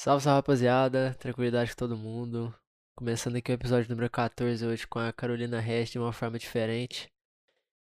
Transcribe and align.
Salve, 0.00 0.22
salve 0.22 0.36
rapaziada, 0.36 1.16
tranquilidade 1.18 1.72
com 1.72 1.76
todo 1.76 1.96
mundo. 1.96 2.54
Começando 2.94 3.34
aqui 3.34 3.50
o 3.50 3.54
episódio 3.54 3.90
número 3.90 4.08
14 4.08 4.64
hoje 4.64 4.86
com 4.86 5.00
a 5.00 5.12
Carolina 5.12 5.58
Rest 5.58 5.90
de 5.90 5.98
uma 5.98 6.12
forma 6.12 6.38
diferente. 6.38 7.12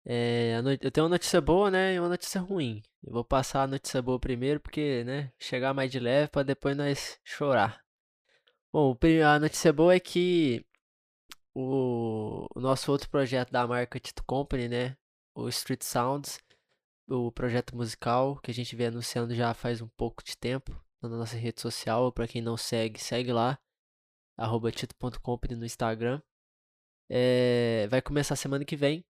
É, 0.06 0.54
Eu 0.80 0.90
tenho 0.90 1.04
uma 1.04 1.10
notícia 1.10 1.38
boa, 1.38 1.70
né, 1.70 1.94
e 1.94 1.98
uma 2.00 2.08
notícia 2.08 2.40
ruim. 2.40 2.82
Eu 3.04 3.12
vou 3.12 3.22
passar 3.22 3.64
a 3.64 3.66
notícia 3.66 4.00
boa 4.00 4.18
primeiro, 4.18 4.58
porque, 4.58 5.04
né, 5.04 5.30
chegar 5.38 5.74
mais 5.74 5.90
de 5.90 6.00
leve 6.00 6.28
para 6.30 6.44
depois 6.44 6.74
nós 6.74 7.20
chorar. 7.22 7.84
Bom, 8.72 8.96
a 9.26 9.38
notícia 9.38 9.70
boa 9.70 9.94
é 9.94 10.00
que 10.00 10.64
o, 11.54 12.46
o 12.54 12.58
nosso 12.60 12.90
outro 12.90 13.10
projeto 13.10 13.50
da 13.50 13.66
marca 13.66 14.00
Tito 14.00 14.24
Company, 14.24 14.66
né, 14.66 14.96
o 15.34 15.46
Street 15.50 15.82
Sounds, 15.82 16.40
o 17.06 17.30
projeto 17.30 17.76
musical 17.76 18.38
que 18.38 18.50
a 18.50 18.54
gente 18.54 18.74
vem 18.74 18.86
anunciando 18.86 19.34
já 19.34 19.52
faz 19.52 19.82
um 19.82 19.88
pouco 19.88 20.24
de 20.24 20.34
tempo 20.38 20.87
na 21.02 21.08
nossa 21.08 21.36
rede 21.36 21.60
social. 21.60 22.12
Para 22.12 22.28
quem 22.28 22.42
não 22.42 22.56
segue, 22.56 22.98
segue 22.98 23.32
lá, 23.32 23.58
arroba 24.36 24.70
tito.company 24.70 25.54
no 25.56 25.64
Instagram. 25.64 26.20
É, 27.10 27.86
vai 27.90 28.02
começar 28.02 28.36
semana 28.36 28.64
que 28.64 28.76
vem. 28.76 29.04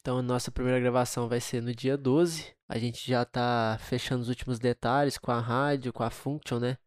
Então, 0.00 0.18
a 0.18 0.22
nossa 0.22 0.52
primeira 0.52 0.78
gravação 0.78 1.28
vai 1.28 1.40
ser 1.40 1.60
no 1.60 1.74
dia 1.74 1.96
12. 1.96 2.54
A 2.68 2.78
gente 2.78 3.04
já 3.06 3.24
tá 3.24 3.76
fechando 3.80 4.22
os 4.22 4.28
últimos 4.28 4.58
detalhes 4.58 5.18
com 5.18 5.32
a 5.32 5.40
rádio, 5.40 5.92
com 5.92 6.02
a 6.04 6.10
Function, 6.10 6.60
né? 6.60 6.78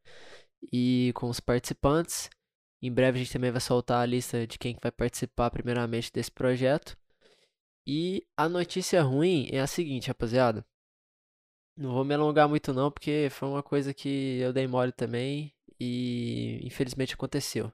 E 0.72 1.12
com 1.16 1.30
os 1.30 1.40
participantes. 1.40 2.30
Em 2.82 2.92
breve 2.92 3.20
a 3.20 3.24
gente 3.24 3.34
também 3.34 3.52
vai 3.52 3.60
soltar 3.60 4.02
a 4.02 4.06
lista 4.06 4.48
de 4.48 4.58
quem 4.58 4.78
vai 4.82 4.92
participar 4.92 5.52
primeiramente 5.52 6.12
desse 6.14 6.32
projeto. 6.32 6.98
E 7.86 8.26
a 8.38 8.48
notícia 8.48 9.02
ruim 9.02 9.50
é 9.52 9.60
a 9.60 9.68
seguinte, 9.68 10.08
rapaziada. 10.08 10.66
Não 11.80 11.94
vou 11.94 12.04
me 12.04 12.14
alongar 12.14 12.50
muito 12.50 12.74
não, 12.74 12.92
porque 12.92 13.30
foi 13.32 13.48
uma 13.48 13.64
coisa 13.64 13.94
que 13.94 14.38
eu 14.40 14.52
dei 14.52 14.68
mole 14.68 14.92
também 14.92 15.56
e 15.80 16.60
infelizmente 16.66 17.14
aconteceu. 17.14 17.72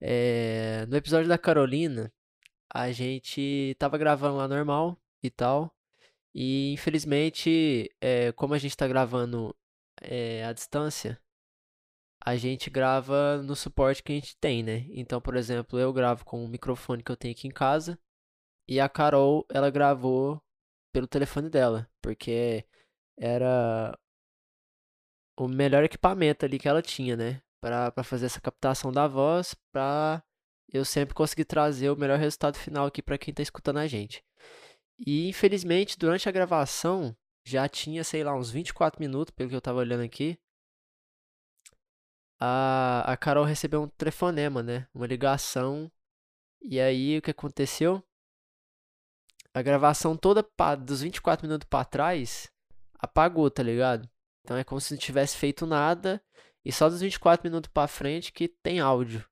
É, 0.00 0.86
no 0.86 0.96
episódio 0.96 1.28
da 1.28 1.36
Carolina, 1.36 2.10
a 2.72 2.90
gente 2.92 3.76
tava 3.78 3.98
gravando 3.98 4.38
lá 4.38 4.48
normal 4.48 4.98
e 5.22 5.28
tal. 5.28 5.70
E 6.34 6.72
infelizmente, 6.72 7.90
é, 8.00 8.32
como 8.32 8.54
a 8.54 8.58
gente 8.58 8.74
tá 8.74 8.88
gravando 8.88 9.54
é, 10.00 10.42
à 10.46 10.52
distância, 10.54 11.20
a 12.24 12.36
gente 12.36 12.70
grava 12.70 13.42
no 13.42 13.54
suporte 13.54 14.02
que 14.02 14.12
a 14.12 14.14
gente 14.14 14.34
tem, 14.38 14.62
né? 14.62 14.86
Então, 14.90 15.20
por 15.20 15.36
exemplo, 15.36 15.78
eu 15.78 15.92
gravo 15.92 16.24
com 16.24 16.42
o 16.42 16.48
microfone 16.48 17.02
que 17.02 17.12
eu 17.12 17.16
tenho 17.16 17.34
aqui 17.34 17.46
em 17.46 17.52
casa 17.52 17.98
e 18.66 18.80
a 18.80 18.88
Carol, 18.88 19.46
ela 19.50 19.70
gravou 19.70 20.42
pelo 20.90 21.06
telefone 21.06 21.50
dela, 21.50 21.86
porque 22.00 22.64
era 23.18 23.96
o 25.38 25.48
melhor 25.48 25.84
equipamento 25.84 26.44
ali 26.44 26.58
que 26.58 26.68
ela 26.68 26.82
tinha, 26.82 27.16
né? 27.16 27.42
Pra 27.60 28.04
fazer 28.04 28.26
essa 28.26 28.40
captação 28.40 28.92
da 28.92 29.06
voz, 29.06 29.54
pra 29.72 30.22
eu 30.72 30.84
sempre 30.84 31.14
conseguir 31.14 31.44
trazer 31.44 31.90
o 31.90 31.96
melhor 31.96 32.18
resultado 32.18 32.56
final 32.56 32.86
aqui 32.86 33.02
para 33.02 33.18
quem 33.18 33.32
tá 33.34 33.42
escutando 33.42 33.78
a 33.78 33.86
gente. 33.86 34.24
E 34.98 35.28
infelizmente, 35.28 35.98
durante 35.98 36.28
a 36.28 36.32
gravação, 36.32 37.16
já 37.44 37.68
tinha, 37.68 38.04
sei 38.04 38.24
lá, 38.24 38.34
uns 38.34 38.50
24 38.50 39.00
minutos, 39.00 39.32
pelo 39.34 39.50
que 39.50 39.56
eu 39.56 39.60
tava 39.60 39.78
olhando 39.78 40.02
aqui. 40.02 40.38
A, 42.38 43.12
a 43.12 43.16
Carol 43.16 43.44
recebeu 43.44 43.82
um 43.82 43.88
telefonema, 43.88 44.62
né? 44.62 44.86
Uma 44.94 45.06
ligação. 45.06 45.90
E 46.60 46.80
aí, 46.80 47.18
o 47.18 47.22
que 47.22 47.30
aconteceu? 47.30 48.02
A 49.54 49.62
gravação 49.62 50.16
toda 50.16 50.42
pra, 50.42 50.74
dos 50.74 51.00
24 51.00 51.46
minutos 51.46 51.66
para 51.68 51.84
trás 51.84 52.52
apagou, 53.06 53.50
tá 53.50 53.62
ligado? 53.62 54.08
Então 54.44 54.56
é 54.56 54.64
como 54.64 54.80
se 54.80 54.92
não 54.92 54.98
tivesse 54.98 55.36
feito 55.36 55.66
nada 55.66 56.22
e 56.64 56.72
só 56.72 56.88
dos 56.88 57.00
24 57.00 57.44
minutos 57.44 57.70
para 57.72 57.88
frente 57.88 58.32
que 58.32 58.48
tem 58.48 58.80
áudio. 58.80 59.24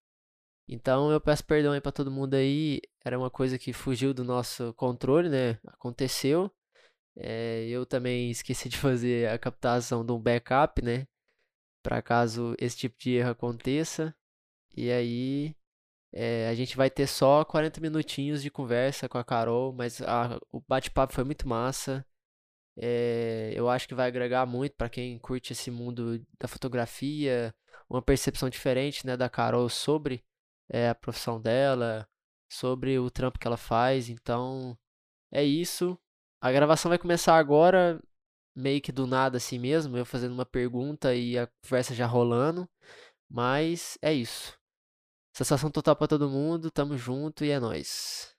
Então 0.69 1.11
eu 1.13 1.21
peço 1.21 1.45
perdão 1.45 1.73
aí 1.73 1.81
para 1.81 1.93
todo 1.93 2.11
mundo 2.11 2.35
aí, 2.35 2.81
era 3.05 3.19
uma 3.19 3.31
coisa 3.31 3.59
que 3.59 3.73
fugiu 3.73 4.15
do 4.15 4.25
nosso 4.25 4.73
controle, 4.75 5.29
né? 5.29 5.59
Aconteceu. 5.67 6.51
É, 7.17 7.67
eu 7.69 7.87
também 7.87 8.31
esqueci 8.31 8.69
de 8.69 8.77
fazer 8.79 9.29
a 9.29 9.39
captação 9.39 10.05
de 10.05 10.13
um 10.13 10.21
backup, 10.21 10.83
né? 10.83 11.07
Para 11.83 12.03
caso 12.03 12.55
esse 12.59 12.77
tipo 12.77 12.97
de 12.99 13.13
erro 13.15 13.31
aconteça. 13.31 14.15
E 14.77 14.91
aí 14.91 15.55
é, 16.13 16.49
a 16.49 16.55
gente 16.55 16.77
vai 16.77 16.89
ter 16.89 17.07
só 17.07 17.45
40 17.45 17.81
minutinhos 17.81 18.43
de 18.43 18.51
conversa 18.51 19.09
com 19.09 19.19
a 19.19 19.25
Carol, 19.25 19.73
mas 19.73 20.01
a, 20.03 20.39
o 20.53 20.61
bate-papo 20.61 21.13
foi 21.13 21.25
muito 21.25 21.49
massa. 21.49 22.07
É, 22.77 23.53
eu 23.55 23.69
acho 23.69 23.87
que 23.87 23.95
vai 23.95 24.09
agregar 24.09 24.47
muito 24.47 24.75
para 24.77 24.89
quem 24.89 25.19
curte 25.19 25.53
esse 25.53 25.71
mundo 25.71 26.25
da 26.39 26.49
fotografia, 26.49 27.55
uma 27.89 28.03
percepção 28.03 28.49
diferente 28.51 29.07
né, 29.07 29.17
da 29.17 29.29
Carol 29.29 29.69
sobre 29.69 30.25
é, 30.69 30.89
a 30.89 30.95
profissão 30.95 31.41
dela, 31.41 32.09
sobre 32.51 32.99
o 32.99 33.11
trampo 33.11 33.39
que 33.39 33.47
ela 33.47 33.57
faz. 33.57 34.09
Então, 34.09 34.77
é 35.33 35.45
isso. 35.45 35.99
A 36.41 36.53
gravação 36.53 36.89
vai 36.89 36.99
começar 36.99 37.37
agora, 37.39 38.01
meio 38.55 38.81
que 38.81 38.93
do 38.93 39.07
nada 39.07 39.39
assim 39.39 39.59
mesmo, 39.59 39.97
eu 39.97 40.05
fazendo 40.05 40.33
uma 40.33 40.47
pergunta 40.47 41.15
e 41.15 41.39
a 41.39 41.49
conversa 41.63 41.95
já 41.95 42.07
rolando. 42.07 42.69
Mas 43.31 43.99
é 44.03 44.13
isso. 44.13 44.59
Sensação 45.37 45.71
total 45.71 45.97
para 45.97 46.09
todo 46.09 46.31
mundo, 46.31 46.71
tamo 46.71 46.97
junto 46.97 47.45
e 47.45 47.51
é 47.51 47.59
nóis. 47.59 48.34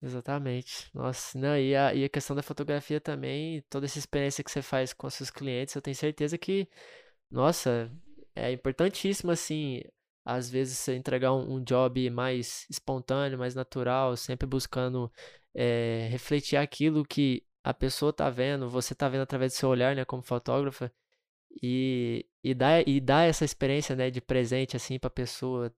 Exatamente. 0.00 0.88
Nossa, 0.94 1.36
não, 1.38 1.56
e 1.58 1.74
a, 1.74 1.92
e 1.92 2.04
a 2.04 2.08
questão 2.08 2.36
da 2.36 2.42
fotografia 2.42 3.00
também, 3.00 3.62
toda 3.68 3.86
essa 3.86 3.98
experiência 3.98 4.44
que 4.44 4.50
você 4.50 4.62
faz 4.62 4.92
com 4.92 5.10
seus 5.10 5.28
clientes, 5.30 5.74
eu 5.74 5.82
tenho 5.82 5.96
certeza 5.96 6.38
que, 6.38 6.68
nossa, 7.30 7.90
é 8.34 8.52
importantíssimo, 8.52 9.32
assim, 9.32 9.82
às 10.24 10.50
vezes 10.50 10.78
você 10.78 10.96
entregar 10.96 11.32
um, 11.34 11.56
um 11.56 11.64
job 11.64 12.10
mais 12.10 12.66
espontâneo, 12.70 13.38
mais 13.38 13.54
natural, 13.56 14.16
sempre 14.16 14.46
buscando 14.46 15.12
é, 15.54 16.08
refletir 16.10 16.56
aquilo 16.56 17.04
que 17.04 17.44
a 17.64 17.74
pessoa 17.74 18.12
tá 18.12 18.30
vendo, 18.30 18.68
você 18.70 18.94
tá 18.94 19.08
vendo 19.08 19.22
através 19.22 19.52
do 19.52 19.56
seu 19.56 19.68
olhar, 19.70 19.96
né, 19.96 20.04
como 20.04 20.22
fotógrafa, 20.22 20.92
e, 21.62 22.26
e, 22.44 22.54
dar, 22.54 22.86
e 22.88 23.00
dar 23.00 23.24
essa 23.28 23.44
experiência, 23.44 23.96
né, 23.96 24.10
de 24.10 24.20
presente, 24.20 24.76
assim, 24.76 24.98
pra 24.98 25.10
pessoa, 25.10 25.72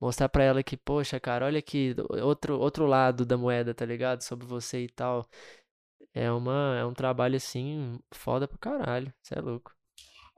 Mostrar 0.00 0.28
pra 0.28 0.44
ela 0.44 0.62
que, 0.62 0.76
poxa, 0.76 1.18
cara, 1.20 1.46
olha 1.46 1.58
aqui, 1.58 1.94
outro, 2.22 2.58
outro 2.58 2.86
lado 2.86 3.24
da 3.26 3.36
moeda, 3.36 3.74
tá 3.74 3.84
ligado? 3.86 4.22
Sobre 4.22 4.46
você 4.46 4.84
e 4.84 4.88
tal. 4.90 5.26
É, 6.14 6.30
uma, 6.32 6.76
é 6.78 6.84
um 6.86 6.94
trabalho, 6.94 7.36
assim, 7.36 7.98
foda 8.14 8.48
pra 8.48 8.58
caralho. 8.58 9.12
Você 9.22 9.38
é 9.38 9.40
louco. 9.42 9.74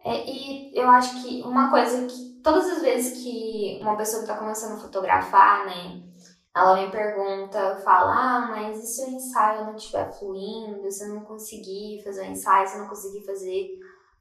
É, 0.05 0.31
e 0.31 0.71
eu 0.73 0.89
acho 0.91 1.27
que 1.27 1.43
uma 1.43 1.71
coisa 1.71 2.07
que 2.07 2.41
todas 2.43 2.69
as 2.69 2.83
vezes 2.83 3.23
que 3.23 3.79
uma 3.81 3.97
pessoa 3.97 4.23
que 4.23 4.29
tá 4.29 4.39
começando 4.39 4.73
a 4.79 4.81
fotografar, 4.81 5.67
né, 5.67 5.99
ela 6.57 6.77
me 6.85 6.91
pergunta, 6.91 7.77
fala, 7.85 8.13
ah, 8.15 8.47
mas 8.49 8.79
e 8.83 8.87
se 8.87 9.03
o 9.03 9.09
ensaio 9.09 9.67
não 9.67 9.77
estiver 9.77 10.13
fluindo, 10.19 10.91
se 10.91 11.05
eu 11.05 11.09
não 11.15 11.25
conseguir 11.25 12.03
fazer 12.05 12.23
o 12.29 12.33
ensaio, 12.33 12.67
se 12.69 12.77
eu 12.77 12.81
não 12.83 12.89
conseguir 12.89 13.25
fazer 13.25 13.71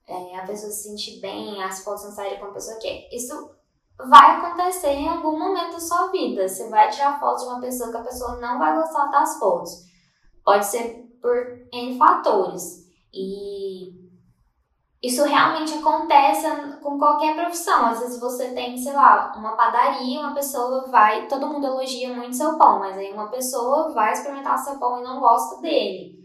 é, 0.10 0.38
a 0.38 0.46
pessoa 0.46 0.72
se 0.72 0.84
sentir 0.84 1.20
bem, 1.22 1.62
as 1.64 1.84
fotos 1.84 2.04
não 2.06 2.12
saírem 2.12 2.40
como 2.40 2.52
a 2.52 2.54
pessoa 2.56 2.78
quer. 2.80 3.10
Isso 3.14 3.57
vai 3.98 4.38
acontecer 4.38 4.90
em 4.90 5.10
algum 5.10 5.38
momento 5.38 5.74
da 5.74 5.80
sua 5.80 6.08
vida. 6.08 6.48
Você 6.48 6.70
vai 6.70 6.90
tirar 6.90 7.20
foto 7.20 7.40
de 7.40 7.46
uma 7.46 7.62
pessoa 7.62 7.92
que 7.92 7.98
a 7.98 8.04
pessoa 8.04 8.38
não 8.38 8.60
vai 8.60 8.76
gostar 8.76 9.08
das 9.08 9.40
fotos. 9.40 9.72
Pode 10.44 10.66
ser 10.66 11.08
por 11.22 11.36
N 11.74 11.98
fatores. 11.98 12.88
E 13.14 13.98
isso 15.02 15.24
realmente 15.24 15.74
acontece 15.74 16.48
com 16.82 16.98
qualquer 16.98 17.36
profissão. 17.36 17.88
Às 17.88 18.00
vezes 18.00 18.20
você 18.20 18.54
tem, 18.54 18.78
sei 18.78 18.94
lá, 18.94 19.34
uma 19.36 19.56
padaria, 19.56 20.20
uma 20.20 20.34
pessoa 20.34 20.88
vai, 20.90 21.28
todo 21.28 21.48
mundo 21.48 21.66
elogia 21.66 22.14
muito 22.14 22.36
seu 22.36 22.58
pão, 22.58 22.80
mas 22.80 22.98
aí 22.98 23.12
uma 23.12 23.28
pessoa 23.30 23.94
vai 23.94 24.14
experimentar 24.14 24.58
seu 24.58 24.78
pão 24.78 25.00
e 25.00 25.04
não 25.04 25.20
gosta 25.20 25.62
dele. 25.62 26.18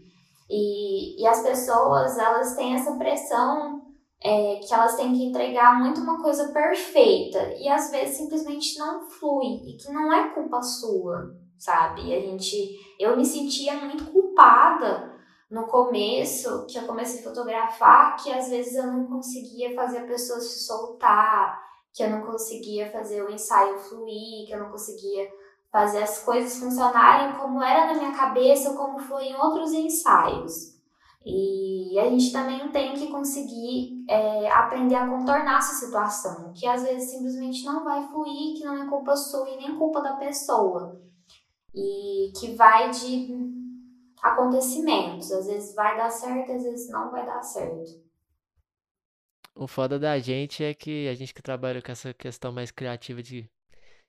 E, 0.49 1.21
e 1.21 1.27
as 1.27 1.41
pessoas, 1.41 2.17
elas 2.17 2.55
têm 2.55 2.75
essa 2.75 2.95
pressão 2.95 3.81
é, 4.23 4.55
que 4.65 4.73
elas 4.73 4.95
têm 4.95 5.13
que 5.13 5.25
entregar 5.25 5.77
muito 5.77 5.99
uma 5.99 6.21
coisa 6.21 6.53
perfeita 6.53 7.53
e 7.59 7.67
às 7.67 7.91
vezes 7.91 8.17
simplesmente 8.17 8.79
não 8.79 9.03
flui 9.09 9.61
e 9.67 9.77
que 9.77 9.91
não 9.91 10.13
é 10.13 10.29
culpa 10.29 10.61
sua, 10.61 11.35
sabe? 11.57 12.15
A 12.15 12.19
gente, 12.21 12.79
eu 12.97 13.17
me 13.17 13.25
sentia 13.25 13.73
muito 13.75 14.05
culpada 14.11 15.11
no 15.51 15.67
começo, 15.67 16.65
que 16.67 16.77
eu 16.79 16.87
comecei 16.87 17.19
a 17.19 17.23
fotografar, 17.23 18.15
que 18.15 18.31
às 18.31 18.49
vezes 18.49 18.75
eu 18.75 18.87
não 18.87 19.05
conseguia 19.05 19.75
fazer 19.75 19.99
a 19.99 20.07
pessoa 20.07 20.39
se 20.39 20.65
soltar, 20.65 21.61
que 21.93 22.01
eu 22.01 22.09
não 22.09 22.21
conseguia 22.21 22.89
fazer 22.89 23.21
o 23.21 23.29
ensaio 23.29 23.77
fluir, 23.77 24.47
que 24.47 24.51
eu 24.51 24.59
não 24.59 24.71
conseguia 24.71 25.29
fazer 25.71 26.01
as 26.01 26.23
coisas 26.23 26.57
funcionarem 26.57 27.35
como 27.35 27.61
era 27.61 27.87
na 27.87 27.99
minha 27.99 28.15
cabeça 28.15 28.69
ou 28.69 28.77
como 28.77 28.99
foi 28.99 29.25
em 29.25 29.35
outros 29.35 29.73
ensaios. 29.73 30.72
E 31.25 31.97
a 31.97 32.09
gente 32.09 32.31
também 32.33 32.69
tem 32.69 32.93
que 32.93 33.07
conseguir 33.07 34.03
é, 34.09 34.51
aprender 34.51 34.95
a 34.95 35.07
contornar 35.07 35.59
essa 35.59 35.75
situação, 35.75 36.51
que 36.53 36.67
às 36.67 36.83
vezes 36.83 37.11
simplesmente 37.11 37.63
não 37.63 37.83
vai 37.83 38.05
fluir, 38.07 38.57
que 38.57 38.65
não 38.65 38.83
é 38.83 38.89
culpa 38.89 39.15
sua 39.15 39.49
e 39.49 39.57
nem 39.57 39.77
culpa 39.77 40.01
da 40.01 40.13
pessoa. 40.17 41.01
E 41.73 42.31
que 42.37 42.55
vai 42.55 42.91
de 42.91 43.29
acontecimentos. 44.21 45.31
Às 45.31 45.47
vezes 45.47 45.75
vai 45.75 45.97
dar 45.97 46.09
certo, 46.09 46.51
às 46.51 46.63
vezes 46.63 46.89
não 46.89 47.09
vai 47.09 47.25
dar 47.25 47.41
certo. 47.41 48.03
o 49.55 49.67
foda 49.67 49.99
da 49.99 50.17
gente 50.19 50.63
é 50.63 50.73
que 50.73 51.07
a 51.07 51.15
gente 51.15 51.33
que 51.33 51.41
trabalha 51.41 51.81
com 51.81 51.91
essa 51.91 52.13
questão 52.13 52.51
mais 52.51 52.71
criativa 52.71 53.21
de, 53.23 53.49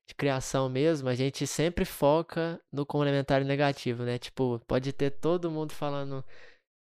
de 0.07 0.15
criação 0.17 0.69
mesmo, 0.69 1.09
a 1.09 1.15
gente 1.15 1.47
sempre 1.47 1.85
foca 1.85 2.61
no 2.73 2.85
complementar 2.87 3.45
negativo, 3.45 4.05
né? 4.05 4.19
Tipo, 4.19 4.59
pode 4.67 4.93
ter 4.93 5.11
todo 5.11 5.51
mundo 5.51 5.73
falando 5.73 6.25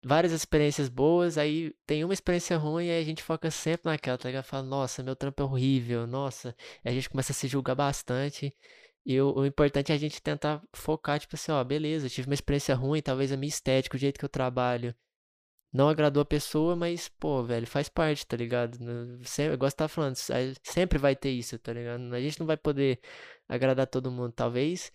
várias 0.04 0.32
experiências 0.32 0.88
boas, 0.88 1.38
aí 1.38 1.74
tem 1.86 2.04
uma 2.04 2.14
experiência 2.14 2.56
ruim 2.56 2.86
e 2.86 2.90
a 2.90 3.02
gente 3.04 3.22
foca 3.22 3.50
sempre 3.50 3.90
naquela, 3.90 4.18
tá 4.18 4.28
ligado? 4.28 4.44
Fala, 4.44 4.62
nossa, 4.62 5.02
meu 5.02 5.16
trampo 5.16 5.42
é 5.42 5.44
horrível, 5.44 6.06
nossa. 6.06 6.54
E 6.84 6.88
a 6.88 6.92
gente 6.92 7.08
começa 7.08 7.32
a 7.32 7.34
se 7.34 7.48
julgar 7.48 7.74
bastante. 7.74 8.54
E 9.06 9.20
o, 9.20 9.34
o, 9.38 9.46
importante 9.46 9.92
é 9.92 9.94
a 9.94 9.98
gente 9.98 10.22
tentar 10.22 10.62
focar, 10.74 11.18
tipo 11.20 11.36
assim, 11.36 11.52
ó, 11.52 11.62
beleza, 11.64 12.06
eu 12.06 12.10
tive 12.10 12.28
uma 12.28 12.34
experiência 12.34 12.74
ruim, 12.74 13.02
talvez 13.02 13.32
a 13.32 13.36
minha 13.36 13.48
estética, 13.48 13.96
o 13.96 14.00
jeito 14.00 14.18
que 14.18 14.24
eu 14.24 14.28
trabalho, 14.28 14.94
não 15.74 15.88
agradou 15.88 16.22
a 16.22 16.24
pessoa, 16.24 16.76
mas, 16.76 17.08
pô, 17.08 17.42
velho, 17.42 17.66
faz 17.66 17.88
parte, 17.88 18.26
tá 18.26 18.36
ligado? 18.36 18.78
Sempre, 19.24 19.54
igual 19.54 19.70
você 19.70 19.76
tá 19.76 19.88
falando, 19.88 20.14
sempre 20.62 20.98
vai 20.98 21.16
ter 21.16 21.30
isso, 21.30 21.58
tá 21.58 21.72
ligado? 21.72 22.14
A 22.14 22.20
gente 22.20 22.38
não 22.38 22.46
vai 22.46 22.56
poder 22.56 23.00
agradar 23.48 23.86
todo 23.88 24.10
mundo, 24.10 24.32
talvez. 24.32 24.92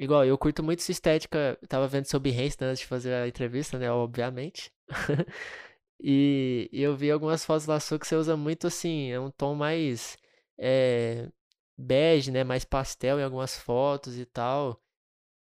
Igual, 0.00 0.24
eu 0.24 0.38
curto 0.38 0.62
muito 0.62 0.80
essa 0.80 0.92
estética, 0.92 1.58
tava 1.68 1.86
vendo 1.86 2.06
sobre 2.06 2.32
Behance 2.32 2.56
né, 2.58 2.68
antes 2.68 2.80
de 2.80 2.86
fazer 2.86 3.12
a 3.12 3.28
entrevista, 3.28 3.78
né, 3.78 3.92
obviamente. 3.92 4.72
e, 6.00 6.70
e, 6.72 6.82
eu 6.82 6.96
vi 6.96 7.10
algumas 7.10 7.44
fotos 7.44 7.66
lá 7.66 7.78
sua 7.78 7.98
que 7.98 8.06
você 8.06 8.16
usa 8.16 8.34
muito, 8.34 8.66
assim, 8.66 9.10
é 9.10 9.20
um 9.20 9.30
tom 9.30 9.54
mais 9.54 10.16
é, 10.58 11.28
bege, 11.76 12.30
né, 12.30 12.44
mais 12.44 12.64
pastel 12.64 13.20
em 13.20 13.24
algumas 13.24 13.58
fotos 13.58 14.18
e 14.18 14.24
tal. 14.24 14.82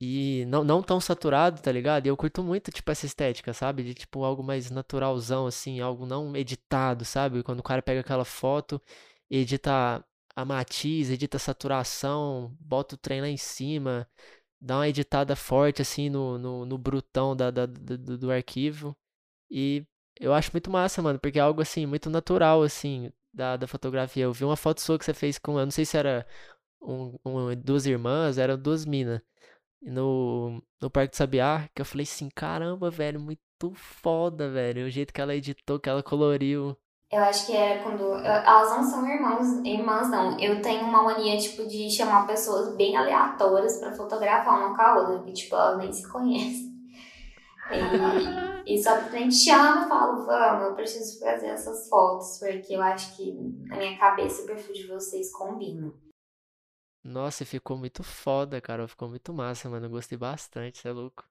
E 0.00 0.44
não, 0.46 0.64
não 0.64 0.82
tão 0.82 1.00
saturado, 1.00 1.62
tá 1.62 1.72
ligado? 1.72 2.06
E 2.06 2.08
eu 2.10 2.16
curto 2.16 2.42
muito, 2.42 2.70
tipo, 2.70 2.90
essa 2.90 3.06
estética, 3.06 3.54
sabe? 3.54 3.82
De, 3.82 3.94
tipo, 3.94 4.24
algo 4.24 4.42
mais 4.42 4.70
naturalzão, 4.70 5.46
assim, 5.46 5.80
algo 5.80 6.06
não 6.06 6.36
editado, 6.36 7.04
sabe? 7.04 7.42
Quando 7.42 7.60
o 7.60 7.62
cara 7.62 7.82
pega 7.82 8.00
aquela 8.00 8.24
foto, 8.24 8.80
edita 9.30 10.04
a 10.36 10.44
matiz, 10.44 11.10
edita 11.10 11.36
a 11.36 11.40
saturação, 11.40 12.56
bota 12.60 12.94
o 12.94 12.98
trem 12.98 13.20
lá 13.20 13.28
em 13.28 13.36
cima, 13.36 14.08
dá 14.60 14.78
uma 14.78 14.88
editada 14.88 15.36
forte, 15.36 15.82
assim, 15.82 16.10
no, 16.10 16.38
no, 16.38 16.66
no 16.66 16.78
brutão 16.78 17.36
da, 17.36 17.50
da, 17.50 17.66
do, 17.66 18.18
do 18.18 18.30
arquivo. 18.30 18.96
E 19.50 19.86
eu 20.20 20.34
acho 20.34 20.50
muito 20.52 20.70
massa, 20.70 21.02
mano, 21.02 21.18
porque 21.18 21.38
é 21.38 21.42
algo, 21.42 21.62
assim, 21.62 21.86
muito 21.86 22.10
natural, 22.10 22.62
assim, 22.62 23.12
da, 23.32 23.56
da 23.56 23.66
fotografia. 23.66 24.24
Eu 24.24 24.32
vi 24.32 24.44
uma 24.44 24.56
foto 24.56 24.80
sua 24.80 24.98
que 24.98 25.04
você 25.04 25.14
fez 25.14 25.38
com, 25.38 25.58
eu 25.58 25.66
não 25.66 25.70
sei 25.72 25.84
se 25.84 25.96
era 25.96 26.26
um, 26.82 27.18
um 27.24 27.54
duas 27.56 27.86
irmãs, 27.86 28.38
eram 28.38 28.58
duas 28.58 28.84
minas 28.86 29.20
no, 29.82 30.62
no 30.80 30.90
Parque 30.90 31.12
do 31.12 31.16
Sabiá, 31.16 31.68
que 31.74 31.82
eu 31.82 31.86
falei 31.86 32.04
assim, 32.04 32.28
caramba, 32.30 32.90
velho, 32.90 33.20
muito 33.20 33.40
foda, 33.74 34.50
velho. 34.50 34.86
O 34.86 34.90
jeito 34.90 35.12
que 35.12 35.20
ela 35.20 35.34
editou, 35.34 35.78
que 35.80 35.88
ela 35.88 36.02
coloriu. 36.02 36.76
Eu 37.14 37.22
acho 37.22 37.46
que 37.46 37.52
era 37.52 37.80
quando. 37.80 38.12
Elas 38.12 38.70
não 38.70 38.82
são 38.82 39.08
irmãos, 39.08 39.64
irmãs, 39.64 40.10
não. 40.10 40.36
Eu 40.40 40.60
tenho 40.60 40.84
uma 40.84 41.04
mania, 41.04 41.38
tipo, 41.38 41.64
de 41.64 41.88
chamar 41.88 42.26
pessoas 42.26 42.74
bem 42.74 42.96
aleatórias 42.96 43.78
para 43.78 43.94
fotografar 43.94 44.58
uma 44.58 44.74
com 44.74 44.82
a 44.82 44.98
outra, 44.98 45.18
porque, 45.18 45.32
tipo, 45.32 45.54
elas 45.54 45.78
nem 45.78 45.92
se 45.92 46.10
conhecem. 46.10 46.74
E, 48.66 48.74
e 48.74 48.82
só 48.82 48.96
simplesmente 48.96 49.36
chama 49.36 49.86
e 49.86 49.88
falo, 49.88 50.26
vamos, 50.26 50.66
eu 50.66 50.74
preciso 50.74 51.20
fazer 51.20 51.46
essas 51.46 51.88
fotos, 51.88 52.36
porque 52.38 52.74
eu 52.74 52.82
acho 52.82 53.16
que 53.16 53.32
na 53.68 53.76
minha 53.76 53.96
cabeça 53.96 54.42
o 54.42 54.46
perfil 54.46 54.74
de 54.74 54.88
vocês 54.88 55.30
combina. 55.30 55.94
Nossa, 57.04 57.44
ficou 57.44 57.76
muito 57.76 58.02
foda, 58.02 58.60
cara. 58.60 58.88
Ficou 58.88 59.08
muito 59.08 59.32
massa, 59.32 59.70
mano. 59.70 59.86
Eu 59.86 59.90
gostei 59.90 60.18
bastante, 60.18 60.78
você 60.78 60.88
é 60.88 60.92
louco. 60.92 61.24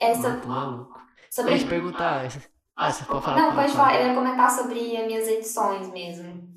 Essa... 0.00 0.30
Muito 0.30 0.48
maluco. 0.48 0.98
Sobre... 1.30 1.62
Eu 1.62 1.68
perguntar. 1.68 2.24
Ah, 2.78 2.92
você 2.92 3.04
pode 3.04 3.24
falar. 3.24 3.36
Não, 3.36 3.54
pode 3.56 3.72
falar. 3.72 4.00
Eu 4.00 4.06
ia 4.06 4.14
comentar 4.14 4.50
sobre 4.52 4.96
as 4.96 5.06
minhas 5.06 5.26
edições 5.26 5.92
mesmo. 5.92 6.48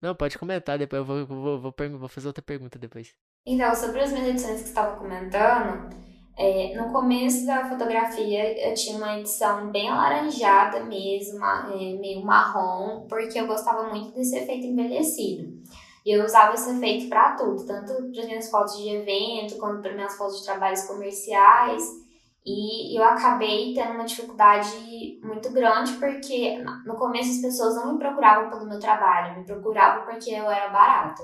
Não, 0.00 0.14
pode 0.14 0.38
comentar, 0.38 0.78
depois 0.78 1.00
eu 1.00 1.04
vou, 1.04 1.26
vou, 1.26 1.60
vou, 1.60 1.98
vou, 1.98 2.08
fazer 2.08 2.26
outra 2.26 2.42
pergunta 2.42 2.78
depois. 2.78 3.14
Então, 3.46 3.74
sobre 3.74 4.00
as 4.00 4.12
minhas 4.12 4.28
edições 4.28 4.54
que 4.54 4.60
você 4.60 4.68
estava 4.68 4.96
comentando, 4.96 5.94
é, 6.38 6.74
no 6.74 6.90
começo 6.90 7.44
da 7.44 7.68
fotografia 7.68 8.66
eu 8.66 8.74
tinha 8.74 8.96
uma 8.96 9.18
edição 9.18 9.70
bem 9.70 9.90
alaranjada 9.90 10.82
mesmo, 10.84 11.44
é, 11.44 11.98
meio 11.98 12.24
marrom, 12.24 13.06
porque 13.06 13.38
eu 13.38 13.46
gostava 13.46 13.90
muito 13.90 14.12
desse 14.12 14.36
efeito 14.36 14.66
envelhecido. 14.66 15.62
E 16.04 16.12
eu 16.12 16.24
usava 16.24 16.54
esse 16.54 16.70
efeito 16.70 17.10
para 17.10 17.32
tudo, 17.32 17.64
tanto 17.66 17.92
para 18.10 18.20
as 18.20 18.26
minhas 18.26 18.50
fotos 18.50 18.78
de 18.78 18.88
evento, 18.88 19.58
quanto 19.58 19.82
para 19.82 19.92
minhas 19.92 20.16
fotos 20.16 20.38
de 20.38 20.44
trabalhos 20.46 20.82
comerciais. 20.84 22.03
E 22.46 22.98
eu 22.98 23.02
acabei 23.02 23.72
tendo 23.72 23.94
uma 23.94 24.04
dificuldade 24.04 25.18
muito 25.22 25.50
grande 25.50 25.94
porque 25.94 26.62
no 26.84 26.94
começo 26.94 27.30
as 27.30 27.40
pessoas 27.40 27.76
não 27.76 27.94
me 27.94 27.98
procuravam 27.98 28.50
pelo 28.50 28.68
meu 28.68 28.78
trabalho, 28.78 29.38
me 29.38 29.46
procuravam 29.46 30.04
porque 30.04 30.30
eu 30.30 30.50
era 30.50 30.68
barata. 30.68 31.22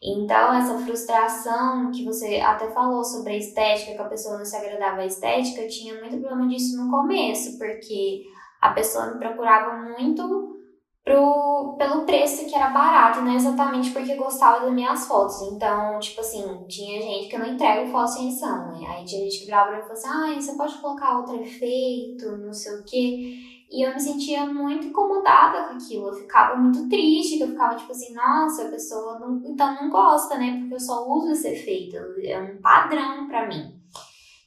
Então, 0.00 0.54
essa 0.54 0.78
frustração 0.78 1.90
que 1.90 2.04
você 2.04 2.36
até 2.36 2.70
falou 2.70 3.02
sobre 3.02 3.32
a 3.32 3.36
estética, 3.36 3.94
que 3.94 4.00
a 4.00 4.08
pessoa 4.08 4.38
não 4.38 4.44
se 4.44 4.56
agradava 4.56 5.00
à 5.00 5.06
estética, 5.06 5.62
eu 5.62 5.68
tinha 5.68 6.00
muito 6.00 6.20
problema 6.20 6.46
disso 6.46 6.80
no 6.80 6.88
começo, 6.88 7.58
porque 7.58 8.22
a 8.60 8.70
pessoa 8.70 9.12
me 9.12 9.18
procurava 9.18 9.76
muito 9.88 10.57
pro, 11.04 11.76
pelo 11.78 12.04
preço 12.04 12.46
que 12.46 12.54
era 12.54 12.70
barato, 12.70 13.20
não 13.20 13.34
exatamente 13.34 13.90
porque 13.90 14.14
gostava 14.14 14.60
das 14.60 14.72
minhas 14.72 15.06
fotos. 15.06 15.40
Então, 15.42 15.98
tipo 15.98 16.20
assim, 16.20 16.64
tinha 16.68 17.00
gente 17.00 17.28
que 17.28 17.36
eu 17.36 17.40
não 17.40 17.52
entrego 17.52 17.90
foto 17.90 18.08
sem 18.08 18.28
edição, 18.28 18.72
né? 18.72 18.86
Aí 18.88 19.04
tinha 19.04 19.24
gente 19.24 19.38
que 19.40 19.46
virava 19.46 19.68
pra 19.68 19.76
mim 19.78 19.84
e 19.84 19.88
falava 19.88 20.26
assim, 20.26 20.38
ah, 20.38 20.40
você 20.40 20.56
pode 20.56 20.78
colocar 20.78 21.18
outro 21.18 21.40
efeito, 21.40 22.36
não 22.38 22.52
sei 22.52 22.74
o 22.74 22.84
quê. 22.84 23.58
E 23.70 23.86
eu 23.86 23.92
me 23.92 24.00
sentia 24.00 24.46
muito 24.46 24.86
incomodada 24.86 25.68
com 25.68 25.74
aquilo, 25.74 26.08
eu 26.08 26.14
ficava 26.14 26.56
muito 26.56 26.88
triste, 26.88 27.38
eu 27.38 27.48
ficava 27.48 27.76
tipo 27.76 27.92
assim, 27.92 28.14
nossa, 28.14 28.66
a 28.66 28.70
pessoa 28.70 29.18
não, 29.18 29.42
então 29.44 29.74
não 29.74 29.90
gosta, 29.90 30.38
né? 30.38 30.58
Porque 30.60 30.74
eu 30.74 30.80
só 30.80 31.06
uso 31.06 31.32
esse 31.32 31.48
efeito, 31.48 31.96
é 31.96 32.38
um 32.38 32.62
padrão 32.62 33.28
para 33.28 33.46
mim. 33.46 33.77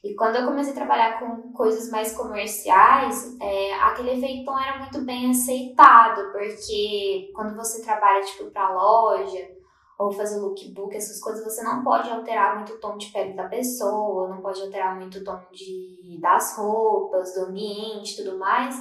E 0.04 0.14
quando 0.16 0.34
eu 0.34 0.46
comecei 0.46 0.72
a 0.72 0.76
trabalhar 0.76 1.20
com 1.20 1.52
coisas 1.52 1.88
mais 1.90 2.16
comerciais, 2.16 3.36
é, 3.40 3.72
aquele 3.74 4.14
efeito 4.14 4.44
não 4.44 4.60
era 4.60 4.80
muito 4.80 5.00
bem 5.02 5.30
aceitado, 5.30 6.32
porque 6.32 7.30
quando 7.32 7.54
você 7.54 7.80
trabalha 7.82 8.24
tipo 8.24 8.50
para 8.50 8.74
loja 8.74 9.48
ou 9.96 10.10
fazer 10.10 10.40
lookbook, 10.40 10.96
essas 10.96 11.20
coisas, 11.20 11.44
você 11.44 11.62
não 11.62 11.84
pode 11.84 12.10
alterar 12.10 12.56
muito 12.56 12.72
o 12.72 12.80
tom 12.80 12.96
de 12.96 13.12
pele 13.12 13.34
da 13.34 13.48
pessoa, 13.48 14.28
não 14.28 14.40
pode 14.40 14.60
alterar 14.60 14.96
muito 14.96 15.18
o 15.18 15.24
tom 15.24 15.38
de, 15.52 16.18
das 16.20 16.56
roupas, 16.56 17.34
do 17.34 17.42
ambiente, 17.42 18.16
tudo 18.16 18.36
mais. 18.36 18.76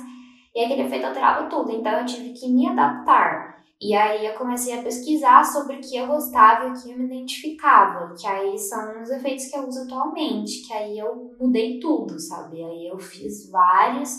E 0.56 0.66
aquele 0.66 0.82
efeito 0.82 1.06
alterava 1.06 1.48
tudo, 1.48 1.72
então 1.72 2.00
eu 2.00 2.06
tive 2.06 2.34
que 2.34 2.50
me 2.52 2.68
adaptar. 2.68 3.51
E 3.82 3.96
aí 3.96 4.28
eu 4.28 4.36
comecei 4.36 4.78
a 4.78 4.84
pesquisar 4.84 5.44
sobre 5.44 5.78
o 5.78 5.82
que 5.82 5.98
eu 5.98 6.06
gostava 6.06 6.68
e 6.68 6.70
o 6.70 6.74
que 6.74 6.92
eu 6.92 6.98
me 7.00 7.06
identificava, 7.06 8.14
que 8.14 8.28
aí 8.28 8.56
são 8.56 9.02
os 9.02 9.10
efeitos 9.10 9.48
que 9.48 9.58
eu 9.58 9.68
uso 9.68 9.82
atualmente, 9.82 10.68
que 10.68 10.72
aí 10.72 11.00
eu 11.00 11.36
mudei 11.40 11.80
tudo, 11.80 12.20
sabe? 12.20 12.64
Aí 12.64 12.88
eu 12.88 13.00
fiz 13.00 13.50
vários 13.50 14.12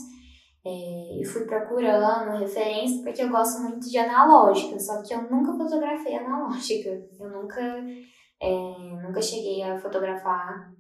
é, 0.67 1.21
e 1.21 1.25
fui 1.25 1.45
procurando 1.45 2.39
referências, 2.41 3.03
porque 3.03 3.23
eu 3.23 3.31
gosto 3.31 3.63
muito 3.63 3.89
de 3.89 3.99
analógica, 3.99 4.81
só 4.81 5.01
que 5.01 5.15
eu 5.15 5.31
nunca 5.31 5.57
fotografei 5.57 6.17
analógica, 6.17 6.89
eu 7.21 7.31
nunca, 7.31 7.61
é, 8.41 9.01
nunca 9.01 9.23
cheguei 9.23 9.63
a 9.63 9.79
fotografar, 9.79 10.73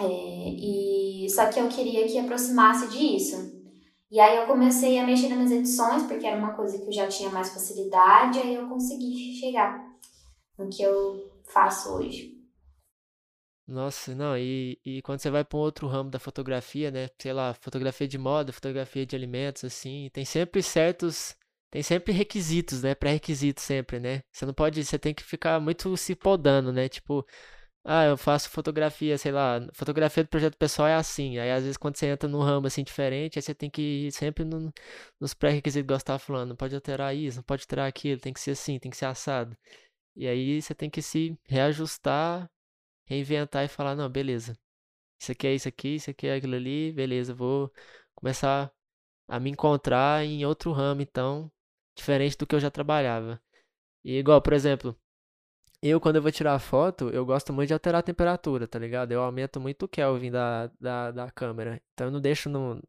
é, 0.00 0.04
e 0.04 1.28
só 1.30 1.46
que 1.46 1.60
eu 1.60 1.68
queria 1.68 2.06
que 2.06 2.18
aproximasse 2.18 2.88
disso. 2.88 3.57
E 4.10 4.18
aí 4.18 4.38
eu 4.38 4.46
comecei 4.46 4.98
a 4.98 5.06
mexer 5.06 5.28
nas 5.28 5.50
edições, 5.50 6.02
porque 6.04 6.26
era 6.26 6.38
uma 6.38 6.54
coisa 6.54 6.78
que 6.78 6.86
eu 6.88 6.92
já 6.92 7.06
tinha 7.08 7.30
mais 7.30 7.50
facilidade, 7.52 8.38
aí 8.38 8.54
eu 8.54 8.68
consegui 8.68 9.34
chegar 9.38 9.84
no 10.58 10.68
que 10.70 10.82
eu 10.82 11.30
faço 11.44 11.94
hoje. 11.94 12.38
Nossa, 13.66 14.14
não, 14.14 14.36
e, 14.36 14.80
e 14.82 15.02
quando 15.02 15.20
você 15.20 15.30
vai 15.30 15.44
para 15.44 15.58
um 15.58 15.60
outro 15.60 15.86
ramo 15.86 16.10
da 16.10 16.18
fotografia, 16.18 16.90
né? 16.90 17.08
Sei 17.20 17.34
lá, 17.34 17.52
fotografia 17.52 18.08
de 18.08 18.16
moda, 18.16 18.50
fotografia 18.50 19.04
de 19.04 19.14
alimentos, 19.14 19.62
assim, 19.62 20.08
tem 20.12 20.24
sempre 20.24 20.62
certos. 20.62 21.36
Tem 21.70 21.82
sempre 21.82 22.14
requisitos, 22.14 22.82
né? 22.82 22.94
Pré-requisitos 22.94 23.62
sempre, 23.62 24.00
né? 24.00 24.22
Você 24.32 24.46
não 24.46 24.54
pode. 24.54 24.82
Você 24.82 24.98
tem 24.98 25.12
que 25.12 25.22
ficar 25.22 25.60
muito 25.60 25.94
se 25.98 26.14
podando, 26.16 26.72
né? 26.72 26.88
Tipo, 26.88 27.26
ah, 27.90 28.04
eu 28.04 28.18
faço 28.18 28.50
fotografia, 28.50 29.16
sei 29.16 29.32
lá, 29.32 29.66
fotografia 29.72 30.22
do 30.22 30.28
projeto 30.28 30.56
pessoal 30.58 30.88
é 30.88 30.94
assim. 30.94 31.38
Aí 31.38 31.50
às 31.50 31.62
vezes 31.62 31.78
quando 31.78 31.96
você 31.96 32.06
entra 32.06 32.28
num 32.28 32.40
ramo 32.40 32.66
assim 32.66 32.84
diferente, 32.84 33.38
aí 33.38 33.42
você 33.42 33.54
tem 33.54 33.70
que 33.70 33.80
ir 34.08 34.12
sempre 34.12 34.44
no, 34.44 34.70
nos 35.18 35.32
pré-requisitos 35.32 35.86
que 35.86 35.94
você 35.94 36.02
estava 36.02 36.18
falando. 36.18 36.50
Não 36.50 36.56
pode 36.56 36.74
alterar 36.74 37.16
isso, 37.16 37.38
não 37.38 37.42
pode 37.44 37.62
alterar 37.62 37.88
aquilo, 37.88 38.20
tem 38.20 38.32
que 38.32 38.40
ser 38.40 38.50
assim, 38.52 38.78
tem 38.78 38.90
que 38.90 38.96
ser 38.96 39.06
assado. 39.06 39.56
E 40.16 40.28
aí 40.28 40.60
você 40.60 40.74
tem 40.74 40.90
que 40.90 41.02
se 41.02 41.38
reajustar, 41.46 42.50
reinventar 43.06 43.64
e 43.64 43.68
falar, 43.68 43.96
não, 43.96 44.10
beleza. 44.10 44.58
Isso 45.20 45.32
aqui 45.32 45.46
é 45.48 45.54
isso 45.54 45.68
aqui, 45.68 45.96
isso 45.96 46.10
aqui 46.10 46.26
é 46.28 46.36
aquilo 46.36 46.56
ali, 46.56 46.92
beleza, 46.92 47.34
vou 47.34 47.72
começar 48.14 48.72
a 49.28 49.40
me 49.40 49.50
encontrar 49.50 50.24
em 50.24 50.44
outro 50.46 50.72
ramo, 50.72 51.02
então, 51.02 51.50
diferente 51.96 52.36
do 52.38 52.46
que 52.46 52.54
eu 52.54 52.60
já 52.60 52.70
trabalhava. 52.70 53.40
E 54.04 54.18
igual, 54.18 54.42
por 54.42 54.52
exemplo, 54.52 54.98
eu, 55.82 56.00
quando 56.00 56.16
eu 56.16 56.22
vou 56.22 56.32
tirar 56.32 56.58
foto, 56.58 57.08
eu 57.10 57.24
gosto 57.24 57.52
muito 57.52 57.68
de 57.68 57.74
alterar 57.74 58.00
a 58.00 58.02
temperatura, 58.02 58.66
tá 58.66 58.78
ligado? 58.78 59.12
Eu 59.12 59.22
aumento 59.22 59.60
muito 59.60 59.84
o 59.84 59.88
Kelvin 59.88 60.30
da, 60.30 60.70
da, 60.80 61.10
da 61.12 61.30
câmera. 61.30 61.80
Então 61.92 62.08
eu 62.08 62.10
não 62.10 62.20
deixo 62.20 62.48
no, 62.48 62.82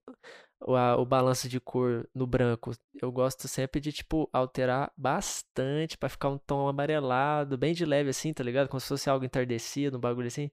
o, 0.61 0.73
o 0.73 1.05
balanço 1.05 1.47
de 1.47 1.59
cor 1.59 2.09
no 2.13 2.25
branco. 2.25 2.71
Eu 3.01 3.11
gosto 3.11 3.47
sempre 3.47 3.79
de, 3.79 3.91
tipo, 3.91 4.29
alterar 4.33 4.91
bastante 4.97 5.97
para 5.97 6.09
ficar 6.09 6.29
um 6.29 6.37
tom 6.37 6.67
amarelado, 6.67 7.57
bem 7.57 7.73
de 7.73 7.85
leve 7.85 8.09
assim, 8.09 8.33
tá 8.33 8.43
ligado? 8.43 8.67
Como 8.69 8.79
se 8.79 8.87
fosse 8.87 9.09
algo 9.09 9.25
entardecido, 9.25 9.97
um 9.97 10.01
bagulho 10.01 10.27
assim. 10.27 10.49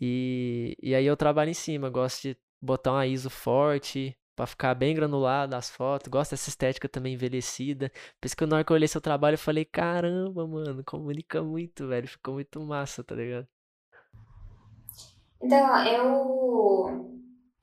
E, 0.00 0.76
e 0.82 0.94
aí 0.94 1.06
eu 1.06 1.16
trabalho 1.16 1.50
em 1.50 1.54
cima, 1.54 1.90
gosto 1.90 2.22
de 2.22 2.36
botar 2.60 2.92
uma 2.92 3.06
ISO 3.06 3.30
forte 3.30 4.16
para 4.34 4.46
ficar 4.46 4.74
bem 4.74 4.94
granulado 4.94 5.54
as 5.54 5.70
fotos. 5.70 6.08
Gosto 6.08 6.32
dessa 6.32 6.48
estética 6.48 6.88
também 6.88 7.14
envelhecida. 7.14 7.90
Por 8.20 8.26
isso 8.26 8.36
que 8.36 8.46
na 8.46 8.56
hora 8.56 8.64
que 8.64 8.72
eu 8.72 8.74
olhei 8.74 8.88
seu 8.88 9.00
trabalho 9.00 9.34
eu 9.34 9.38
falei, 9.38 9.64
caramba, 9.64 10.46
mano, 10.46 10.82
comunica 10.84 11.42
muito, 11.42 11.86
velho. 11.88 12.08
Ficou 12.08 12.34
muito 12.34 12.60
massa, 12.60 13.04
tá 13.04 13.14
ligado? 13.14 13.46
Então, 15.42 15.86
eu 15.86 17.12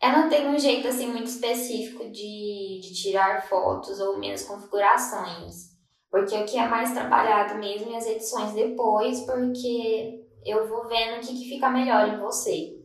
eu 0.02 0.12
não 0.14 0.30
tenho 0.30 0.52
um 0.52 0.58
jeito 0.58 0.88
assim 0.88 1.08
muito 1.08 1.28
específico 1.28 2.10
de, 2.10 2.80
de 2.82 2.94
tirar 2.94 3.48
fotos 3.48 4.00
ou 4.00 4.18
minhas 4.18 4.44
configurações. 4.44 5.78
Porque 6.10 6.36
o 6.36 6.46
que 6.46 6.58
é 6.58 6.68
mais 6.68 6.94
trabalhado 6.94 7.60
mesmo 7.60 7.94
é 7.94 7.98
as 7.98 8.08
edições 8.08 8.54
depois, 8.54 9.22
porque 9.22 10.26
eu 10.46 10.68
vou 10.68 10.88
vendo 10.88 11.18
o 11.18 11.20
que, 11.20 11.38
que 11.38 11.50
fica 11.50 11.70
melhor 11.70 12.08
em 12.08 12.20
você. 12.20 12.80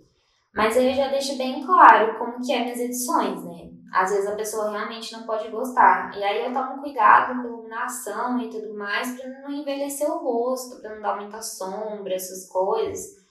Mas 0.54 0.76
aí 0.76 0.90
eu 0.90 0.94
já 0.94 1.08
deixo 1.08 1.38
bem 1.38 1.64
claro 1.64 2.18
como 2.18 2.40
que 2.44 2.52
é 2.52 2.64
minhas 2.64 2.80
edições, 2.80 3.44
né? 3.44 3.70
Às 3.94 4.10
vezes 4.10 4.26
a 4.28 4.34
pessoa 4.34 4.72
realmente 4.72 5.12
não 5.12 5.22
pode 5.22 5.48
gostar. 5.48 6.12
E 6.16 6.24
aí 6.24 6.44
eu 6.44 6.52
tomo 6.52 6.82
cuidado 6.82 7.40
com 7.40 7.48
iluminação 7.48 8.40
e 8.40 8.50
tudo 8.50 8.74
mais 8.74 9.16
para 9.16 9.28
não 9.40 9.50
envelhecer 9.50 10.10
o 10.10 10.18
rosto, 10.18 10.80
para 10.80 10.96
não 10.96 11.00
dar 11.00 11.16
muita 11.16 11.40
sombra, 11.40 12.12
essas 12.12 12.48
coisas. 12.48 13.22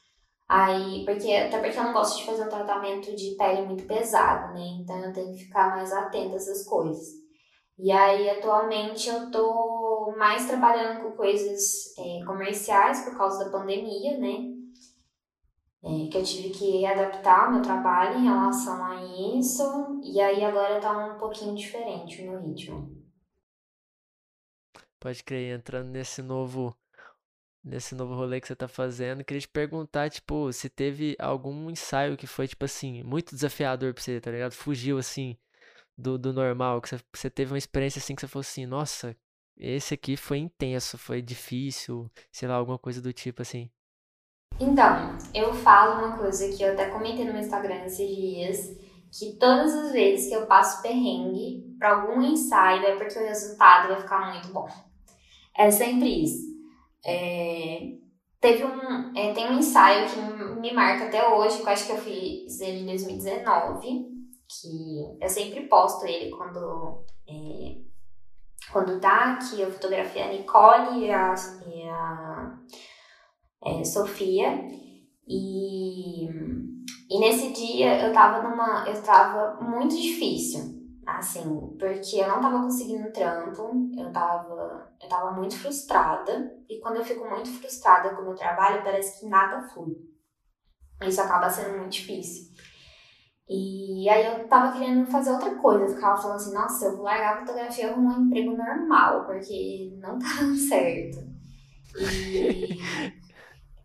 Aí, 0.48 1.03
porque, 1.05 1.34
até 1.34 1.60
porque 1.60 1.77
eu 1.77 1.84
não 1.84 1.91
gosto 1.93 2.17
de 2.17 2.25
fazer 2.25 2.43
um 2.43 2.50
tratamento 2.50 3.13
de 3.13 3.36
pele 3.38 3.63
muito 3.63 3.86
pesado, 3.86 4.53
né? 4.53 4.62
Então 4.79 4.98
eu 5.03 5.12
tenho 5.12 5.34
que 5.34 5.43
ficar 5.46 5.72
mais 5.72 5.91
atenta 5.91 6.34
a 6.34 6.38
essas 6.38 6.65
coisas. 6.65 7.08
E 7.77 7.91
aí, 7.91 8.29
atualmente, 8.29 9.10
eu 9.10 9.32
tô 9.32 10.13
mais 10.17 10.46
trabalhando 10.46 11.01
com 11.01 11.12
coisas 11.12 11.93
é, 11.98 12.24
comerciais 12.25 13.01
por 13.01 13.17
causa 13.17 13.43
da 13.43 13.51
pandemia, 13.51 14.17
né? 14.17 14.52
É, 15.86 16.08
que 16.10 16.18
eu 16.18 16.24
tive 16.24 16.50
que 16.52 16.86
adaptar 16.86 17.52
meu 17.52 17.62
trabalho 17.62 18.20
em 18.20 18.24
relação 18.24 18.84
a 18.86 18.96
isso. 19.38 20.02
E 20.04 20.20
aí, 20.22 20.44
agora 20.44 20.80
tá 20.80 21.16
um 21.16 21.18
pouquinho 21.18 21.56
diferente 21.56 22.22
o 22.22 22.32
meu 22.32 22.42
ritmo. 22.42 23.04
Pode 25.00 25.24
crer, 25.24 25.56
entrando 25.58 25.90
nesse 25.90 26.22
novo 26.22 26.75
nesse 27.63 27.96
novo 27.96 28.13
rolê 28.16 28.42
que 28.42 28.48
você 28.48 28.56
tá 28.56 28.68
fazendo. 28.68 29.24
Queria 29.24 29.42
te 29.42 29.48
perguntar, 29.48 30.10
tipo, 30.10 30.52
se 30.54 30.70
teve 30.70 31.16
algum 31.20 31.70
ensaio 31.70 32.18
que 32.18 32.28
foi, 32.28 32.48
tipo 32.48 32.66
assim, 32.66 33.04
muito 33.04 33.34
desafiador 33.36 33.94
pra 33.94 34.04
você, 34.04 34.20
tá 34.22 34.32
ligado? 34.32 34.54
Fugiu, 34.54 34.98
assim, 34.98 35.38
do, 35.98 36.18
do 36.18 36.34
normal, 36.34 36.82
que 36.82 36.90
você, 36.90 37.00
você 37.13 37.30
teve 37.30 37.54
uma 37.54 37.58
experiência 37.58 38.00
assim 38.00 38.16
que 38.16 38.22
você 38.22 38.28
falou 38.28 38.42
assim, 38.42 38.66
nossa, 38.66 39.16
esse 39.58 39.94
aqui 39.96 40.18
foi 40.18 40.40
intenso, 40.40 40.98
foi 40.98 41.22
difícil, 41.22 42.12
sei 42.32 42.48
lá, 42.50 42.56
alguma 42.56 42.80
coisa 42.80 43.02
do 43.02 43.13
tipo 43.13 43.42
assim. 43.42 43.70
Então, 44.60 45.17
eu 45.33 45.53
falo 45.53 46.05
uma 46.05 46.17
coisa 46.17 46.48
que 46.50 46.63
eu 46.63 46.74
até 46.74 46.89
comentei 46.89 47.25
no 47.25 47.33
meu 47.33 47.41
Instagram 47.41 47.86
esses 47.86 48.07
dias, 48.07 48.77
que 49.12 49.33
todas 49.33 49.74
as 49.74 49.91
vezes 49.91 50.29
que 50.29 50.36
eu 50.36 50.45
passo 50.45 50.81
perrengue 50.81 51.75
pra 51.77 51.95
algum 51.98 52.22
ensaio 52.22 52.86
é 52.86 52.95
porque 52.95 53.17
o 53.17 53.27
resultado 53.27 53.89
vai 53.89 54.01
ficar 54.01 54.31
muito 54.31 54.48
bom. 54.53 54.67
É 55.55 55.69
sempre 55.69 56.24
isso. 56.24 56.53
É, 57.05 57.93
teve 58.39 58.63
um, 58.63 59.15
é, 59.15 59.33
tem 59.33 59.51
um 59.51 59.60
ensaio 59.60 60.10
que 60.10 60.19
me 60.60 60.74
marca 60.74 61.05
até 61.05 61.27
hoje, 61.27 61.57
que 61.57 61.63
eu 61.63 61.69
acho 61.69 61.86
que 61.86 61.91
eu 61.91 61.98
fiz 61.98 62.60
ele 62.62 62.81
em 62.81 62.86
2019, 62.86 64.07
que 64.48 65.17
eu 65.22 65.29
sempre 65.29 65.67
posto 65.67 66.05
ele 66.05 66.31
quando, 66.31 67.03
é, 67.27 67.77
quando 68.72 69.00
tá, 69.00 69.38
que 69.38 69.62
eu 69.62 69.72
fotografei 69.72 70.22
a 70.22 70.31
Nicole 70.31 71.05
e 71.05 71.12
a, 71.12 71.36
e 71.67 71.89
a 71.89 72.57
é, 73.65 73.84
Sofia. 73.84 74.67
E, 75.27 76.27
e 77.10 77.20
nesse 77.20 77.51
dia 77.53 78.05
eu 78.05 78.13
tava 78.13 78.48
numa. 78.48 78.88
Eu 78.88 79.01
tava 79.01 79.62
muito 79.62 79.96
difícil. 79.96 80.74
Assim, 81.05 81.75
porque 81.77 82.15
eu 82.15 82.27
não 82.29 82.39
tava 82.39 82.63
conseguindo 82.63 83.12
trampo, 83.12 83.74
eu 83.98 84.10
tava, 84.13 84.89
eu 85.01 85.10
tava 85.10 85.32
muito 85.32 85.58
frustrada. 85.58 86.55
E 86.70 86.79
quando 86.79 86.98
eu 86.98 87.03
fico 87.03 87.29
muito 87.29 87.50
frustrada 87.50 88.15
com 88.15 88.22
o 88.22 88.25
meu 88.25 88.36
trabalho, 88.36 88.84
parece 88.84 89.20
que 89.20 89.27
nada 89.27 89.67
flui. 89.67 89.98
Isso 91.01 91.20
acaba 91.20 91.50
sendo 91.50 91.77
muito 91.77 91.91
difícil. 91.91 92.53
E 93.50 94.08
aí 94.08 94.25
eu 94.25 94.48
tava 94.48 94.72
querendo 94.72 95.05
fazer 95.05 95.32
outra 95.32 95.53
coisa. 95.55 95.84
Eu 95.84 95.96
ficava 95.96 96.22
falando 96.22 96.38
assim, 96.38 96.53
nossa, 96.53 96.86
eu 96.86 96.96
vou 96.96 97.03
largar 97.03 97.36
a 97.36 97.39
fotografia 97.41 97.88
e 97.88 97.89
arrumar 97.89 98.17
um 98.17 98.25
emprego 98.27 98.55
normal, 98.55 99.25
porque 99.25 99.93
não 100.00 100.17
tá 100.17 100.27
dando 100.39 100.55
certo. 100.55 101.17
E 102.00 102.79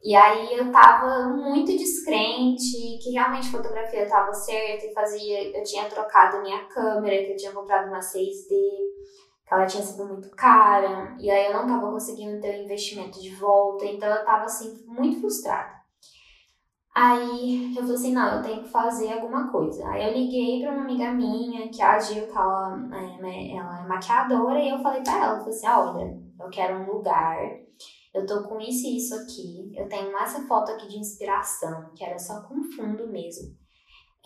E 0.02 0.14
aí 0.14 0.55
eu 0.57 0.71
tava 0.71 1.28
muito 1.31 1.76
descrente 1.76 2.99
que 3.02 3.11
realmente 3.11 3.50
fotografia 3.50 4.09
tava 4.09 4.33
certa 4.33 4.87
e 4.87 4.95
fazia. 4.95 5.57
Eu 5.57 5.62
tinha 5.64 5.88
trocado 5.88 6.40
minha 6.40 6.64
câmera, 6.67 7.25
que 7.25 7.33
eu 7.33 7.37
tinha 7.37 7.52
comprado 7.52 7.88
uma 7.88 7.99
6D, 7.99 8.49
que 8.49 9.55
ela 9.55 9.67
tinha 9.67 9.83
sido 9.83 10.07
muito 10.07 10.31
cara, 10.37 11.17
e 11.19 11.31
aí 11.31 11.47
eu 11.47 11.55
não 11.55 11.67
tava 11.67 11.90
conseguindo 11.90 12.40
ter 12.40 12.61
o 12.61 12.64
investimento 12.64 13.21
de 13.21 13.35
volta, 13.35 13.87
então 13.87 14.09
eu 14.09 14.25
tava 14.25 14.45
assim, 14.45 14.85
muito 14.87 15.21
frustrada. 15.21 15.78
Aí 16.95 17.75
eu 17.76 17.83
falei 17.83 17.95
assim, 17.95 18.12
não, 18.12 18.37
eu 18.37 18.43
tenho 18.43 18.62
que 18.62 18.69
fazer 18.69 19.12
alguma 19.12 19.50
coisa. 19.50 19.88
Aí 19.88 20.05
eu 20.05 20.12
liguei 20.12 20.61
pra 20.62 20.73
uma 20.73 20.83
amiga 20.83 21.12
minha, 21.12 21.69
que 21.69 21.81
é 21.81 21.85
a 21.85 21.99
Gil, 21.99 22.26
que 22.26 22.37
ela 22.37 22.76
é, 22.93 23.57
ela 23.57 23.85
é 23.85 23.87
maquiadora, 23.87 24.61
e 24.61 24.69
eu 24.69 24.81
falei 24.81 25.02
pra 25.02 25.14
ela, 25.14 25.35
eu 25.35 25.38
falei 25.38 25.55
assim, 25.55 25.69
olha, 25.69 26.19
eu 26.40 26.50
quero 26.50 26.78
um 26.78 26.93
lugar 26.93 27.38
eu 28.15 28.27
tô 28.27 28.43
com 28.45 28.61
isso 28.61 28.87
e 28.87 28.97
isso 28.97 29.15
aqui. 29.15 29.73
Eu 29.75 29.88
tenho 29.88 30.17
essa 30.19 30.47
foto 30.47 30.73
aqui 30.73 30.88
de 30.88 30.99
inspiração, 30.99 31.93
que 31.95 32.05
era 32.05 32.19
só 32.19 32.43
com 32.43 32.62
fundo 32.73 33.07
mesmo. 33.09 33.57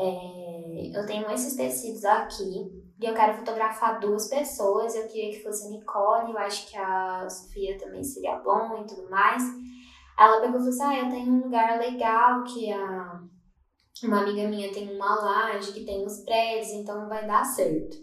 É, 0.01 0.99
eu 0.99 1.07
tenho 1.07 1.31
esses 1.31 1.55
tecidos 1.55 2.05
aqui 2.05 2.71
e 3.01 3.05
eu 3.05 3.15
quero 3.15 3.39
fotografar 3.39 4.01
duas 4.01 4.29
pessoas. 4.29 4.95
Eu 4.95 5.07
queria 5.07 5.31
que 5.31 5.43
fosse 5.43 5.67
a 5.67 5.71
Nicole, 5.71 6.33
eu 6.33 6.39
acho 6.39 6.69
que 6.71 6.77
a 6.77 7.29
Sofia 7.29 7.77
também 7.79 8.03
seria 8.03 8.39
bom 8.39 8.83
e 8.83 8.87
tudo 8.87 9.09
mais. 9.11 9.43
Ela 10.19 10.41
pegou 10.41 10.57
e 10.57 10.59
falou 10.59 10.69
assim: 10.69 10.83
Ah, 10.85 10.99
eu 10.99 11.11
tenho 11.11 11.33
um 11.33 11.43
lugar 11.45 11.79
legal 11.79 12.45
que 12.45 12.73
a, 12.73 13.21
uma 14.05 14.23
amiga 14.23 14.49
minha 14.49 14.73
tem 14.73 14.95
uma 14.95 15.15
laje 15.15 15.73
que 15.73 15.85
tem 15.85 16.05
os 16.05 16.21
prédios, 16.25 16.73
então 16.73 17.09
vai 17.09 17.27
dar 17.27 17.45
certo. 17.45 17.97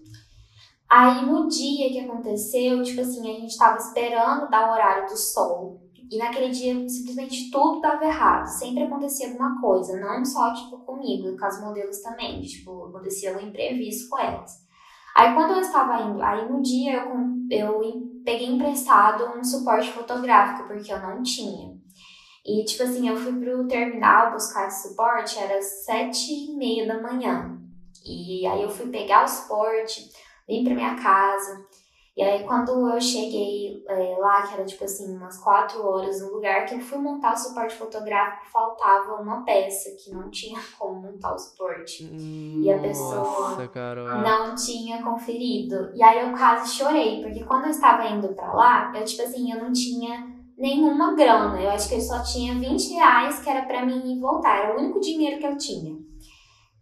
Aí 0.90 1.24
no 1.26 1.48
dia 1.48 1.90
que 1.90 2.00
aconteceu, 2.00 2.82
tipo 2.82 3.02
assim, 3.02 3.22
a 3.30 3.40
gente 3.40 3.58
tava 3.58 3.78
esperando 3.78 4.50
dar 4.50 4.70
o 4.70 4.74
horário 4.74 5.08
do 5.08 5.16
sol. 5.16 5.82
E 6.10 6.18
naquele 6.18 6.50
dia, 6.50 6.90
simplesmente 6.90 7.52
tudo 7.52 7.80
tava 7.80 8.04
errado. 8.04 8.48
Sempre 8.48 8.84
acontecia 8.84 9.28
alguma 9.28 9.62
coisa. 9.62 10.00
Não 10.00 10.26
só, 10.26 10.52
tipo, 10.54 10.80
comigo, 10.80 11.38
com 11.38 11.46
as 11.46 11.62
modelos 11.62 12.02
também. 12.02 12.42
Tipo, 12.42 12.88
acontecia 12.88 13.38
um 13.38 13.40
imprevisto 13.40 14.10
com 14.10 14.18
elas. 14.18 14.68
Aí 15.16 15.36
quando 15.36 15.54
eu 15.54 15.62
estava 15.62 16.02
indo, 16.02 16.22
aí 16.24 16.50
no 16.50 16.62
dia 16.62 17.04
eu, 17.04 17.82
eu 17.82 18.22
peguei 18.26 18.48
emprestado 18.48 19.38
um 19.38 19.44
suporte 19.44 19.92
fotográfico, 19.92 20.68
porque 20.68 20.92
eu 20.92 21.00
não 21.00 21.22
tinha. 21.22 21.78
E, 22.44 22.64
tipo 22.64 22.82
assim, 22.82 23.08
eu 23.08 23.16
fui 23.16 23.34
pro 23.34 23.68
terminal 23.68 24.32
buscar 24.32 24.68
esse 24.68 24.88
suporte, 24.88 25.38
era 25.38 25.62
sete 25.62 26.32
e 26.32 26.56
meia 26.56 26.88
da 26.88 27.00
manhã. 27.00 27.60
E 28.04 28.48
aí 28.48 28.64
eu 28.64 28.70
fui 28.70 28.88
pegar 28.88 29.26
o 29.26 29.28
suporte 29.28 30.10
vim 30.50 30.64
pra 30.66 30.74
minha 30.74 30.96
casa. 30.96 31.64
E 32.18 32.22
aí, 32.22 32.44
quando 32.44 32.90
eu 32.90 33.00
cheguei 33.00 33.82
é, 33.88 34.18
lá, 34.20 34.42
que 34.42 34.56
era 34.56 34.66
tipo 34.66 34.84
assim, 34.84 35.16
umas 35.16 35.38
quatro 35.38 35.88
horas 35.88 36.20
no 36.22 36.34
lugar 36.34 36.66
que 36.66 36.76
eu 36.76 36.82
fui 36.82 36.98
montar 36.98 37.34
o 37.34 37.38
suporte 37.38 37.76
fotográfico, 37.76 38.52
faltava 38.52 39.22
uma 39.22 39.46
peça 39.46 39.92
que 39.92 40.12
não 40.12 40.30
tinha 40.30 40.60
como 40.78 41.02
montar 41.02 41.34
o 41.34 41.40
suporte. 41.40 42.04
Hum, 42.12 42.62
e 42.62 42.70
a 42.70 42.80
pessoa 42.80 43.22
Nossa, 43.22 43.70
não 44.22 44.54
tinha 44.54 45.02
conferido. 45.02 45.92
E 45.94 46.04
aí 46.04 46.28
eu 46.28 46.36
quase 46.36 46.76
chorei, 46.76 47.22
porque 47.22 47.46
quando 47.46 47.66
eu 47.66 47.72
estava 47.72 48.06
indo 48.10 48.28
pra 48.30 48.52
lá, 48.52 48.92
eu, 48.94 49.06
tipo 49.06 49.22
assim, 49.22 49.54
eu 49.54 49.64
não 49.64 49.72
tinha 49.72 50.28
nenhuma 50.58 51.16
grana. 51.16 51.62
Eu 51.62 51.70
acho 51.70 51.88
que 51.88 51.96
eu 51.96 52.02
só 52.02 52.22
tinha 52.22 52.54
20 52.60 52.96
reais 52.96 53.40
que 53.40 53.50
era 53.50 53.62
para 53.62 53.86
mim 53.86 54.12
ir 54.12 54.20
voltar. 54.20 54.58
Era 54.58 54.76
o 54.76 54.80
único 54.82 55.00
dinheiro 55.00 55.40
que 55.40 55.48
eu 55.48 55.58
tinha. 55.58 56.09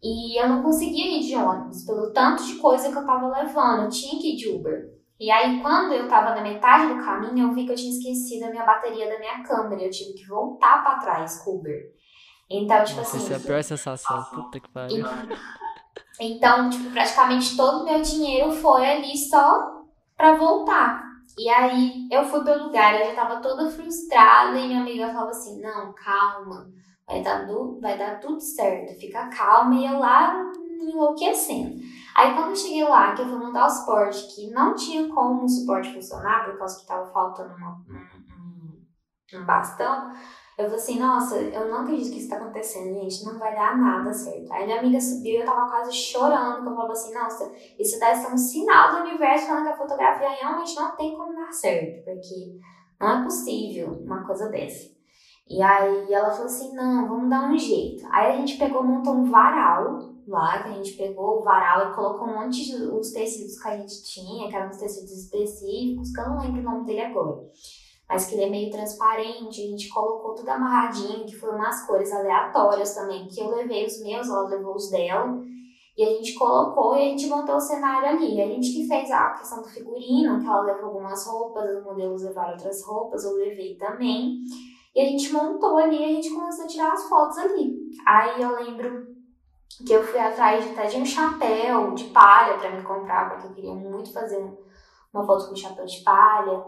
E 0.01 0.39
eu 0.39 0.47
não 0.47 0.61
conseguia 0.61 1.17
ir 1.17 1.23
de 1.23 1.35
ônibus, 1.35 1.83
pelo 1.83 2.11
tanto 2.13 2.45
de 2.45 2.55
coisa 2.55 2.91
que 2.91 2.97
eu 2.97 3.05
tava 3.05 3.27
levando. 3.27 3.83
Eu 3.83 3.89
tinha 3.89 4.21
que 4.21 4.33
ir 4.33 4.35
de 4.35 4.49
Uber. 4.49 4.95
E 5.19 5.31
aí, 5.31 5.59
quando 5.61 5.93
eu 5.93 6.07
tava 6.07 6.35
na 6.35 6.41
metade 6.41 6.93
do 6.93 7.03
caminho, 7.03 7.47
eu 7.47 7.53
vi 7.53 7.65
que 7.65 7.71
eu 7.71 7.75
tinha 7.75 7.91
esquecido 7.91 8.45
a 8.45 8.51
minha 8.51 8.63
bateria 8.63 9.09
da 9.09 9.17
minha 9.17 9.43
câmera. 9.43 9.81
Eu 9.81 9.89
tive 9.89 10.13
que 10.13 10.27
voltar 10.27 10.83
para 10.83 10.99
trás 10.99 11.41
com 11.43 11.51
o 11.51 11.55
Uber. 11.55 11.91
Então, 12.49 12.83
tipo 12.83 12.99
Nossa, 12.99 13.17
assim. 13.17 13.25
Essa 13.25 13.33
é 13.33 13.37
a 13.37 13.39
pior 13.39 13.63
sensação. 13.63 14.23
Puta 14.25 14.59
que 14.59 14.69
pariu. 14.69 15.05
Então, 16.19 16.69
tipo, 16.69 16.91
praticamente 16.91 17.57
todo 17.57 17.81
o 17.81 17.85
meu 17.85 18.01
dinheiro 18.01 18.51
foi 18.51 18.85
ali 18.85 19.17
só 19.17 19.83
pra 20.15 20.35
voltar. 20.35 21.03
E 21.37 21.49
aí, 21.49 22.07
eu 22.11 22.23
fui 22.23 22.43
pelo 22.43 22.65
lugar, 22.65 22.99
eu 22.99 23.07
já 23.07 23.15
tava 23.15 23.41
toda 23.41 23.69
frustrada 23.69 24.57
e 24.57 24.67
minha 24.67 24.81
amiga 24.81 25.07
falava 25.07 25.31
assim: 25.31 25.59
não, 25.59 25.93
calma 25.93 26.67
vai 27.07 27.21
dar, 27.23 27.47
vai 27.81 27.97
dar 27.97 28.19
tudo 28.19 28.39
certo, 28.39 28.99
fica 28.99 29.29
calma. 29.29 29.75
E 29.75 29.85
eu 29.85 29.97
lá 29.97 30.51
enlouquecendo. 30.81 31.79
Aí 32.15 32.33
quando 32.33 32.49
eu 32.49 32.55
cheguei 32.55 32.83
lá, 32.83 33.13
que 33.13 33.21
eu 33.21 33.27
fui 33.27 33.37
montar 33.37 33.67
o 33.67 33.69
suporte, 33.69 34.35
que 34.35 34.49
não 34.51 34.75
tinha 34.75 35.07
como 35.07 35.45
o 35.45 35.49
suporte 35.49 35.93
funcionar, 35.93 36.45
por 36.45 36.57
causa 36.57 36.79
que 36.79 36.87
tava 36.87 37.05
faltando 37.11 37.55
uma, 37.55 37.77
um, 37.87 39.39
um 39.39 39.45
bastão, 39.45 40.11
eu 40.57 40.65
falei 40.65 40.79
assim, 40.79 40.99
nossa, 40.99 41.35
eu 41.37 41.69
não 41.69 41.81
acredito 41.81 42.11
que 42.11 42.17
isso 42.17 42.29
tá 42.29 42.37
acontecendo, 42.37 42.99
gente, 42.99 43.23
não 43.25 43.37
vai 43.37 43.53
dar 43.53 43.77
nada 43.77 44.11
certo. 44.11 44.51
Aí 44.51 44.65
minha 44.65 44.79
amiga 44.79 44.99
subiu 44.99 45.33
e 45.33 45.37
eu 45.37 45.45
tava 45.45 45.69
quase 45.69 45.93
chorando, 45.93 46.63
que 46.63 46.67
eu 46.69 46.73
falava 46.73 46.93
assim, 46.93 47.13
nossa, 47.13 47.53
isso 47.77 47.99
deve 47.99 48.19
ser 48.19 48.33
um 48.33 48.37
sinal 48.37 48.91
do 48.91 49.07
universo 49.07 49.45
falando 49.45 49.65
que 49.65 49.73
a 49.73 49.77
fotografia 49.77 50.29
realmente 50.29 50.75
não 50.75 50.95
tem 50.95 51.15
como 51.15 51.35
dar 51.35 51.51
certo, 51.51 52.03
porque 52.03 52.59
não 52.99 53.19
é 53.19 53.23
possível 53.23 53.91
uma 54.03 54.25
coisa 54.25 54.49
dessa. 54.49 54.96
E 55.49 55.61
aí 55.61 56.11
ela 56.11 56.29
falou 56.29 56.47
assim, 56.47 56.75
não, 56.75 57.07
vamos 57.07 57.29
dar 57.29 57.49
um 57.49 57.57
jeito. 57.57 58.05
Aí 58.11 58.33
a 58.33 58.37
gente 58.37 58.57
pegou, 58.57 58.83
montou 58.83 59.13
um 59.13 59.31
varal 59.31 59.99
lá, 60.27 60.61
que 60.61 60.69
a 60.69 60.73
gente 60.73 60.93
pegou 60.93 61.37
o 61.37 61.41
varal 61.41 61.89
e 61.89 61.95
colocou 61.95 62.27
um 62.27 62.41
monte 62.41 62.65
de 62.65 62.75
os 62.75 63.11
tecidos 63.11 63.57
que 63.57 63.67
a 63.67 63.77
gente 63.77 64.03
tinha, 64.03 64.49
que 64.49 64.55
eram 64.55 64.69
os 64.69 64.77
tecidos 64.77 65.11
específicos, 65.11 66.11
que 66.11 66.19
eu 66.19 66.29
não 66.29 66.41
lembro 66.41 66.59
o 66.59 66.63
nome 66.63 66.85
dele 66.85 67.01
agora. 67.01 67.49
Mas 68.09 68.25
que 68.25 68.35
ele 68.35 68.43
é 68.43 68.49
meio 68.49 68.71
transparente, 68.71 69.61
a 69.61 69.67
gente 69.67 69.89
colocou 69.89 70.33
tudo 70.33 70.49
amarradinho, 70.49 71.25
que 71.25 71.35
foram 71.35 71.55
umas 71.55 71.85
cores 71.85 72.11
aleatórias 72.11 72.93
também, 72.93 73.27
que 73.27 73.39
eu 73.39 73.49
levei 73.49 73.85
os 73.85 74.01
meus, 74.01 74.27
ela 74.27 74.47
levou 74.47 74.75
os 74.75 74.89
dela. 74.89 75.41
E 75.97 76.03
a 76.03 76.09
gente 76.09 76.35
colocou 76.35 76.95
e 76.95 76.99
a 76.99 77.09
gente 77.09 77.27
montou 77.27 77.55
o 77.55 77.59
cenário 77.59 78.09
ali. 78.09 78.39
A 78.39 78.45
gente 78.45 78.71
que 78.71 78.87
fez 78.87 79.09
a 79.09 79.31
questão 79.31 79.61
do 79.61 79.67
figurino, 79.67 80.39
que 80.39 80.45
ela 80.45 80.61
levou 80.61 80.89
algumas 80.89 81.25
roupas, 81.25 81.69
os 81.75 81.83
modelos 81.83 82.21
levaram 82.21 82.51
outras 82.51 82.85
roupas, 82.85 83.23
eu 83.23 83.33
levei 83.33 83.75
também. 83.75 84.41
E 84.97 84.99
a 84.99 85.05
gente 85.05 85.31
montou 85.31 85.77
ali, 85.77 86.03
a 86.03 86.07
gente 86.07 86.33
começou 86.33 86.65
a 86.65 86.67
tirar 86.67 86.91
as 86.91 87.07
fotos 87.07 87.37
ali. 87.37 87.91
Aí 88.03 88.41
eu 88.41 88.55
lembro 88.55 89.05
que 89.85 89.93
eu 89.93 90.03
fui 90.03 90.19
atrás 90.19 90.63
de, 90.65 90.71
até 90.71 90.87
de 90.87 90.97
um 90.97 91.05
chapéu 91.05 91.93
de 91.93 92.05
palha 92.05 92.57
para 92.57 92.71
me 92.71 92.81
comprar, 92.81 93.29
porque 93.29 93.45
eu 93.45 93.53
queria 93.53 93.75
muito 93.75 94.11
fazer 94.11 94.43
uma 95.13 95.23
foto 95.23 95.49
com 95.49 95.55
chapéu 95.55 95.85
de 95.85 96.01
palha. 96.01 96.65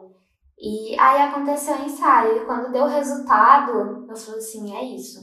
E 0.60 0.96
aí 1.00 1.22
aconteceu 1.24 1.76
o 1.76 1.86
ensaio, 1.86 2.38
e 2.38 2.46
quando 2.46 2.72
deu 2.72 2.84
o 2.84 2.90
resultado, 2.90 4.06
eu 4.08 4.16
falei 4.16 4.40
assim, 4.40 4.78
é 4.78 4.84
isso. 4.84 5.22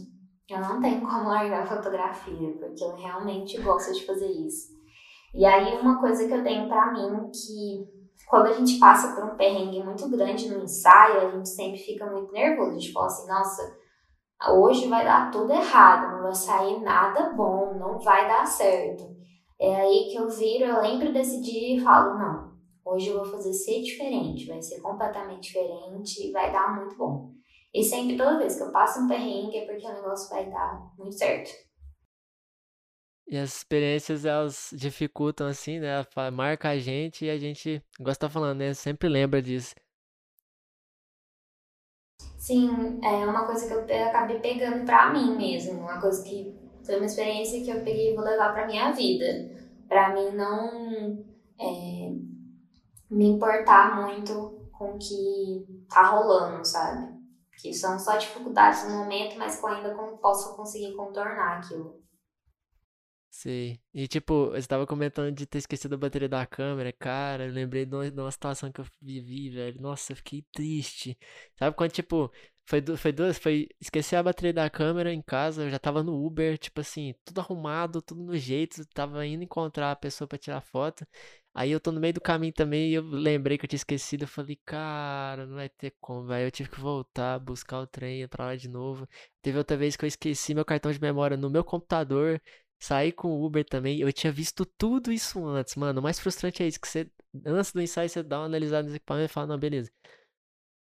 Eu 0.50 0.58
não 0.58 0.80
tenho 0.80 1.00
como 1.00 1.28
largar 1.28 1.62
a 1.62 1.66
fotografia, 1.66 2.56
porque 2.58 2.82
eu 2.82 2.96
realmente 2.96 3.62
gosto 3.62 3.92
de 3.92 4.04
fazer 4.04 4.32
isso. 4.32 4.74
E 5.32 5.46
aí 5.46 5.78
uma 5.78 6.00
coisa 6.00 6.26
que 6.26 6.34
eu 6.34 6.42
tenho 6.42 6.66
para 6.66 6.92
mim 6.92 7.30
que 7.30 7.86
quando 8.26 8.46
a 8.46 8.52
gente 8.52 8.78
passa 8.78 9.14
por 9.14 9.24
um 9.24 9.36
perrengue 9.36 9.82
muito 9.82 10.08
grande 10.10 10.48
no 10.48 10.62
ensaio, 10.62 11.28
a 11.28 11.30
gente 11.30 11.48
sempre 11.48 11.78
fica 11.78 12.06
muito 12.10 12.32
nervoso. 12.32 12.70
A 12.70 12.74
gente 12.74 12.92
fala 12.92 13.06
assim, 13.06 13.28
nossa, 13.28 13.76
hoje 14.50 14.88
vai 14.88 15.04
dar 15.04 15.30
tudo 15.30 15.52
errado, 15.52 16.16
não 16.16 16.22
vai 16.24 16.34
sair 16.34 16.80
nada 16.80 17.30
bom, 17.34 17.74
não 17.78 17.98
vai 17.98 18.26
dar 18.26 18.46
certo. 18.46 19.04
É 19.58 19.76
aí 19.76 20.08
que 20.10 20.16
eu 20.16 20.28
viro, 20.28 20.64
eu 20.64 20.82
lembro 20.82 21.12
desse 21.12 21.40
dia 21.40 21.76
e 21.76 21.80
falo, 21.80 22.18
não, 22.18 22.52
hoje 22.84 23.08
eu 23.08 23.16
vou 23.16 23.24
fazer 23.24 23.52
ser 23.52 23.80
diferente, 23.80 24.46
vai 24.46 24.60
ser 24.60 24.80
completamente 24.80 25.44
diferente 25.44 26.28
e 26.28 26.32
vai 26.32 26.52
dar 26.52 26.76
muito 26.76 26.96
bom. 26.96 27.30
E 27.72 27.82
sempre, 27.82 28.16
toda 28.16 28.38
vez 28.38 28.56
que 28.56 28.62
eu 28.62 28.72
passo 28.72 29.00
um 29.00 29.08
perrengue, 29.08 29.58
é 29.58 29.66
porque 29.66 29.86
o 29.86 29.94
negócio 29.94 30.28
vai 30.30 30.50
dar 30.50 30.80
muito 30.98 31.16
certo. 31.16 31.50
E 33.28 33.36
as 33.36 33.56
experiências, 33.56 34.24
elas 34.24 34.70
dificultam 34.72 35.46
assim, 35.48 35.78
né? 35.80 36.04
Marca 36.32 36.70
a 36.70 36.78
gente 36.78 37.24
e 37.24 37.30
a 37.30 37.38
gente, 37.38 37.82
gosta 38.00 38.26
de 38.26 38.32
falando, 38.32 38.58
né? 38.58 38.74
Sempre 38.74 39.08
lembra 39.08 39.42
disso. 39.42 39.74
Sim, 42.38 43.00
é 43.02 43.26
uma 43.26 43.44
coisa 43.44 43.66
que 43.66 43.92
eu 43.92 44.04
acabei 44.06 44.38
pegando 44.38 44.84
pra 44.84 45.12
mim 45.12 45.36
mesmo. 45.36 45.80
Uma 45.80 46.00
coisa 46.00 46.22
que 46.22 46.54
foi 46.84 46.96
uma 46.96 47.06
experiência 47.06 47.62
que 47.64 47.70
eu 47.70 47.84
peguei 47.84 48.12
e 48.12 48.14
vou 48.14 48.24
levar 48.24 48.52
pra 48.52 48.66
minha 48.66 48.92
vida. 48.92 49.50
Pra 49.88 50.14
mim 50.14 50.30
não 50.30 51.24
é, 51.60 52.12
me 53.10 53.26
importar 53.26 54.00
muito 54.00 54.68
com 54.72 54.94
o 54.94 54.98
que 54.98 55.66
tá 55.88 56.10
rolando, 56.10 56.64
sabe? 56.64 57.16
Que 57.60 57.72
são 57.74 57.98
só 57.98 58.16
dificuldades 58.16 58.84
no 58.84 58.98
momento, 58.98 59.36
mas 59.36 59.62
ainda 59.64 59.94
posso 60.22 60.54
conseguir 60.56 60.94
contornar 60.94 61.58
aquilo. 61.58 62.05
Sei. 63.38 63.78
E 63.92 64.08
tipo, 64.08 64.50
você 64.50 64.66
tava 64.66 64.86
comentando 64.86 65.30
de 65.30 65.44
ter 65.46 65.58
esquecido 65.58 65.94
a 65.94 65.98
bateria 65.98 66.28
da 66.28 66.46
câmera, 66.46 66.90
cara, 66.90 67.44
eu 67.46 67.52
lembrei 67.52 67.84
de 67.84 67.94
uma, 67.94 68.30
situação 68.30 68.72
que 68.72 68.80
eu 68.80 68.86
vivi, 69.00 69.50
velho. 69.50 69.78
Nossa, 69.78 70.12
eu 70.12 70.16
fiquei 70.16 70.42
triste. 70.52 71.18
Sabe 71.54 71.76
quando, 71.76 71.90
tipo, 71.92 72.32
foi, 72.64 72.82
foi 72.96 73.12
duas, 73.12 73.38
foi 73.38 73.68
esquecer 73.78 74.16
a 74.16 74.22
bateria 74.22 74.54
da 74.54 74.70
câmera 74.70 75.12
em 75.12 75.20
casa, 75.20 75.64
eu 75.64 75.70
já 75.70 75.78
tava 75.78 76.02
no 76.02 76.14
Uber, 76.24 76.56
tipo 76.56 76.80
assim, 76.80 77.14
tudo 77.26 77.38
arrumado, 77.40 78.00
tudo 78.00 78.22
no 78.24 78.36
jeito, 78.38 78.86
tava 78.94 79.24
indo 79.26 79.44
encontrar 79.44 79.90
a 79.92 79.96
pessoa 79.96 80.26
para 80.26 80.38
tirar 80.38 80.62
foto. 80.62 81.06
Aí 81.54 81.70
eu 81.70 81.80
tô 81.80 81.92
no 81.92 82.00
meio 82.00 82.14
do 82.14 82.20
caminho 82.20 82.52
também 82.52 82.90
e 82.90 82.94
eu 82.94 83.02
lembrei 83.02 83.56
que 83.58 83.64
eu 83.64 83.68
tinha 83.68 83.76
esquecido, 83.78 84.24
eu 84.24 84.28
falei, 84.28 84.58
cara, 84.64 85.46
não 85.46 85.56
vai 85.56 85.68
ter 85.68 85.94
como, 86.00 86.26
velho. 86.26 86.46
Eu 86.46 86.50
tive 86.50 86.68
que 86.70 86.80
voltar, 86.80 87.38
buscar 87.38 87.80
o 87.80 87.86
trem, 87.86 88.22
ir 88.22 88.28
pra 88.28 88.46
lá 88.46 88.56
de 88.56 88.68
novo. 88.68 89.08
Teve 89.42 89.56
outra 89.58 89.76
vez 89.76 89.96
que 89.96 90.04
eu 90.04 90.08
esqueci 90.08 90.54
meu 90.54 90.64
cartão 90.64 90.92
de 90.92 91.00
memória 91.00 91.36
no 91.36 91.48
meu 91.48 91.64
computador. 91.64 92.40
Saí 92.78 93.12
com 93.12 93.28
o 93.28 93.44
Uber 93.44 93.64
também. 93.64 94.00
Eu 94.00 94.12
tinha 94.12 94.32
visto 94.32 94.64
tudo 94.66 95.12
isso 95.12 95.44
antes, 95.46 95.74
mano. 95.76 96.00
O 96.00 96.02
mais 96.02 96.18
frustrante 96.20 96.62
é 96.62 96.68
isso, 96.68 96.80
que 96.80 96.88
você, 96.88 97.10
antes 97.44 97.72
do 97.72 97.80
ensaio, 97.82 98.08
você 98.08 98.22
dá 98.22 98.38
uma 98.40 98.46
analisada 98.46 98.84
nos 98.84 98.94
equipamentos 98.94 99.30
e 99.30 99.34
fala, 99.34 99.46
não, 99.48 99.58
beleza. 99.58 99.90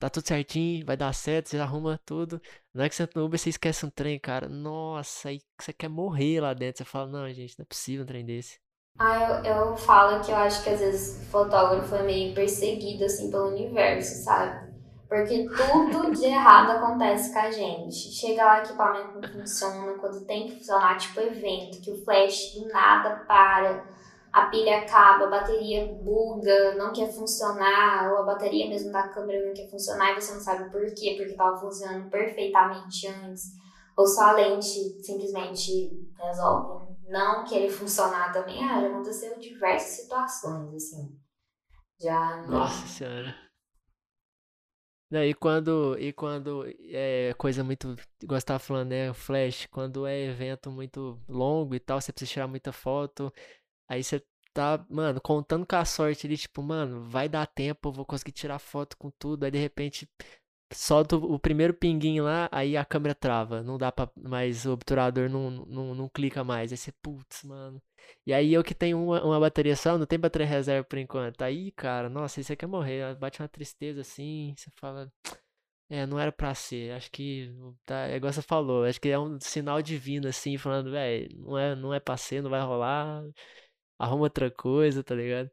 Tá 0.01 0.11
tudo 0.11 0.27
certinho, 0.27 0.85
vai 0.85 0.97
dar 0.97 1.13
certo, 1.15 1.49
você 1.49 1.59
arruma 1.59 2.01
tudo. 2.05 2.41
Não 2.75 2.85
é 2.85 2.89
que 2.89 2.95
você 2.95 3.05
entra 3.05 3.21
no 3.21 3.27
Uber, 3.27 3.39
você 3.39 3.51
esquece 3.51 3.87
um 3.87 3.91
trem, 3.91 4.19
cara. 4.19 4.49
Nossa, 4.49 5.29
aí 5.29 5.41
você 5.61 5.73
quer 5.73 5.89
morrer 5.89 6.41
lá 6.41 6.53
dentro. 6.55 6.79
Você 6.79 6.85
fala, 6.85 7.07
não, 7.07 7.33
gente, 7.33 7.57
não 7.59 7.63
é 7.63 7.67
possível 7.67 8.03
um 8.03 8.07
trem 8.07 8.25
desse. 8.25 8.59
Ah, 8.99 9.43
eu, 9.45 9.55
eu 9.55 9.77
falo 9.77 10.25
que 10.25 10.31
eu 10.33 10.37
acho 10.37 10.63
que 10.65 10.71
às 10.71 10.81
vezes 10.81 11.23
o 11.23 11.31
fotógrafo 11.31 11.95
é 11.95 12.03
meio 12.03 12.35
perseguido, 12.35 13.05
assim, 13.05 13.31
pelo 13.31 13.49
universo, 13.49 14.25
sabe? 14.25 14.72
Porque 15.13 15.47
tudo 15.47 16.11
de 16.11 16.25
errado 16.25 16.71
acontece 16.71 17.35
com 17.35 17.39
a 17.39 17.51
gente. 17.51 18.11
Chega 18.15 18.47
lá, 18.47 18.61
o 18.61 18.63
equipamento 18.63 19.21
não 19.21 19.29
funciona 19.29 19.93
quando 19.99 20.25
tem 20.25 20.47
que 20.47 20.57
funcionar, 20.57 20.97
tipo 20.97 21.21
evento, 21.21 21.83
que 21.83 21.91
o 21.91 22.03
flash 22.03 22.55
do 22.55 22.67
nada 22.69 23.17
para, 23.27 23.85
a 24.33 24.47
pilha 24.47 24.79
acaba, 24.79 25.27
a 25.27 25.31
bateria 25.31 25.87
buga, 26.03 26.77
não 26.77 26.95
quer 26.95 27.13
funcionar, 27.13 28.11
ou 28.11 28.21
a 28.21 28.23
bateria 28.23 28.67
mesmo 28.71 28.91
da 28.91 29.09
câmera 29.09 29.47
não 29.47 29.53
quer 29.53 29.69
funcionar 29.69 30.13
e 30.13 30.15
você 30.15 30.33
não 30.33 30.41
sabe 30.41 30.71
por 30.71 30.81
quê, 30.95 31.17
porque 31.19 31.33
estava 31.33 31.61
funcionando 31.61 32.09
perfeitamente 32.09 33.07
antes. 33.07 33.51
Ou 33.95 34.07
só 34.07 34.29
a 34.29 34.33
lente 34.33 35.05
simplesmente 35.05 35.91
resolve 36.19 36.87
não 37.07 37.45
querer 37.45 37.69
funcionar 37.69 38.33
também. 38.33 38.65
Ah, 38.65 38.81
já 38.81 38.87
aconteceu 38.87 39.39
diversas 39.39 39.91
situações, 39.91 40.75
assim. 40.75 41.15
Já. 42.01 42.47
Nossa 42.47 42.87
Senhora. 42.87 43.52
Não, 45.13 45.23
e 45.23 45.35
quando, 45.35 45.95
e 45.99 46.11
quando 46.11 46.65
é 46.89 47.35
coisa 47.37 47.63
muito, 47.63 47.95
igual 48.23 48.41
você 48.41 48.47
tava 48.47 48.59
falando, 48.59 48.89
né, 48.91 49.13
flash, 49.13 49.67
quando 49.71 50.07
é 50.07 50.19
evento 50.25 50.71
muito 50.71 51.21
longo 51.29 51.75
e 51.75 51.79
tal, 51.81 52.01
você 52.01 52.11
precisa 52.13 52.33
tirar 52.33 52.49
muita 52.49 52.73
foto, 52.73 53.31
aí 53.89 54.03
você 54.05 54.23
tá, 54.55 54.85
mano, 54.91 55.21
contando 55.21 55.67
com 55.67 55.77
a 55.77 55.85
sorte 55.85 56.27
ali, 56.27 56.39
tipo, 56.39 56.63
mano, 56.63 57.05
vai 57.05 57.29
dar 57.29 57.47
tempo, 57.47 57.89
eu 57.91 57.93
vou 57.93 58.07
conseguir 58.07 58.33
tirar 58.33 58.59
foto 58.59 58.97
com 58.97 59.11
tudo, 59.11 59.45
aí 59.45 59.51
de 59.51 59.59
repente 59.59 60.09
solta 60.73 61.17
o 61.17 61.39
primeiro 61.39 61.75
pinguinho 61.75 62.25
lá, 62.25 62.49
aí 62.53 62.77
a 62.77 62.85
câmera 62.85 63.15
trava, 63.15 63.63
não 63.63 63.79
dá 63.79 63.93
pra, 63.93 64.11
mais 64.17 64.65
o 64.67 64.73
obturador 64.73 65.29
não, 65.29 65.51
não, 65.51 65.95
não 65.95 66.09
clica 66.09 66.45
mais, 66.45 66.73
aí 66.73 66.79
você, 66.79 66.93
putz, 67.03 67.43
mano. 67.45 67.83
E 68.27 68.33
aí 68.33 68.53
eu 68.53 68.63
que 68.65 68.75
tenho 68.75 69.03
uma, 69.03 69.25
uma 69.25 69.41
bateria 69.41 69.77
só, 69.77 69.97
não 69.99 70.07
tem 70.07 70.19
bateria 70.19 70.47
reserva 70.47 70.85
por 70.85 70.99
enquanto. 70.99 71.43
Aí, 71.43 71.73
cara, 71.73 72.09
nossa, 72.09 72.41
aí 72.41 72.45
você 72.45 72.57
quer 72.57 72.67
morrer. 72.67 73.15
Bate 73.17 73.41
uma 73.41 73.49
tristeza 73.49 74.01
assim, 74.01 74.55
você 74.57 74.71
fala. 74.77 75.13
É, 75.91 76.07
não 76.07 76.19
era 76.19 76.33
pra 76.33 76.55
ser. 76.55 76.93
Acho 76.93 77.11
que. 77.11 77.53
Tá, 77.85 78.09
é 78.09 78.17
igual 78.17 78.33
você 78.33 78.43
falou. 78.43 78.85
Acho 78.85 79.01
que 79.01 79.09
é 79.09 79.19
um 79.19 79.39
sinal 79.41 79.83
divino, 79.83 80.29
assim, 80.29 80.57
falando, 80.59 80.91
velho, 80.91 81.29
não 81.39 81.59
é, 81.59 81.77
não 81.77 81.95
é 81.95 82.01
pra 82.01 82.17
ser, 82.17 82.43
não 82.43 82.51
vai 82.51 82.61
rolar. 82.63 83.25
Arruma 83.99 84.25
outra 84.25 84.51
coisa, 84.51 85.05
tá 85.05 85.15
ligado? 85.15 85.51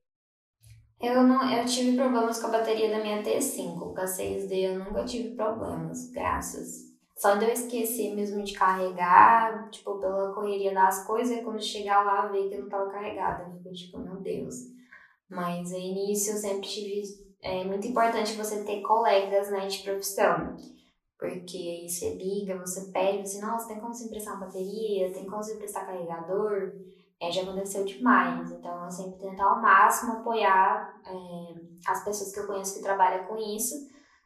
Eu, 1.01 1.23
não, 1.23 1.49
eu 1.51 1.65
tive 1.65 1.95
problemas 1.95 2.39
com 2.41 2.47
a 2.47 2.51
bateria 2.51 2.89
da 2.89 3.01
minha 3.01 3.23
T5, 3.23 3.79
com 3.79 3.99
a 3.99 4.05
6D 4.05 4.51
eu 4.51 4.79
nunca 4.79 5.05
tive 5.05 5.35
problemas, 5.35 6.09
graças 6.11 6.89
só 7.19 7.35
de 7.35 7.43
eu 7.43 7.51
esquecer 7.51 8.15
mesmo 8.15 8.41
de 8.41 8.53
carregar, 8.53 9.69
tipo, 9.69 9.99
pela 9.99 10.33
correria 10.33 10.73
das 10.73 11.05
coisas, 11.05 11.37
e 11.37 11.41
quando 11.41 11.61
chegar 11.61 12.05
lá, 12.05 12.27
ver 12.27 12.47
que 12.47 12.57
não 12.57 12.69
tava 12.69 12.89
carregada. 12.89 13.53
Eu 13.65 13.73
tipo, 13.73 13.99
meu 13.99 14.15
Deus. 14.21 14.55
Mas 15.29 15.71
no 15.71 15.77
início 15.77 16.31
eu 16.31 16.37
sempre 16.37 16.69
tive. 16.69 17.03
É 17.41 17.65
muito 17.65 17.85
importante 17.85 18.37
você 18.37 18.63
ter 18.63 18.81
colegas 18.81 19.51
né, 19.51 19.67
de 19.67 19.83
profissão. 19.83 20.55
Porque 21.17 21.57
aí 21.57 21.89
você 21.89 22.15
liga, 22.15 22.57
você 22.57 22.89
pede, 22.89 23.27
você, 23.27 23.41
nossa, 23.41 23.67
tem 23.67 23.81
como 23.81 23.93
você 23.93 24.05
emprestar 24.05 24.37
uma 24.37 24.45
bateria? 24.45 25.11
Tem 25.11 25.25
como 25.25 25.43
você 25.43 25.55
emprestar 25.55 25.85
carregador? 25.85 26.71
É, 27.21 27.31
já 27.31 27.41
aconteceu 27.43 27.85
demais. 27.85 28.49
Então 28.51 28.85
eu 28.85 28.91
sempre 28.91 29.19
tento 29.19 29.41
ao 29.41 29.61
máximo 29.61 30.13
apoiar 30.13 30.93
é, 31.05 31.53
as 31.91 32.03
pessoas 32.03 32.31
que 32.33 32.39
eu 32.39 32.47
conheço 32.47 32.73
que 32.75 32.81
trabalham 32.83 33.25
com 33.27 33.37
isso 33.37 33.75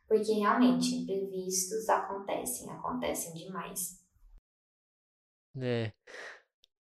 porque 0.07 0.33
realmente 0.33 0.95
imprevistos 0.95 1.89
acontecem, 1.89 2.69
acontecem 2.71 3.33
demais. 3.33 3.99
É. 5.59 5.91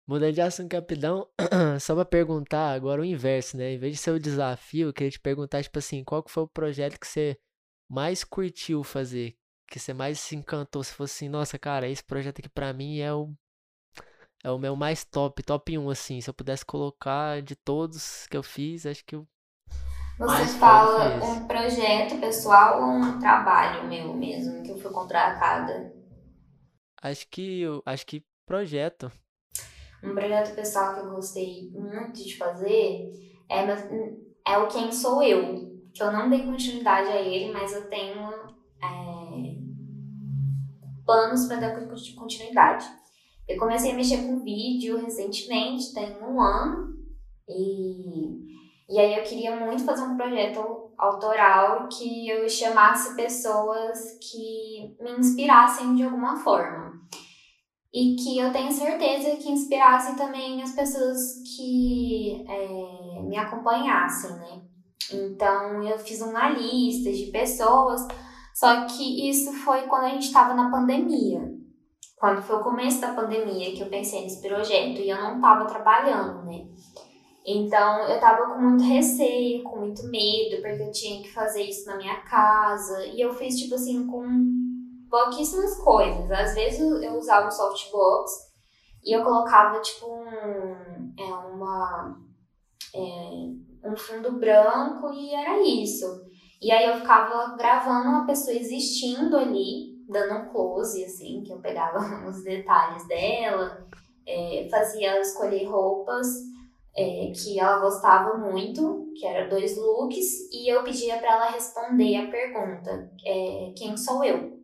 Mudando 0.05 0.33
de 0.33 0.41
assunto 0.41 0.73
rapidão, 0.73 1.27
só 1.79 1.95
pra 1.95 2.05
perguntar 2.05 2.73
agora 2.73 3.01
o 3.01 3.05
inverso, 3.05 3.55
né? 3.57 3.73
Em 3.73 3.77
vez 3.77 3.93
de 3.95 3.99
ser 4.01 4.11
o 4.11 4.19
desafio, 4.19 4.89
eu 4.89 4.93
queria 4.93 5.11
te 5.11 5.19
perguntar, 5.19 5.63
tipo 5.63 5.79
assim, 5.79 6.03
qual 6.03 6.21
que 6.21 6.31
foi 6.31 6.43
o 6.43 6.47
projeto 6.47 6.99
que 6.99 7.07
você 7.07 7.37
mais 7.89 8.23
curtiu 8.23 8.83
fazer? 8.83 9.37
Que 9.67 9.79
você 9.79 9.93
mais 9.93 10.19
se 10.19 10.35
encantou? 10.35 10.83
Se 10.83 10.93
fosse 10.93 11.15
assim, 11.25 11.29
nossa, 11.29 11.57
cara, 11.57 11.87
esse 11.87 12.03
projeto 12.03 12.39
aqui 12.39 12.49
pra 12.49 12.73
mim 12.73 12.99
é 12.99 13.13
o, 13.13 13.33
é 14.43 14.51
o 14.51 14.59
meu 14.59 14.75
mais 14.75 15.05
top, 15.05 15.41
top 15.41 15.77
1, 15.77 15.89
assim. 15.89 16.19
Se 16.19 16.29
eu 16.29 16.33
pudesse 16.33 16.65
colocar 16.65 17.41
de 17.41 17.55
todos 17.55 18.27
que 18.27 18.35
eu 18.35 18.43
fiz, 18.43 18.85
acho 18.85 19.03
que 19.05 19.15
o 19.15 19.25
Você 20.19 20.45
fala 20.59 21.23
um 21.23 21.47
projeto 21.47 22.19
pessoal 22.19 22.81
ou 22.81 22.89
um 22.89 23.19
trabalho 23.19 23.87
meu 23.87 24.13
mesmo, 24.13 24.61
que 24.63 24.71
eu 24.71 24.77
fui 24.77 24.91
contratada? 24.91 25.93
Acho 27.01 27.27
que, 27.29 27.63
acho 27.85 28.05
que 28.05 28.23
projeto. 28.45 29.11
Um 30.03 30.13
projeto 30.13 30.53
pessoal 30.53 30.93
que 30.93 30.99
eu 30.99 31.11
gostei 31.11 31.71
muito 31.73 32.21
de 32.21 32.37
fazer 32.37 33.11
é, 33.49 33.65
é 34.45 34.57
o 34.57 34.67
Quem 34.67 34.91
Sou 34.91 35.23
Eu. 35.23 35.71
Que 35.93 36.01
eu 36.01 36.11
não 36.11 36.29
dei 36.29 36.43
continuidade 36.43 37.07
a 37.09 37.21
ele, 37.21 37.53
mas 37.53 37.71
eu 37.71 37.87
tenho 37.87 38.29
é, 38.81 39.55
planos 41.05 41.45
para 41.45 41.57
dar 41.57 41.87
continuidade. 42.15 43.02
Eu 43.47 43.57
comecei 43.57 43.91
a 43.91 43.95
mexer 43.95 44.17
com 44.17 44.43
vídeo 44.43 44.97
recentemente, 44.97 45.93
tem 45.93 46.17
um 46.23 46.41
ano, 46.41 46.93
e, 47.47 48.39
e 48.89 48.99
aí 48.99 49.17
eu 49.17 49.23
queria 49.23 49.55
muito 49.55 49.83
fazer 49.83 50.03
um 50.03 50.15
projeto 50.15 50.91
autoral 50.97 51.87
que 51.89 52.29
eu 52.29 52.47
chamasse 52.47 53.15
pessoas 53.15 54.17
que 54.21 54.95
me 55.01 55.11
inspirassem 55.19 55.95
de 55.95 56.03
alguma 56.03 56.37
forma 56.37 56.93
e 57.93 58.15
que 58.15 58.39
eu 58.39 58.51
tenho 58.51 58.71
certeza 58.71 59.35
que 59.35 59.51
inspirasse 59.51 60.17
também 60.17 60.63
as 60.63 60.71
pessoas 60.71 61.43
que 61.55 62.43
é, 62.47 63.21
me 63.21 63.37
acompanhassem, 63.37 64.31
né? 64.31 64.61
Então 65.11 65.83
eu 65.83 65.99
fiz 65.99 66.21
uma 66.21 66.49
lista 66.49 67.11
de 67.11 67.25
pessoas, 67.27 68.01
só 68.55 68.85
que 68.85 69.29
isso 69.29 69.53
foi 69.53 69.83
quando 69.83 70.05
a 70.05 70.09
gente 70.09 70.25
estava 70.25 70.55
na 70.55 70.71
pandemia. 70.71 71.41
Quando 72.23 72.41
foi 72.41 72.55
o 72.55 72.63
começo 72.63 73.01
da 73.01 73.13
pandemia 73.13 73.75
que 73.75 73.81
eu 73.81 73.89
pensei 73.89 74.21
nesse 74.21 74.41
projeto 74.41 75.01
e 75.01 75.09
eu 75.09 75.17
não 75.17 75.35
estava 75.35 75.65
trabalhando, 75.65 76.45
né? 76.45 76.65
Então 77.45 78.07
eu 78.07 78.17
tava 78.17 78.45
com 78.45 78.61
muito 78.61 78.81
receio, 78.81 79.61
com 79.61 79.79
muito 79.79 80.07
medo, 80.07 80.61
porque 80.61 80.83
eu 80.83 80.91
tinha 80.93 81.21
que 81.21 81.29
fazer 81.33 81.63
isso 81.63 81.85
na 81.85 81.97
minha 81.97 82.21
casa. 82.21 83.05
E 83.07 83.19
eu 83.19 83.33
fiz, 83.33 83.59
tipo 83.59 83.75
assim, 83.75 84.07
com 84.07 84.25
pouquíssimas 85.09 85.77
coisas. 85.83 86.31
Às 86.31 86.55
vezes 86.55 86.79
eu 86.79 87.17
usava 87.17 87.49
o 87.49 87.51
softbox 87.51 88.31
e 89.03 89.11
eu 89.11 89.21
colocava 89.21 89.81
tipo 89.81 90.05
um, 90.05 91.13
é, 91.19 91.25
uma, 91.25 92.21
é, 92.95 93.89
um 93.89 93.97
fundo 93.97 94.39
branco 94.39 95.11
e 95.11 95.35
era 95.35 95.61
isso. 95.61 96.05
E 96.61 96.71
aí 96.71 96.87
eu 96.87 97.01
ficava 97.01 97.53
gravando 97.57 98.07
uma 98.07 98.25
pessoa 98.25 98.55
existindo 98.55 99.35
ali, 99.35 99.92
dando 100.07 100.35
um 100.35 100.49
close, 100.51 101.03
assim, 101.03 101.43
que 101.43 101.51
eu 101.51 101.59
pegava 101.59 101.99
os 102.27 102.43
detalhes 102.43 103.07
dela, 103.07 103.87
é, 104.25 104.67
fazia 104.69 105.11
ela 105.11 105.21
escolher 105.21 105.65
roupas 105.65 106.27
é, 106.95 107.31
que 107.35 107.59
ela 107.59 107.79
gostava 107.79 108.37
muito, 108.37 109.11
que 109.15 109.25
eram 109.25 109.49
dois 109.49 109.77
looks, 109.77 110.51
e 110.51 110.71
eu 110.71 110.83
pedia 110.83 111.17
para 111.17 111.33
ela 111.33 111.51
responder 111.51 112.15
a 112.17 112.29
pergunta: 112.29 113.11
é, 113.25 113.73
quem 113.75 113.97
sou 113.97 114.23
eu? 114.23 114.61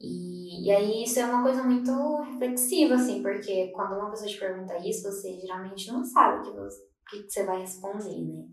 E, 0.00 0.66
e 0.66 0.70
aí 0.70 1.04
isso 1.04 1.18
é 1.18 1.26
uma 1.26 1.42
coisa 1.42 1.62
muito 1.62 1.92
reflexiva, 2.22 2.94
assim, 2.94 3.22
porque 3.22 3.68
quando 3.68 3.96
uma 3.96 4.10
pessoa 4.10 4.30
te 4.30 4.38
pergunta 4.38 4.78
isso, 4.78 5.02
você 5.02 5.38
geralmente 5.40 5.92
não 5.92 6.02
sabe 6.04 6.38
o 6.38 6.50
que 6.50 6.58
você, 6.58 6.82
que 7.10 7.30
você 7.30 7.44
vai 7.44 7.60
responder, 7.60 8.22
né? 8.22 8.44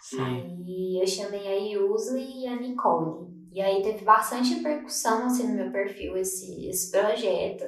Sim. 0.00 0.20
Aí 0.20 0.98
eu 1.00 1.06
chamei 1.06 1.46
a 1.46 1.54
Yusli 1.54 2.42
e 2.42 2.46
a 2.48 2.56
Nicole. 2.56 3.39
E 3.52 3.60
aí 3.60 3.82
teve 3.82 4.04
bastante 4.04 4.54
repercussão 4.54 5.26
assim, 5.26 5.48
no 5.48 5.54
meu 5.54 5.70
perfil 5.72 6.16
esse, 6.16 6.68
esse 6.68 6.90
projeto. 6.90 7.64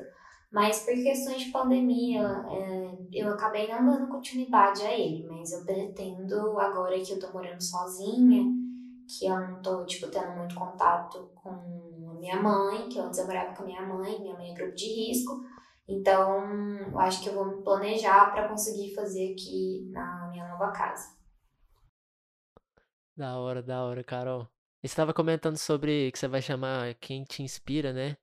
Mas 0.50 0.80
por 0.84 0.94
questões 0.94 1.42
de 1.42 1.50
pandemia, 1.50 2.20
é, 2.50 2.96
eu 3.12 3.30
acabei 3.30 3.68
não 3.68 3.84
dando 3.84 4.08
continuidade 4.08 4.82
a 4.82 4.92
ele. 4.92 5.26
Mas 5.28 5.52
eu 5.52 5.64
pretendo, 5.64 6.58
agora 6.58 7.00
que 7.00 7.12
eu 7.12 7.18
tô 7.18 7.32
morando 7.32 7.60
sozinha, 7.60 8.44
que 9.08 9.26
eu 9.26 9.40
não 9.40 9.62
tô, 9.62 9.84
tipo, 9.86 10.08
tendo 10.08 10.32
muito 10.36 10.54
contato 10.54 11.30
com 11.34 11.50
a 11.50 12.14
minha 12.14 12.40
mãe, 12.40 12.88
que 12.88 12.98
antes 13.00 13.18
eu 13.18 13.26
morava 13.26 13.54
com 13.54 13.62
a 13.62 13.66
minha 13.66 13.82
mãe, 13.82 14.20
minha 14.20 14.34
mãe 14.34 14.50
é 14.50 14.54
grupo 14.54 14.74
de 14.74 14.86
risco. 14.86 15.42
Então, 15.88 16.44
eu 16.90 16.98
acho 16.98 17.22
que 17.22 17.28
eu 17.28 17.34
vou 17.34 17.46
me 17.46 17.62
planejar 17.62 18.32
para 18.32 18.48
conseguir 18.48 18.94
fazer 18.94 19.32
aqui 19.32 19.88
na 19.90 20.28
minha 20.30 20.46
nova 20.48 20.70
casa. 20.72 21.16
Da 23.16 23.38
hora, 23.38 23.62
da 23.62 23.82
hora, 23.84 24.04
Carol. 24.04 24.50
Estava 24.82 25.14
comentando 25.14 25.56
sobre 25.56 26.10
que 26.10 26.18
você 26.18 26.26
vai 26.26 26.42
chamar 26.42 26.94
quem 26.94 27.24
te 27.24 27.42
inspira, 27.42 27.92
né? 27.92 28.16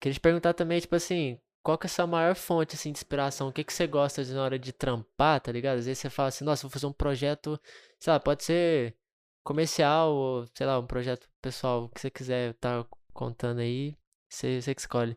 Queria 0.00 0.14
te 0.14 0.20
perguntar 0.20 0.54
também, 0.54 0.80
tipo 0.80 0.94
assim, 0.94 1.38
qual 1.62 1.78
que 1.78 1.86
é 1.86 1.88
a 1.88 1.90
sua 1.90 2.06
maior 2.06 2.34
fonte, 2.34 2.74
assim, 2.74 2.92
de 2.92 2.98
inspiração? 2.98 3.48
O 3.48 3.52
que 3.52 3.64
que 3.64 3.72
você 3.72 3.86
gosta 3.86 4.24
de 4.24 4.32
na 4.34 4.42
hora 4.42 4.58
de 4.58 4.72
trampar, 4.72 5.40
tá 5.40 5.52
ligado? 5.52 5.78
Às 5.78 5.86
vezes 5.86 6.00
você 6.00 6.10
fala 6.10 6.28
assim, 6.28 6.44
nossa, 6.44 6.62
vou 6.62 6.70
fazer 6.70 6.86
um 6.86 6.92
projeto, 6.92 7.60
sei 7.98 8.12
lá, 8.12 8.20
pode 8.20 8.44
ser 8.44 8.96
comercial 9.44 10.12
ou, 10.12 10.46
sei 10.54 10.66
lá, 10.66 10.78
um 10.78 10.86
projeto 10.86 11.28
pessoal 11.40 11.88
que 11.88 12.00
você 12.00 12.10
quiser 12.10 12.54
tá 12.54 12.86
contando 13.12 13.60
aí, 13.60 13.96
você, 14.28 14.60
você 14.60 14.74
que 14.74 14.80
escolhe. 14.80 15.16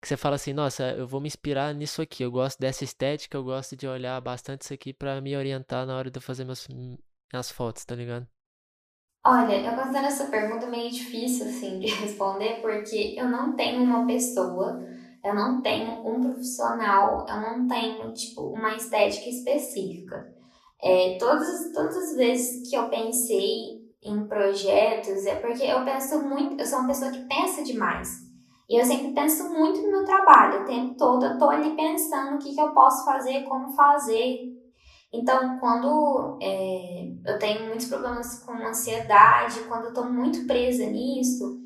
Que 0.00 0.08
você 0.08 0.16
fala 0.16 0.36
assim, 0.36 0.52
nossa, 0.52 0.92
eu 0.92 1.06
vou 1.06 1.20
me 1.20 1.26
inspirar 1.26 1.74
nisso 1.74 2.02
aqui, 2.02 2.22
eu 2.22 2.30
gosto 2.30 2.58
dessa 2.60 2.84
estética, 2.84 3.36
eu 3.36 3.44
gosto 3.44 3.76
de 3.76 3.86
olhar 3.86 4.20
bastante 4.20 4.62
isso 4.62 4.74
aqui 4.74 4.92
para 4.92 5.20
me 5.20 5.36
orientar 5.36 5.86
na 5.86 5.96
hora 5.96 6.10
de 6.10 6.18
eu 6.18 6.22
fazer 6.22 6.44
meus, 6.44 6.68
minhas 6.68 7.50
fotos, 7.50 7.84
tá 7.84 7.94
ligado? 7.94 8.28
Olha, 9.24 9.56
eu 9.66 9.76
considero 9.76 10.06
essa 10.06 10.26
pergunta 10.26 10.66
meio 10.66 10.90
difícil, 10.90 11.46
assim, 11.46 11.78
de 11.78 11.88
responder, 12.02 12.60
porque 12.60 13.14
eu 13.16 13.28
não 13.28 13.54
tenho 13.54 13.82
uma 13.82 14.06
pessoa, 14.06 14.80
eu 15.24 15.34
não 15.34 15.60
tenho 15.60 16.06
um 16.06 16.20
profissional, 16.20 17.26
eu 17.28 17.40
não 17.40 17.68
tenho, 17.68 18.12
tipo, 18.14 18.42
uma 18.42 18.74
estética 18.74 19.28
específica. 19.28 20.32
É, 20.80 21.16
todas, 21.18 21.72
todas 21.72 21.96
as 21.96 22.16
vezes 22.16 22.68
que 22.68 22.76
eu 22.76 22.88
pensei 22.88 23.78
em 24.02 24.26
projetos 24.28 25.26
é 25.26 25.34
porque 25.34 25.64
eu 25.64 25.84
penso 25.84 26.22
muito, 26.22 26.60
eu 26.60 26.66
sou 26.66 26.78
uma 26.78 26.88
pessoa 26.88 27.10
que 27.10 27.26
pensa 27.26 27.64
demais. 27.64 28.28
E 28.68 28.78
eu 28.78 28.84
sempre 28.84 29.12
penso 29.12 29.50
muito 29.50 29.80
no 29.82 29.90
meu 29.90 30.04
trabalho, 30.04 30.62
o 30.62 30.64
tempo 30.66 30.94
todo 30.96 31.24
eu 31.24 31.38
tô 31.38 31.48
ali 31.48 31.74
pensando 31.74 32.36
o 32.36 32.38
que, 32.38 32.54
que 32.54 32.60
eu 32.60 32.70
posso 32.72 33.04
fazer, 33.04 33.42
como 33.44 33.72
fazer. 33.72 34.57
Então, 35.12 35.58
quando 35.58 36.38
é, 36.42 37.10
eu 37.24 37.38
tenho 37.38 37.66
muitos 37.66 37.86
problemas 37.86 38.40
com 38.40 38.52
ansiedade, 38.52 39.60
quando 39.60 39.86
eu 39.86 39.94
tô 39.94 40.04
muito 40.04 40.46
presa 40.46 40.84
nisso, 40.84 41.58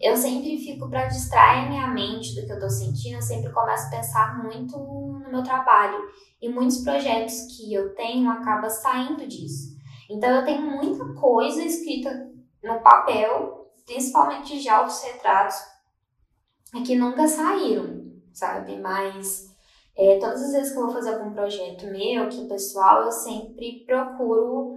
eu 0.00 0.16
sempre 0.16 0.58
fico 0.58 0.88
para 0.88 1.06
distrair 1.06 1.68
minha 1.68 1.88
mente 1.88 2.34
do 2.34 2.46
que 2.46 2.52
eu 2.52 2.60
tô 2.60 2.68
sentindo, 2.68 3.16
eu 3.16 3.22
sempre 3.22 3.52
começo 3.52 3.86
a 3.86 3.90
pensar 3.90 4.42
muito 4.42 4.78
no 4.78 5.30
meu 5.30 5.42
trabalho. 5.42 5.98
E 6.40 6.48
muitos 6.48 6.78
projetos 6.78 7.56
que 7.56 7.72
eu 7.72 7.94
tenho 7.94 8.30
acabam 8.30 8.68
saindo 8.70 9.26
disso. 9.26 9.76
Então 10.10 10.30
eu 10.30 10.44
tenho 10.44 10.62
muita 10.62 11.04
coisa 11.14 11.62
escrita 11.62 12.30
no 12.62 12.80
papel, 12.80 13.70
principalmente 13.86 14.60
de 14.60 14.68
autorretratos, 14.68 15.56
que 16.84 16.94
nunca 16.94 17.26
saíram, 17.26 18.04
sabe? 18.32 18.78
Mas 18.78 19.55
é, 19.96 20.18
todas 20.18 20.42
as 20.42 20.52
vezes 20.52 20.72
que 20.72 20.78
eu 20.78 20.84
vou 20.84 20.92
fazer 20.92 21.14
algum 21.14 21.32
projeto 21.32 21.86
meu, 21.86 22.28
que 22.28 22.46
pessoal, 22.46 23.04
eu 23.04 23.12
sempre 23.12 23.84
procuro 23.86 24.76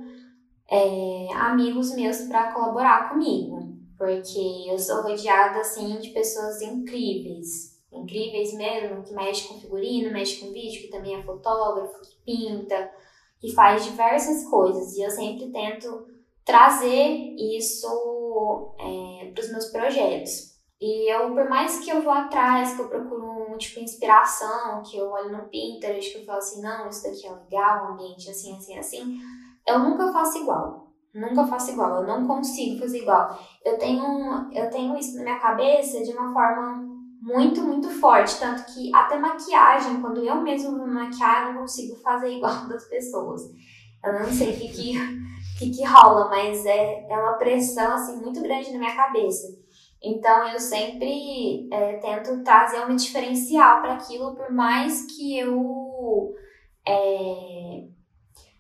é, 0.70 1.34
amigos 1.34 1.94
meus 1.96 2.22
para 2.22 2.54
colaborar 2.54 3.10
comigo, 3.10 3.78
porque 3.98 4.70
eu 4.70 4.78
sou 4.80 5.02
rodeada 5.02 5.60
assim 5.60 5.98
de 5.98 6.10
pessoas 6.10 6.62
incríveis 6.62 7.80
incríveis 7.92 8.54
mesmo, 8.54 9.04
que 9.04 9.14
mexe 9.14 9.48
com 9.48 9.60
figurino, 9.60 10.12
mexe 10.12 10.40
com 10.40 10.52
vídeo, 10.52 10.82
que 10.82 10.90
também 10.90 11.16
é 11.16 11.24
fotógrafo, 11.24 12.02
que 12.02 12.16
pinta, 12.26 12.92
que 13.40 13.54
faz 13.54 13.84
diversas 13.84 14.48
coisas. 14.50 14.96
E 14.96 15.02
eu 15.02 15.10
sempre 15.10 15.52
tento 15.52 16.06
trazer 16.46 17.36
isso 17.38 18.76
é, 18.80 19.32
para 19.32 19.44
os 19.44 19.52
meus 19.52 19.66
projetos. 19.66 20.59
E 20.82 21.14
eu, 21.14 21.34
por 21.34 21.50
mais 21.50 21.80
que 21.80 21.90
eu 21.90 22.02
vou 22.02 22.14
atrás, 22.14 22.74
que 22.74 22.82
eu 22.82 22.88
procuro 22.88 23.52
um 23.52 23.58
tipo 23.58 23.82
inspiração, 23.82 24.82
que 24.82 24.98
eu 24.98 25.10
olho 25.10 25.38
no 25.38 25.50
Pinterest, 25.50 26.14
que 26.14 26.20
eu 26.20 26.26
falo 26.26 26.38
assim, 26.38 26.62
não, 26.62 26.88
isso 26.88 27.04
daqui 27.04 27.28
é 27.28 27.32
legal, 27.32 27.92
ambiente 27.92 28.30
assim, 28.30 28.56
assim, 28.56 28.78
assim, 28.78 29.20
eu 29.68 29.80
nunca 29.80 30.12
faço 30.14 30.38
igual. 30.40 30.88
Nunca 31.14 31.46
faço 31.48 31.72
igual, 31.72 32.02
eu 32.02 32.08
não 32.08 32.28
consigo 32.28 32.80
fazer 32.80 33.00
igual. 33.00 33.38
Eu 33.66 33.78
tenho, 33.78 34.50
eu 34.54 34.70
tenho 34.70 34.96
isso 34.98 35.18
na 35.18 35.24
minha 35.24 35.40
cabeça 35.40 36.04
de 36.04 36.12
uma 36.12 36.32
forma 36.32 36.88
muito, 37.22 37.62
muito 37.62 37.90
forte. 37.90 38.40
Tanto 38.40 38.64
que 38.74 38.94
até 38.96 39.18
maquiagem, 39.18 40.02
quando 40.02 40.24
eu 40.24 40.36
mesmo 40.36 40.72
me 40.72 40.94
maquiar, 40.94 41.48
eu 41.48 41.54
não 41.54 41.62
consigo 41.62 41.96
fazer 41.98 42.38
igual 42.38 42.66
das 42.70 42.86
pessoas. 42.86 43.42
Eu 44.04 44.14
não 44.14 44.26
sei 44.26 44.54
o 44.54 44.58
que, 44.58 44.70
que, 44.70 44.94
que, 45.58 45.70
que 45.72 45.84
rola, 45.84 46.30
mas 46.30 46.66
é, 46.66 47.06
é 47.10 47.18
uma 47.18 47.34
pressão 47.34 47.94
assim 47.94 48.22
muito 48.22 48.42
grande 48.42 48.72
na 48.72 48.80
minha 48.80 48.96
cabeça. 48.96 49.48
Então 50.02 50.48
eu 50.48 50.60
sempre 50.60 51.68
é, 51.72 51.98
tento 51.98 52.42
trazer 52.44 52.86
um 52.86 52.96
diferencial 52.96 53.82
para 53.82 53.96
aquilo, 53.96 54.36
por 54.36 54.52
mais 54.52 55.06
que 55.06 55.38
eu 55.38 56.34
é, 56.88 57.84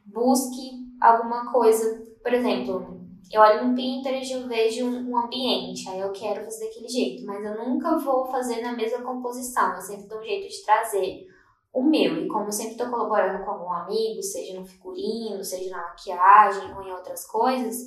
busque 0.06 0.71
alguma 1.02 1.52
coisa. 1.52 2.06
Por 2.21 2.34
exemplo, 2.34 2.99
eu 3.32 3.41
olho 3.41 3.67
no 3.67 3.75
Pinterest 3.75 4.34
e 4.34 4.36
eu 4.36 4.47
vejo 4.47 4.86
um 4.86 5.17
ambiente, 5.17 5.88
aí 5.88 5.99
eu 5.99 6.12
quero 6.12 6.43
fazer 6.43 6.65
daquele 6.65 6.89
jeito, 6.89 7.25
mas 7.25 7.43
eu 7.43 7.56
nunca 7.56 7.97
vou 7.97 8.25
fazer 8.25 8.62
na 8.62 8.73
mesma 8.73 9.02
composição, 9.04 9.75
eu 9.75 9.82
sempre 9.82 10.08
dou 10.08 10.19
um 10.19 10.23
jeito 10.23 10.49
de 10.49 10.65
trazer 10.65 11.28
o 11.71 11.84
meu. 11.84 12.17
E 12.17 12.28
como 12.28 12.52
sempre 12.52 12.71
estou 12.71 12.89
colaborando 12.89 13.45
com 13.45 13.52
algum 13.52 13.71
amigo, 13.71 14.21
seja 14.21 14.60
no 14.60 14.65
figurino, 14.65 15.43
seja 15.43 15.69
na 15.69 15.89
maquiagem 15.89 16.75
ou 16.75 16.82
em 16.82 16.91
outras 16.91 17.25
coisas, 17.28 17.78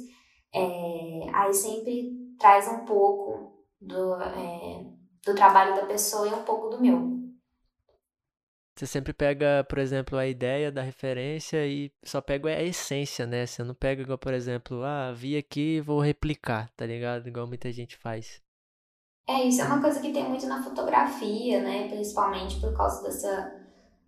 é, 0.54 1.28
aí 1.32 1.52
sempre 1.52 2.21
traz 2.42 2.66
um 2.66 2.84
pouco 2.84 3.64
do, 3.80 4.20
é, 4.20 4.84
do 5.24 5.34
trabalho 5.34 5.76
da 5.76 5.86
pessoa 5.86 6.26
e 6.28 6.34
um 6.34 6.42
pouco 6.42 6.70
do 6.70 6.80
meu. 6.80 7.22
Você 8.74 8.84
sempre 8.84 9.12
pega, 9.12 9.64
por 9.68 9.78
exemplo, 9.78 10.18
a 10.18 10.26
ideia 10.26 10.72
da 10.72 10.82
referência 10.82 11.64
e 11.64 11.92
só 12.02 12.20
pega 12.20 12.48
a 12.48 12.62
essência, 12.62 13.26
né? 13.26 13.46
Você 13.46 13.62
não 13.62 13.74
pega 13.74 14.02
igual, 14.02 14.18
por 14.18 14.34
exemplo, 14.34 14.82
ah, 14.82 15.12
vi 15.12 15.36
aqui 15.36 15.80
vou 15.80 16.00
replicar, 16.00 16.68
tá 16.76 16.84
ligado? 16.84 17.28
Igual 17.28 17.46
muita 17.46 17.70
gente 17.70 17.96
faz. 17.96 18.42
É, 19.28 19.44
isso 19.44 19.60
é 19.60 19.64
uma 19.64 19.80
coisa 19.80 20.00
que 20.00 20.12
tem 20.12 20.28
muito 20.28 20.46
na 20.46 20.64
fotografia, 20.64 21.62
né? 21.62 21.86
Principalmente 21.88 22.58
por 22.58 22.76
causa 22.76 23.04
dessa, 23.04 23.54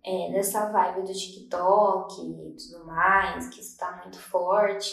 é, 0.03 0.31
dessa 0.33 0.69
vibe 0.71 1.07
do 1.07 1.13
TikTok 1.13 2.21
e 2.21 2.55
tudo 2.57 2.85
mais, 2.85 3.47
que 3.47 3.61
está 3.61 4.01
muito 4.01 4.19
forte, 4.19 4.91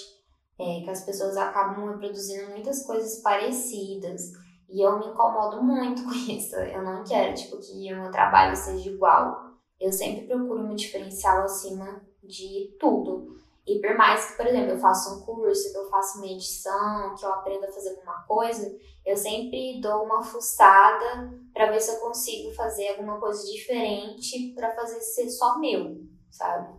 é, 0.62 0.83
que 0.83 0.90
as 0.90 1.05
pessoas 1.05 1.37
acabam 1.37 1.90
reproduzindo 1.90 2.51
muitas 2.51 2.87
coisas 2.87 3.20
parecidas. 3.20 4.31
E 4.68 4.81
eu 4.81 4.98
me 4.98 5.07
incomodo 5.07 5.62
muito 5.62 6.05
com 6.05 6.12
isso. 6.12 6.57
Eu 6.57 6.83
não 6.83 7.05
quero, 7.05 7.35
tipo, 7.35 7.59
que 7.59 7.92
o 7.92 8.03
meu 8.03 8.11
trabalho 8.11 8.57
seja 8.57 8.88
igual. 8.88 9.53
Eu 9.81 9.92
sempre 9.92 10.27
procuro 10.27 10.62
um 10.62 10.75
diferencial 10.75 11.42
acima 11.42 12.03
de 12.22 12.77
tudo. 12.79 13.37
E 13.66 13.81
por 13.81 13.96
mais 13.96 14.31
que, 14.31 14.37
por 14.37 14.46
exemplo, 14.46 14.70
eu 14.70 14.79
faça 14.79 15.14
um 15.14 15.20
curso, 15.20 15.70
que 15.70 15.79
eu 15.79 15.88
faça 15.88 16.18
uma 16.18 16.27
edição, 16.27 17.14
que 17.16 17.25
eu 17.25 17.33
aprenda 17.33 17.68
a 17.68 17.72
fazer 17.72 17.90
alguma 17.90 18.25
coisa, 18.27 18.77
eu 19.07 19.16
sempre 19.16 19.81
dou 19.81 20.05
uma 20.05 20.22
fuçada 20.22 21.33
para 21.53 21.70
ver 21.70 21.81
se 21.81 21.92
eu 21.92 22.01
consigo 22.01 22.53
fazer 22.55 22.88
alguma 22.88 23.20
coisa 23.20 23.44
diferente 23.44 24.53
para 24.55 24.75
fazer 24.75 25.01
ser 25.01 25.29
só 25.29 25.59
meu, 25.59 25.96
sabe? 26.31 26.75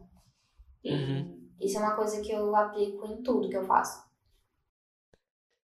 Uhum. 0.86 1.33
Isso 1.64 1.78
é 1.78 1.80
uma 1.80 1.96
coisa 1.96 2.22
que 2.22 2.32
eu 2.32 2.56
aplico 2.56 3.06
em 3.08 3.22
tudo 3.24 3.50
que 3.50 3.58
eu 3.58 3.66
faço. 3.66 4.04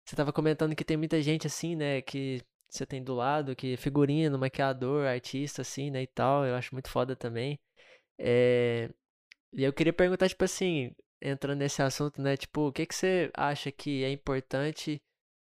Você 0.06 0.16
tava 0.16 0.34
comentando 0.34 0.76
que 0.76 0.84
tem 0.84 0.98
muita 0.98 1.22
gente 1.22 1.46
assim, 1.46 1.76
né, 1.76 2.02
que 2.02 2.42
você 2.68 2.86
tem 2.86 3.04
do 3.04 3.14
lado, 3.14 3.56
que 3.56 3.78
figurino, 3.78 4.40
maquiador, 4.40 5.06
artista, 5.06 5.62
assim, 5.62 5.92
né, 5.92 6.04
e 6.04 6.08
tal, 6.08 6.46
eu 6.46 6.56
acho 6.56 6.74
muito 6.74 6.90
foda 6.90 7.16
também. 7.16 7.60
É... 8.18 8.90
E 9.54 9.64
eu 9.64 9.74
queria 9.74 9.94
perguntar, 9.94 10.30
tipo 10.30 10.44
assim, 10.44 10.92
entrando 11.22 11.60
nesse 11.60 11.82
assunto, 11.82 12.22
né, 12.22 12.38
tipo, 12.38 12.68
o 12.68 12.72
que 12.74 12.86
que 12.86 12.96
você 12.96 13.32
acha 13.36 13.72
que 13.72 14.04
é 14.04 14.12
importante 14.12 15.02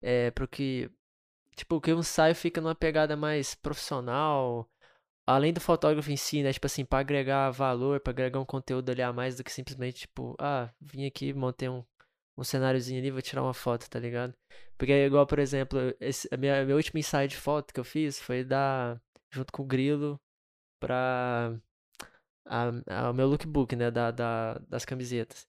é, 0.02 0.32
pro 0.32 0.48
que, 0.48 0.90
tipo, 1.56 1.82
que 1.82 1.94
um 1.94 2.00
ensaio 2.00 2.36
fica 2.36 2.62
numa 2.62 2.76
pegada 2.76 3.16
mais 3.18 3.56
profissional, 3.56 4.70
além 5.34 5.54
do 5.54 5.62
fotógrafo 5.62 6.12
em 6.12 6.18
si, 6.18 6.44
né, 6.44 6.52
tipo 6.54 6.66
assim, 6.66 6.86
para 6.86 7.00
agregar 7.00 7.52
valor, 7.52 8.00
para 8.00 8.12
agregar 8.12 8.40
um 8.40 8.46
conteúdo 8.46 8.90
ali 8.90 9.02
a 9.02 9.14
mais 9.14 9.36
do 9.38 9.44
que 9.44 9.52
simplesmente, 9.52 10.02
tipo, 10.02 10.36
ah, 10.40 10.70
vim 10.82 11.06
aqui, 11.06 11.34
montei 11.34 11.70
um 11.70 11.84
um 12.40 12.44
cenáriozinho 12.44 13.00
ali, 13.00 13.12
vou 13.12 13.22
tirar 13.22 13.44
uma 13.44 13.54
foto, 13.54 13.90
tá 13.90 14.00
ligado? 14.00 14.34
Porque 14.78 14.94
é 14.94 15.06
igual, 15.06 15.28
por 15.28 15.40
exemplo, 15.40 15.78
esse, 16.00 16.28
a 16.32 16.38
minha, 16.38 16.64
minha 16.64 16.76
última 16.76 17.00
ensaio 17.00 17.28
de 17.28 17.36
foto 17.36 17.74
que 17.74 17.80
eu 17.80 17.84
fiz 17.84 18.20
foi 18.20 18.44
da 18.46 19.00
junto 19.32 19.52
com 19.52 19.64
o 19.64 19.66
Grilo 19.66 20.20
pra 20.80 21.54
o 23.10 23.14
meu 23.14 23.28
lookbook, 23.28 23.76
né, 23.76 23.92
da, 23.92 24.12
da, 24.12 24.54
das 24.68 24.86
camisetas. 24.86 25.48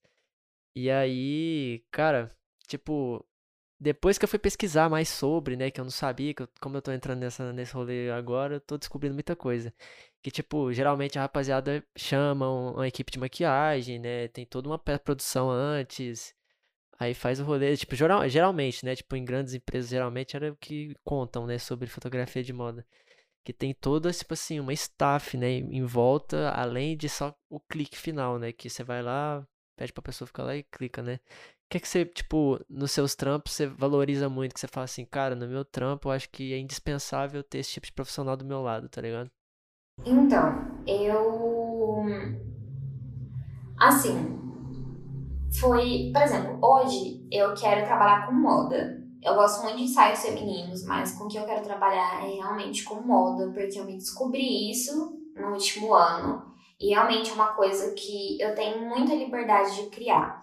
E 0.74 0.90
aí, 0.90 1.84
cara, 1.90 2.36
tipo, 2.66 3.24
depois 3.80 4.18
que 4.18 4.24
eu 4.24 4.28
fui 4.28 4.38
pesquisar 4.38 4.88
mais 4.90 5.08
sobre, 5.08 5.56
né, 5.56 5.70
que 5.70 5.80
eu 5.80 5.84
não 5.84 5.90
sabia, 5.90 6.34
que 6.34 6.42
eu, 6.42 6.48
como 6.60 6.76
eu 6.76 6.82
tô 6.82 6.92
entrando 6.92 7.20
nessa, 7.20 7.52
nesse 7.52 7.72
rolê 7.74 8.10
agora, 8.10 8.56
eu 8.56 8.60
tô 8.60 8.78
descobrindo 8.78 9.14
muita 9.14 9.34
coisa. 9.36 9.72
Que, 10.22 10.30
tipo, 10.30 10.72
geralmente 10.72 11.18
a 11.18 11.22
rapaziada 11.22 11.84
chama 11.96 12.48
uma 12.50 12.86
equipe 12.88 13.10
de 13.12 13.18
maquiagem, 13.18 13.98
né, 13.98 14.28
tem 14.28 14.46
toda 14.46 14.68
uma 14.68 14.78
pré-produção 14.78 15.50
antes, 15.50 16.34
Aí 16.98 17.14
faz 17.14 17.40
o 17.40 17.44
rolê, 17.44 17.74
tipo, 17.76 17.96
geral, 17.96 18.28
geralmente, 18.28 18.84
né? 18.84 18.94
Tipo, 18.94 19.16
em 19.16 19.24
grandes 19.24 19.54
empresas, 19.54 19.90
geralmente 19.90 20.36
era 20.36 20.52
o 20.52 20.56
que 20.56 20.94
contam, 21.02 21.46
né? 21.46 21.58
Sobre 21.58 21.88
fotografia 21.88 22.42
de 22.42 22.52
moda. 22.52 22.86
Que 23.44 23.52
tem 23.54 23.74
toda, 23.74 24.12
tipo 24.12 24.34
assim, 24.34 24.60
uma 24.60 24.72
staff, 24.74 25.36
né? 25.38 25.50
Em 25.50 25.84
volta, 25.84 26.50
além 26.50 26.96
de 26.96 27.08
só 27.08 27.34
o 27.50 27.60
clique 27.60 27.96
final, 27.98 28.38
né? 28.38 28.52
Que 28.52 28.68
você 28.70 28.84
vai 28.84 29.02
lá, 29.02 29.46
pede 29.76 29.92
pra 29.94 30.02
pessoa 30.02 30.26
ficar 30.26 30.44
lá 30.44 30.56
e 30.56 30.62
clica, 30.64 31.02
né? 31.02 31.20
Que 31.70 31.76
é 31.76 31.80
que 31.80 31.88
você, 31.88 32.04
tipo, 32.04 32.58
nos 32.68 32.90
seus 32.90 33.14
trampos, 33.14 33.52
você 33.52 33.66
valoriza 33.68 34.28
muito? 34.28 34.52
Que 34.52 34.58
você 34.58 34.66
fala 34.66 34.84
assim, 34.84 35.04
cara, 35.04 35.36
no 35.36 35.46
meu 35.46 35.64
trampo 35.64 36.08
eu 36.08 36.12
acho 36.12 36.28
que 36.28 36.52
é 36.52 36.58
indispensável 36.58 37.44
ter 37.44 37.58
esse 37.58 37.70
tipo 37.70 37.86
de 37.86 37.92
profissional 37.92 38.36
do 38.36 38.44
meu 38.44 38.60
lado, 38.60 38.88
tá 38.88 39.00
ligado? 39.00 39.30
Então, 40.04 40.82
eu. 40.84 42.04
Assim, 43.78 44.36
foi, 45.60 46.10
por 46.12 46.22
exemplo, 46.22 46.58
hoje 46.60 47.24
eu 47.30 47.54
quero 47.54 47.86
trabalhar 47.86 48.26
com 48.26 48.32
moda. 48.32 49.00
Eu 49.22 49.34
gosto 49.34 49.62
muito 49.62 49.76
de 49.76 49.84
ensaios 49.84 50.20
femininos, 50.20 50.84
mas 50.84 51.12
com 51.12 51.24
o 51.24 51.28
que 51.28 51.38
eu 51.38 51.44
quero 51.44 51.62
trabalhar 51.62 52.26
é 52.26 52.34
realmente 52.34 52.82
com 52.82 52.96
moda, 52.96 53.48
porque 53.52 53.78
eu 53.78 53.84
me 53.84 53.96
descobri 53.96 54.72
isso 54.72 55.16
no 55.36 55.52
último 55.52 55.94
ano 55.94 56.50
e 56.80 56.88
realmente 56.88 57.30
é 57.30 57.34
uma 57.34 57.52
coisa 57.52 57.92
que 57.92 58.40
eu 58.40 58.54
tenho 58.54 58.88
muita 58.88 59.14
liberdade 59.14 59.76
de 59.76 59.90
criar. 59.90 60.39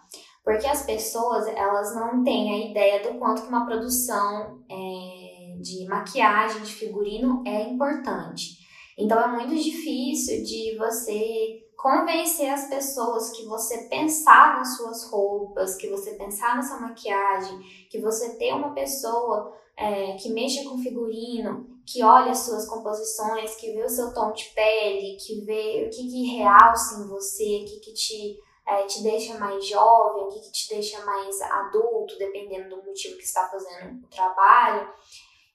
Porque 0.48 0.66
as 0.66 0.86
pessoas, 0.86 1.46
elas 1.46 1.94
não 1.94 2.24
têm 2.24 2.54
a 2.54 2.70
ideia 2.70 3.04
do 3.04 3.20
quanto 3.20 3.42
que 3.42 3.50
uma 3.50 3.66
produção 3.66 4.64
é, 4.72 5.58
de 5.60 5.86
maquiagem, 5.90 6.64
de 6.64 6.74
figurino 6.74 7.44
é 7.46 7.64
importante. 7.64 8.56
Então 8.98 9.20
é 9.20 9.28
muito 9.28 9.62
difícil 9.62 10.46
de 10.46 10.78
você 10.78 11.68
convencer 11.76 12.50
as 12.50 12.70
pessoas 12.70 13.32
que 13.32 13.44
você 13.46 13.90
pensar 13.90 14.58
nas 14.58 14.78
suas 14.78 15.12
roupas, 15.12 15.76
que 15.76 15.90
você 15.90 16.12
pensar 16.12 16.56
nessa 16.56 16.80
maquiagem, 16.80 17.60
que 17.90 18.00
você 18.00 18.38
ter 18.38 18.54
uma 18.54 18.74
pessoa 18.74 19.54
é, 19.76 20.14
que 20.14 20.30
mexa 20.30 20.64
com 20.64 20.78
figurino, 20.78 21.68
que 21.86 22.02
olha 22.02 22.32
as 22.32 22.40
suas 22.40 22.66
composições, 22.66 23.54
que 23.58 23.74
vê 23.74 23.84
o 23.84 23.90
seu 23.90 24.14
tom 24.14 24.32
de 24.32 24.46
pele, 24.56 25.18
que 25.18 25.42
vê 25.42 25.86
o 25.86 25.90
que, 25.90 26.10
que 26.10 26.38
realça 26.38 27.02
em 27.02 27.08
você, 27.10 27.64
o 27.64 27.66
que, 27.66 27.80
que 27.82 27.94
te, 27.94 28.40
é, 28.68 28.86
te 28.86 29.02
deixa 29.02 29.38
mais 29.38 29.66
jovem, 29.66 30.24
o 30.24 30.28
que, 30.28 30.40
que 30.42 30.52
te 30.52 30.70
deixa 30.70 31.06
mais 31.06 31.42
adulto, 31.42 32.18
dependendo 32.18 32.76
do 32.76 32.84
motivo 32.84 33.18
que 33.18 33.24
está 33.24 33.48
fazendo 33.48 34.04
o 34.04 34.08
trabalho. 34.08 34.90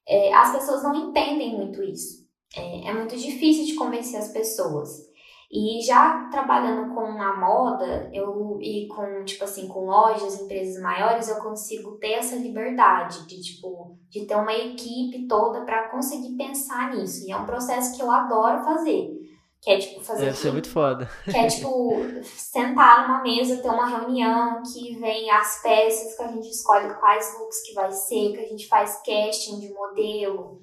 É, 0.08 0.32
as 0.32 0.52
pessoas 0.52 0.82
não 0.82 0.94
entendem 0.94 1.56
muito 1.56 1.82
isso. 1.82 2.22
É, 2.56 2.88
é 2.88 2.94
muito 2.94 3.16
difícil 3.16 3.66
de 3.66 3.74
convencer 3.74 4.18
as 4.18 4.32
pessoas. 4.32 5.12
E 5.54 5.82
já 5.82 6.30
trabalhando 6.30 6.94
com 6.94 7.02
a 7.20 7.36
moda, 7.36 8.10
eu 8.10 8.58
e 8.58 8.88
com, 8.88 9.22
tipo 9.22 9.44
assim, 9.44 9.68
com 9.68 9.84
lojas, 9.84 10.40
empresas 10.40 10.82
maiores, 10.82 11.28
eu 11.28 11.36
consigo 11.42 11.98
ter 11.98 12.12
essa 12.12 12.36
liberdade 12.36 13.26
de, 13.26 13.38
tipo, 13.42 13.98
de 14.08 14.24
ter 14.24 14.34
uma 14.34 14.54
equipe 14.54 15.26
toda 15.28 15.62
para 15.66 15.90
conseguir 15.90 16.38
pensar 16.38 16.94
nisso. 16.94 17.26
E 17.26 17.32
é 17.32 17.36
um 17.36 17.44
processo 17.44 17.94
que 17.94 18.02
eu 18.02 18.10
adoro 18.10 18.64
fazer. 18.64 19.10
Que 19.62 19.70
é, 19.70 19.78
tipo, 19.78 20.02
fazer... 20.02 20.24
Deve 20.24 20.36
ser 20.36 20.52
muito 20.52 20.68
foda. 20.68 21.08
Que 21.24 21.36
é, 21.36 21.46
tipo, 21.46 21.94
sentar 22.24 23.06
numa 23.06 23.22
mesa, 23.22 23.62
ter 23.62 23.68
uma 23.68 23.86
reunião, 23.86 24.60
que 24.64 24.98
vem 24.98 25.30
as 25.30 25.62
peças, 25.62 26.16
que 26.16 26.22
a 26.22 26.28
gente 26.28 26.50
escolhe 26.50 26.92
quais 26.94 27.38
looks 27.38 27.62
que 27.62 27.72
vai 27.72 27.92
ser, 27.92 28.32
que 28.32 28.40
a 28.40 28.48
gente 28.48 28.66
faz 28.66 29.00
casting 29.06 29.60
de 29.60 29.72
modelo, 29.72 30.60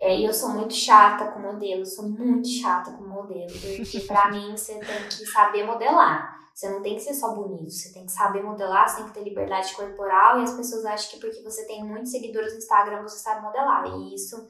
é, 0.00 0.16
e 0.16 0.24
eu 0.24 0.32
sou 0.32 0.50
muito 0.50 0.74
chata 0.74 1.32
com 1.32 1.40
modelo, 1.40 1.84
sou 1.84 2.08
muito 2.08 2.48
chata 2.48 2.92
com 2.92 3.04
modelo, 3.04 3.52
porque 3.76 4.00
pra 4.00 4.30
mim 4.32 4.56
você 4.56 4.78
tem 4.78 5.08
que 5.08 5.26
saber 5.26 5.64
modelar. 5.64 6.38
Você 6.54 6.68
não 6.70 6.82
tem 6.82 6.94
que 6.94 7.02
ser 7.02 7.14
só 7.14 7.34
bonito, 7.34 7.70
você 7.70 7.92
tem 7.92 8.04
que 8.04 8.12
saber 8.12 8.42
modelar, 8.42 8.88
você 8.88 8.96
tem 8.96 9.06
que 9.06 9.14
ter 9.14 9.24
liberdade 9.24 9.74
corporal 9.74 10.40
e 10.40 10.42
as 10.42 10.54
pessoas 10.54 10.84
acham 10.84 11.10
que 11.10 11.20
porque 11.20 11.42
você 11.42 11.64
tem 11.66 11.84
muitos 11.84 12.10
seguidores 12.10 12.52
no 12.52 12.58
Instagram 12.58 13.02
você 13.02 13.18
sabe 13.18 13.42
modelar. 13.42 13.86
E 13.86 14.14
isso 14.14 14.48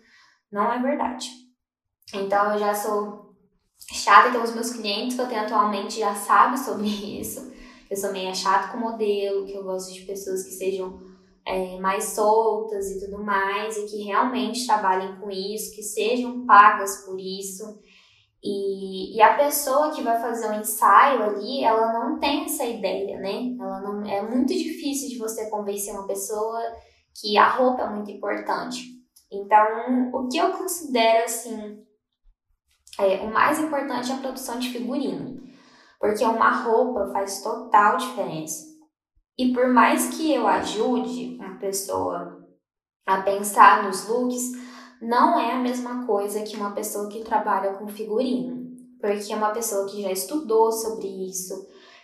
não 0.51 0.73
é 0.73 0.79
verdade. 0.81 1.29
Então 2.15 2.53
eu 2.53 2.59
já 2.59 2.75
sou 2.75 3.28
chata, 3.93 4.29
então 4.29 4.43
os 4.43 4.55
meus 4.55 4.71
clientes 4.71 5.17
que 5.17 5.23
eu 5.23 5.29
tenho 5.29 5.43
atualmente 5.43 6.01
já 6.01 6.15
sabem 6.15 6.57
sobre 6.57 6.89
isso. 7.21 7.53
Eu 7.91 7.97
sou 7.97 8.13
meio 8.13 8.35
chata 8.35 8.69
com 8.69 8.79
modelo, 8.79 9.47
que 9.47 9.55
eu 9.55 9.65
gosto 9.65 9.93
de 9.93 10.03
pessoas 10.03 10.45
que 10.45 10.51
sejam 10.51 11.01
é, 11.47 11.79
mais 11.79 12.05
soltas 12.05 12.91
e 12.91 13.01
tudo 13.01 13.25
mais, 13.25 13.77
e 13.79 13.87
que 13.87 14.03
realmente 14.03 14.67
trabalhem 14.67 15.17
com 15.17 15.31
isso, 15.31 15.75
que 15.75 15.83
sejam 15.83 16.45
pagas 16.45 17.05
por 17.07 17.19
isso. 17.19 17.81
E, 18.45 19.17
e 19.17 19.23
a 19.23 19.37
pessoa 19.37 19.91
que 19.91 20.03
vai 20.03 20.21
fazer 20.21 20.49
o 20.49 20.51
um 20.51 20.61
ensaio 20.61 21.23
ali, 21.23 21.65
ela 21.65 21.93
não 21.93 22.19
tem 22.19 22.45
essa 22.45 22.65
ideia, 22.65 23.19
né? 23.19 23.57
Ela 23.59 23.81
não, 23.81 24.07
é 24.07 24.23
muito 24.23 24.53
difícil 24.53 25.09
de 25.09 25.19
você 25.19 25.49
convencer 25.51 25.95
uma 25.95 26.07
pessoa 26.07 26.61
que 27.21 27.37
a 27.37 27.49
roupa 27.49 27.83
é 27.83 27.91
muito 27.91 28.11
importante. 28.11 28.85
Então, 29.33 30.11
o 30.13 30.29
que 30.29 30.39
eu 30.39 30.53
considero 30.53 31.25
assim, 31.25 31.83
é, 32.99 33.21
o 33.21 33.33
mais 33.33 33.59
importante 33.61 34.11
é 34.11 34.15
a 34.15 34.19
produção 34.19 34.59
de 34.59 34.71
figurino. 34.71 35.41
Porque 36.01 36.25
uma 36.25 36.51
roupa 36.51 37.11
faz 37.13 37.43
total 37.43 37.97
diferença. 37.97 38.67
E 39.39 39.53
por 39.53 39.69
mais 39.69 40.11
que 40.17 40.33
eu 40.33 40.47
ajude 40.47 41.37
uma 41.39 41.59
pessoa 41.59 42.45
a 43.07 43.23
pensar 43.23 43.85
nos 43.85 44.09
looks, 44.09 44.53
não 45.01 45.39
é 45.39 45.53
a 45.53 45.59
mesma 45.59 46.05
coisa 46.07 46.43
que 46.43 46.57
uma 46.57 46.73
pessoa 46.73 47.09
que 47.09 47.25
trabalha 47.25 47.75
com 47.75 47.87
figurino. 47.89 48.67
Porque 49.01 49.33
é 49.33 49.37
uma 49.37 49.51
pessoa 49.51 49.87
que 49.87 50.03
já 50.03 50.11
estudou 50.11 50.73
sobre 50.73 51.07
isso, 51.07 51.55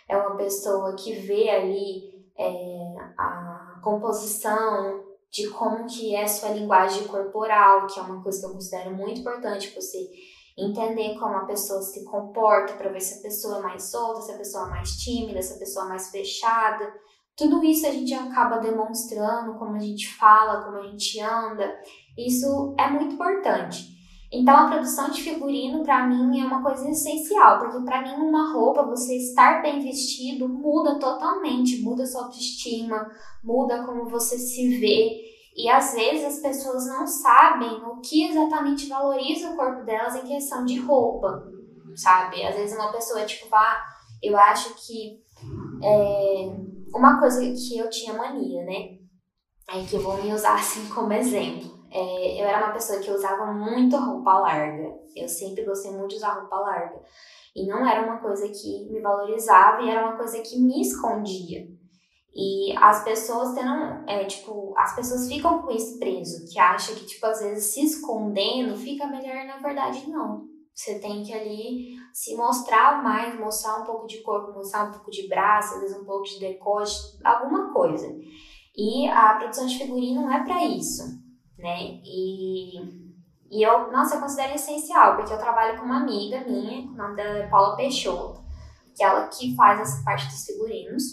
é 0.07 0.15
uma 0.15 0.37
pessoa 0.37 0.95
que 0.95 1.13
vê 1.13 1.49
ali 1.49 2.25
é, 2.37 2.95
a 3.17 3.81
composição 3.83 5.03
de 5.29 5.49
como 5.49 5.85
que 5.85 6.15
é 6.15 6.25
sua 6.25 6.51
linguagem 6.51 7.05
corporal, 7.05 7.85
que 7.87 7.99
é 7.99 8.03
uma 8.03 8.23
coisa 8.23 8.39
que 8.39 8.45
eu 8.45 8.53
considero 8.53 8.95
muito 8.95 9.19
importante 9.19 9.75
você 9.75 10.09
entender 10.57 11.17
como 11.19 11.35
a 11.35 11.45
pessoa 11.45 11.81
se 11.81 12.03
comporta 12.05 12.73
para 12.73 12.91
ver 12.91 13.01
se 13.01 13.19
a 13.19 13.21
pessoa 13.21 13.57
é 13.57 13.61
mais 13.61 13.83
solta, 13.91 14.21
se 14.21 14.31
a 14.31 14.37
pessoa 14.37 14.67
é 14.67 14.69
mais 14.69 14.91
tímida, 14.91 15.41
se 15.41 15.53
a 15.53 15.59
pessoa 15.59 15.85
é 15.85 15.89
mais 15.89 16.09
fechada. 16.09 16.93
Tudo 17.35 17.63
isso 17.65 17.85
a 17.85 17.91
gente 17.91 18.13
acaba 18.13 18.59
demonstrando 18.59 19.59
como 19.59 19.75
a 19.75 19.79
gente 19.79 20.07
fala, 20.15 20.63
como 20.63 20.77
a 20.77 20.87
gente 20.87 21.19
anda. 21.19 21.77
Isso 22.17 22.73
é 22.79 22.89
muito 22.89 23.15
importante. 23.15 23.95
Então 24.31 24.55
a 24.55 24.69
produção 24.69 25.09
de 25.09 25.21
figurino 25.21 25.83
para 25.83 26.07
mim 26.07 26.39
é 26.39 26.45
uma 26.45 26.63
coisa 26.63 26.89
essencial, 26.89 27.59
porque 27.59 27.83
para 27.85 28.01
mim 28.01 28.21
uma 28.21 28.51
roupa, 28.51 28.83
você 28.83 29.15
estar 29.17 29.61
bem 29.61 29.81
vestido 29.81 30.47
muda 30.47 30.97
totalmente, 30.97 31.81
muda 31.81 32.05
sua 32.05 32.23
autoestima, 32.23 33.09
muda 33.43 33.85
como 33.85 34.09
você 34.09 34.37
se 34.37 34.79
vê. 34.79 35.34
E 35.55 35.69
às 35.69 35.93
vezes 35.93 36.25
as 36.25 36.39
pessoas 36.39 36.85
não 36.87 37.07
sabem 37.07 37.81
o 37.85 38.01
que 38.01 38.27
exatamente 38.29 38.89
valoriza 38.89 39.51
o 39.51 39.55
corpo 39.55 39.85
delas 39.85 40.15
em 40.15 40.27
questão 40.27 40.65
de 40.65 40.79
roupa, 40.79 41.47
sabe? 41.95 42.43
Às 42.43 42.55
vezes 42.55 42.75
uma 42.77 42.91
pessoa 42.91 43.25
tipo, 43.25 43.53
ah, 43.55 43.85
eu 44.21 44.37
acho 44.37 44.73
que 44.75 45.23
é, 45.81 46.51
uma 46.93 47.19
coisa 47.19 47.39
que 47.39 47.77
eu 47.77 47.89
tinha 47.89 48.13
mania, 48.13 48.65
né? 48.65 48.97
É 49.69 49.83
que 49.83 49.95
eu 49.95 50.01
vou 50.01 50.21
me 50.21 50.33
usar 50.33 50.55
assim 50.59 50.87
como 50.89 51.13
exemplo. 51.13 51.73
É, 51.89 52.41
eu 52.41 52.45
era 52.45 52.65
uma 52.65 52.73
pessoa 52.73 52.99
que 52.99 53.09
usava 53.09 53.53
muito 53.53 53.95
roupa 53.95 54.39
larga. 54.39 54.93
Eu 55.15 55.29
sempre 55.29 55.63
gostei 55.63 55.91
muito 55.91 56.09
de 56.09 56.15
usar 56.17 56.33
roupa 56.33 56.57
larga. 56.57 57.01
E 57.55 57.65
não 57.65 57.87
era 57.87 58.05
uma 58.05 58.19
coisa 58.19 58.49
que 58.49 58.89
me 58.91 58.99
valorizava 58.99 59.81
e 59.81 59.89
era 59.89 60.05
uma 60.05 60.17
coisa 60.17 60.41
que 60.41 60.59
me 60.59 60.81
escondia. 60.81 61.65
E 62.35 62.75
as 62.77 63.03
pessoas 63.03 63.53
tendo, 63.53 64.03
é, 64.07 64.25
tipo, 64.25 64.73
as 64.77 64.95
pessoas 64.95 65.27
ficam 65.27 65.61
com 65.61 65.71
isso 65.71 65.97
preso, 65.99 66.45
que 66.51 66.59
acha 66.59 66.93
que, 66.93 67.05
tipo, 67.05 67.25
às 67.25 67.39
vezes 67.39 67.73
se 67.73 67.85
escondendo 67.85 68.75
fica 68.75 69.07
melhor, 69.07 69.45
na 69.45 69.57
verdade, 69.57 70.09
não. 70.09 70.43
Você 70.73 70.99
tem 70.99 71.23
que 71.23 71.33
ali 71.33 71.95
se 72.13 72.35
mostrar 72.35 73.01
mais, 73.01 73.39
mostrar 73.39 73.77
um 73.77 73.85
pouco 73.85 74.05
de 74.05 74.21
corpo, 74.21 74.51
mostrar 74.51 74.89
um 74.89 74.91
pouco 74.91 75.09
de 75.09 75.29
braço, 75.29 75.75
às 75.75 75.81
vezes 75.81 75.97
um 75.97 76.03
pouco 76.03 76.25
de 76.25 76.39
decote, 76.39 76.93
alguma 77.23 77.71
coisa. 77.71 78.13
E 78.75 79.07
a 79.07 79.35
produção 79.35 79.65
de 79.65 79.77
figurino 79.77 80.23
não 80.23 80.33
é 80.33 80.43
para 80.43 80.65
isso 80.65 81.23
né? 81.57 81.99
E, 82.03 82.79
e 83.49 83.63
eu, 83.63 83.91
nossa, 83.91 84.15
eu 84.15 84.21
considero 84.21 84.55
essencial, 84.55 85.15
porque 85.15 85.33
eu 85.33 85.37
trabalho 85.37 85.79
com 85.79 85.85
uma 85.85 86.01
amiga 86.01 86.41
minha, 86.41 86.81
o 86.81 86.95
nome 86.95 87.15
dela 87.15 87.39
é 87.39 87.47
Paula 87.47 87.75
Peixoto, 87.75 88.43
que 88.95 89.03
é 89.03 89.07
ela 89.07 89.27
que 89.27 89.55
faz 89.55 89.79
essa 89.79 90.03
parte 90.03 90.27
dos 90.27 90.45
figurinos. 90.45 91.03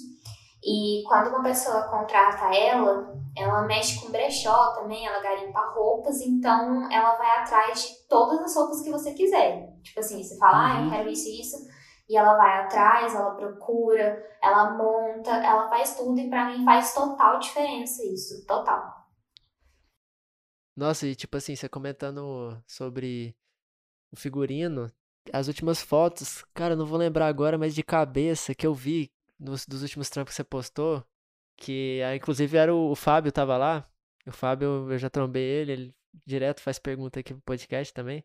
E 0.73 1.03
quando 1.07 1.29
uma 1.29 1.43
pessoa 1.43 1.83
contrata 1.83 2.47
ela, 2.57 3.15
ela 3.37 3.67
mexe 3.67 4.01
com 4.01 4.11
brechó 4.11 4.73
também, 4.73 5.07
ela 5.07 5.23
garimpa 5.23 5.61
roupas, 5.75 6.23
então 6.23 6.91
ela 6.91 7.15
vai 7.17 7.41
atrás 7.41 7.83
de 7.83 8.09
todas 8.09 8.41
as 8.41 8.57
roupas 8.57 8.81
que 8.81 8.91
você 8.91 9.13
quiser. 9.13 9.71
Tipo 9.83 10.01
assim, 10.01 10.23
você 10.23 10.39
fala, 10.39 10.65
ah, 10.65 10.79
eu 10.79 10.85
uhum. 10.85 10.91
quero 10.91 11.11
isso 11.11 11.29
e 11.29 11.41
isso, 11.43 11.57
e 12.09 12.17
ela 12.17 12.39
vai 12.39 12.61
atrás, 12.61 13.15
ela 13.15 13.35
procura, 13.35 14.25
ela 14.43 14.71
monta, 14.71 15.31
ela 15.31 15.69
faz 15.69 15.95
tudo, 15.95 16.19
e 16.19 16.31
para 16.31 16.47
mim 16.47 16.65
faz 16.65 16.95
total 16.95 17.39
diferença 17.39 18.03
isso, 18.07 18.47
total. 18.47 19.03
Nossa, 20.75 21.07
e 21.07 21.15
tipo 21.15 21.37
assim, 21.37 21.55
você 21.55 21.69
comentando 21.69 22.59
sobre 22.67 23.37
o 24.11 24.17
figurino, 24.17 24.91
as 25.31 25.49
últimas 25.49 25.83
fotos, 25.83 26.43
cara, 26.55 26.75
não 26.75 26.87
vou 26.87 26.99
lembrar 26.99 27.27
agora, 27.27 27.59
mas 27.59 27.75
de 27.75 27.83
cabeça 27.83 28.55
que 28.55 28.67
eu 28.67 28.73
vi 28.73 29.13
nos, 29.43 29.67
dos 29.67 29.83
últimos 29.83 30.11
trampos 30.11 30.33
que 30.33 30.37
você 30.37 30.45
postou, 30.45 31.05
que 31.57 32.01
ah, 32.05 32.17
inclusive 32.17 32.57
era 32.57 32.75
o, 32.75 32.91
o 32.93 32.97
Fábio 32.97 33.33
tava 33.33 33.57
lá. 33.57 33.89
O 34.27 34.33
Fábio, 34.33 34.91
eu 34.91 34.99
já 34.99 35.11
trombei 35.11 35.43
ele, 35.43 35.73
ele 35.73 35.95
direto 36.27 36.61
faz 36.61 36.79
pergunta 36.79 37.21
aqui 37.21 37.35
pro 37.35 37.43
podcast 37.43 37.93
também. 37.93 38.25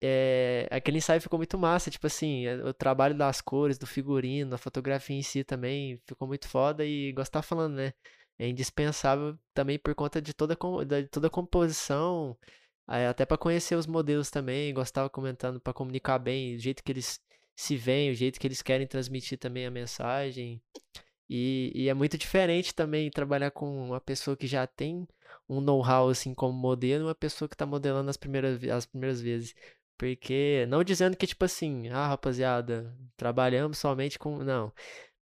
É, 0.00 0.68
aquele 0.70 0.98
ensaio 0.98 1.20
ficou 1.20 1.38
muito 1.38 1.58
massa, 1.58 1.90
tipo 1.90 2.06
assim, 2.06 2.46
é, 2.46 2.56
o 2.64 2.72
trabalho 2.72 3.16
das 3.16 3.40
cores, 3.40 3.78
do 3.78 3.86
figurino, 3.86 4.54
a 4.54 4.58
fotografia 4.58 5.16
em 5.16 5.22
si 5.22 5.44
também 5.44 6.00
ficou 6.06 6.28
muito 6.28 6.48
foda 6.48 6.84
e 6.84 7.12
gostar 7.12 7.42
falando, 7.42 7.74
né? 7.74 7.92
é 8.38 8.48
indispensável 8.48 9.36
também 9.52 9.78
por 9.78 9.94
conta 9.94 10.22
de 10.22 10.32
toda, 10.32 10.56
de 10.86 11.08
toda 11.08 11.26
a 11.26 11.30
composição, 11.30 12.38
até 12.86 13.26
para 13.26 13.36
conhecer 13.36 13.74
os 13.74 13.86
modelos 13.86 14.30
também, 14.30 14.72
gostava 14.72 15.10
comentando 15.10 15.60
para 15.60 15.72
comunicar 15.74 16.18
bem 16.18 16.54
o 16.54 16.58
jeito 16.58 16.82
que 16.82 16.92
eles 16.92 17.20
se 17.58 17.76
veem, 17.76 18.12
o 18.12 18.14
jeito 18.14 18.38
que 18.38 18.46
eles 18.46 18.62
querem 18.62 18.86
transmitir 18.86 19.36
também 19.36 19.66
a 19.66 19.70
mensagem. 19.70 20.62
E, 21.28 21.72
e 21.74 21.88
é 21.88 21.94
muito 21.94 22.16
diferente 22.16 22.72
também 22.72 23.10
trabalhar 23.10 23.50
com 23.50 23.88
uma 23.88 24.00
pessoa 24.00 24.36
que 24.36 24.46
já 24.46 24.64
tem 24.64 25.08
um 25.48 25.60
know-how 25.60 26.08
assim 26.08 26.34
como 26.34 26.56
modelo, 26.56 27.06
uma 27.06 27.16
pessoa 27.16 27.48
que 27.48 27.56
está 27.56 27.66
modelando 27.66 28.08
as 28.10 28.16
primeiras, 28.16 28.62
as 28.62 28.86
primeiras 28.86 29.20
vezes. 29.20 29.56
Porque, 29.98 30.66
não 30.68 30.84
dizendo 30.84 31.16
que, 31.16 31.26
tipo 31.26 31.44
assim, 31.44 31.88
ah, 31.88 32.06
rapaziada, 32.06 32.96
trabalhamos 33.16 33.78
somente 33.78 34.20
com. 34.20 34.38
Não. 34.38 34.72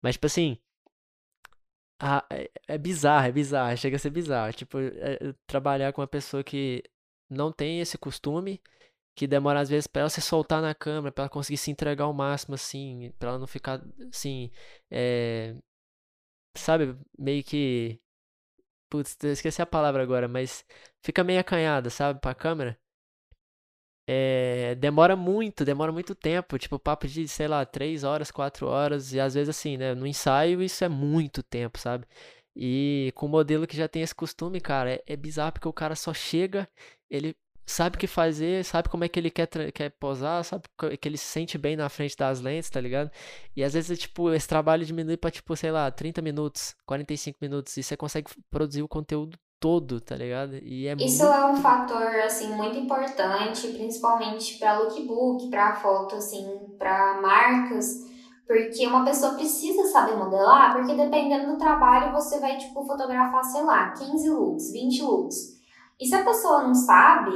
Mas, 0.01 0.15
tipo 0.15 0.25
assim, 0.25 0.57
ah, 1.99 2.25
é, 2.31 2.49
é 2.67 2.77
bizarro, 2.79 3.27
é 3.27 3.31
bizarro, 3.31 3.77
chega 3.77 3.95
a 3.97 3.99
ser 3.99 4.09
bizarro. 4.09 4.53
Tipo, 4.53 4.79
é, 4.79 5.19
é, 5.21 5.35
trabalhar 5.45 5.93
com 5.93 6.01
uma 6.01 6.07
pessoa 6.07 6.43
que 6.43 6.83
não 7.29 7.51
tem 7.51 7.79
esse 7.79 7.97
costume, 7.97 8.59
que 9.15 9.27
demora 9.27 9.59
às 9.59 9.69
vezes 9.69 9.87
pra 9.87 10.01
ela 10.01 10.09
se 10.09 10.21
soltar 10.21 10.61
na 10.61 10.73
câmera, 10.75 11.11
pra 11.11 11.23
ela 11.23 11.29
conseguir 11.29 11.57
se 11.57 11.71
entregar 11.71 12.05
ao 12.05 12.13
máximo, 12.13 12.55
assim, 12.55 13.11
pra 13.19 13.29
ela 13.29 13.39
não 13.39 13.47
ficar, 13.47 13.81
assim, 14.11 14.51
é, 14.91 15.55
sabe, 16.55 16.97
meio 17.17 17.43
que. 17.43 17.99
Putz, 18.89 19.17
esqueci 19.23 19.61
a 19.61 19.65
palavra 19.65 20.03
agora, 20.03 20.27
mas 20.27 20.65
fica 21.03 21.23
meio 21.23 21.39
acanhada, 21.39 21.89
sabe, 21.89 22.19
pra 22.19 22.35
câmera. 22.35 22.79
É, 24.07 24.75
demora 24.75 25.15
muito, 25.15 25.63
demora 25.63 25.91
muito 25.91 26.13
tempo, 26.13 26.57
tipo, 26.59 26.77
papo 26.77 27.07
de, 27.07 27.25
sei 27.27 27.47
lá, 27.47 27.65
3 27.65 28.03
horas, 28.03 28.31
4 28.31 28.67
horas, 28.67 29.13
e 29.13 29.19
às 29.19 29.33
vezes 29.33 29.49
assim, 29.49 29.77
né, 29.77 29.93
no 29.95 30.05
ensaio 30.05 30.61
isso 30.61 30.83
é 30.83 30.89
muito 30.89 31.41
tempo, 31.41 31.79
sabe? 31.79 32.05
E 32.55 33.11
com 33.15 33.25
o 33.25 33.29
modelo 33.29 33.65
que 33.65 33.77
já 33.77 33.87
tem 33.87 34.01
esse 34.03 34.13
costume, 34.13 34.59
cara, 34.61 34.91
é, 34.95 35.03
é 35.07 35.15
bizarro 35.15 35.53
porque 35.53 35.67
o 35.67 35.73
cara 35.73 35.95
só 35.95 36.13
chega, 36.13 36.69
ele 37.09 37.35
sabe 37.65 37.95
o 37.95 37.99
que 37.99 38.07
fazer, 38.07 38.63
sabe 38.65 38.89
como 38.89 39.03
é 39.03 39.09
que 39.09 39.19
ele 39.19 39.29
quer, 39.29 39.47
quer 39.71 39.89
posar, 39.91 40.43
sabe 40.43 40.63
que 40.99 41.07
ele 41.07 41.17
se 41.17 41.25
sente 41.25 41.57
bem 41.57 41.75
na 41.75 41.89
frente 41.89 42.17
das 42.17 42.41
lentes, 42.41 42.69
tá 42.69 42.79
ligado? 42.79 43.09
E 43.55 43.63
às 43.63 43.73
vezes, 43.73 43.97
tipo, 43.99 44.31
esse 44.33 44.47
trabalho 44.47 44.85
diminui 44.85 45.17
pra, 45.17 45.31
tipo, 45.31 45.55
sei 45.55 45.71
lá, 45.71 45.89
30 45.89 46.21
minutos, 46.21 46.75
45 46.85 47.37
minutos, 47.41 47.77
e 47.77 47.83
você 47.83 47.95
consegue 47.95 48.29
produzir 48.51 48.83
o 48.83 48.87
conteúdo 48.87 49.37
todo, 49.59 50.01
tá 50.01 50.15
ligado? 50.15 50.57
E 50.61 50.87
é 50.87 50.95
Isso 50.95 51.23
muito... 51.23 51.37
é 51.37 51.45
um 51.45 51.55
fator, 51.55 52.15
assim, 52.25 52.53
muito 52.53 52.77
importante, 52.77 53.67
principalmente 53.69 54.57
para 54.57 54.79
lookbook, 54.79 55.49
para 55.49 55.75
foto, 55.75 56.15
assim, 56.15 56.45
para 56.77 57.21
marcas, 57.21 58.11
porque 58.45 58.85
uma 58.85 59.05
pessoa 59.05 59.35
precisa 59.35 59.85
saber 59.85 60.17
modelar, 60.17 60.73
porque 60.73 60.93
dependendo 60.93 61.53
do 61.53 61.57
trabalho 61.57 62.11
você 62.11 62.41
vai, 62.41 62.57
tipo, 62.57 62.85
fotografar, 62.85 63.43
sei 63.45 63.63
lá, 63.63 63.91
15 63.91 64.29
looks, 64.31 64.71
20 64.73 65.01
looks. 65.01 65.63
E 65.97 66.05
se 66.05 66.15
a 66.15 66.25
pessoa 66.25 66.63
não 66.63 66.75
sabe, 66.75 67.31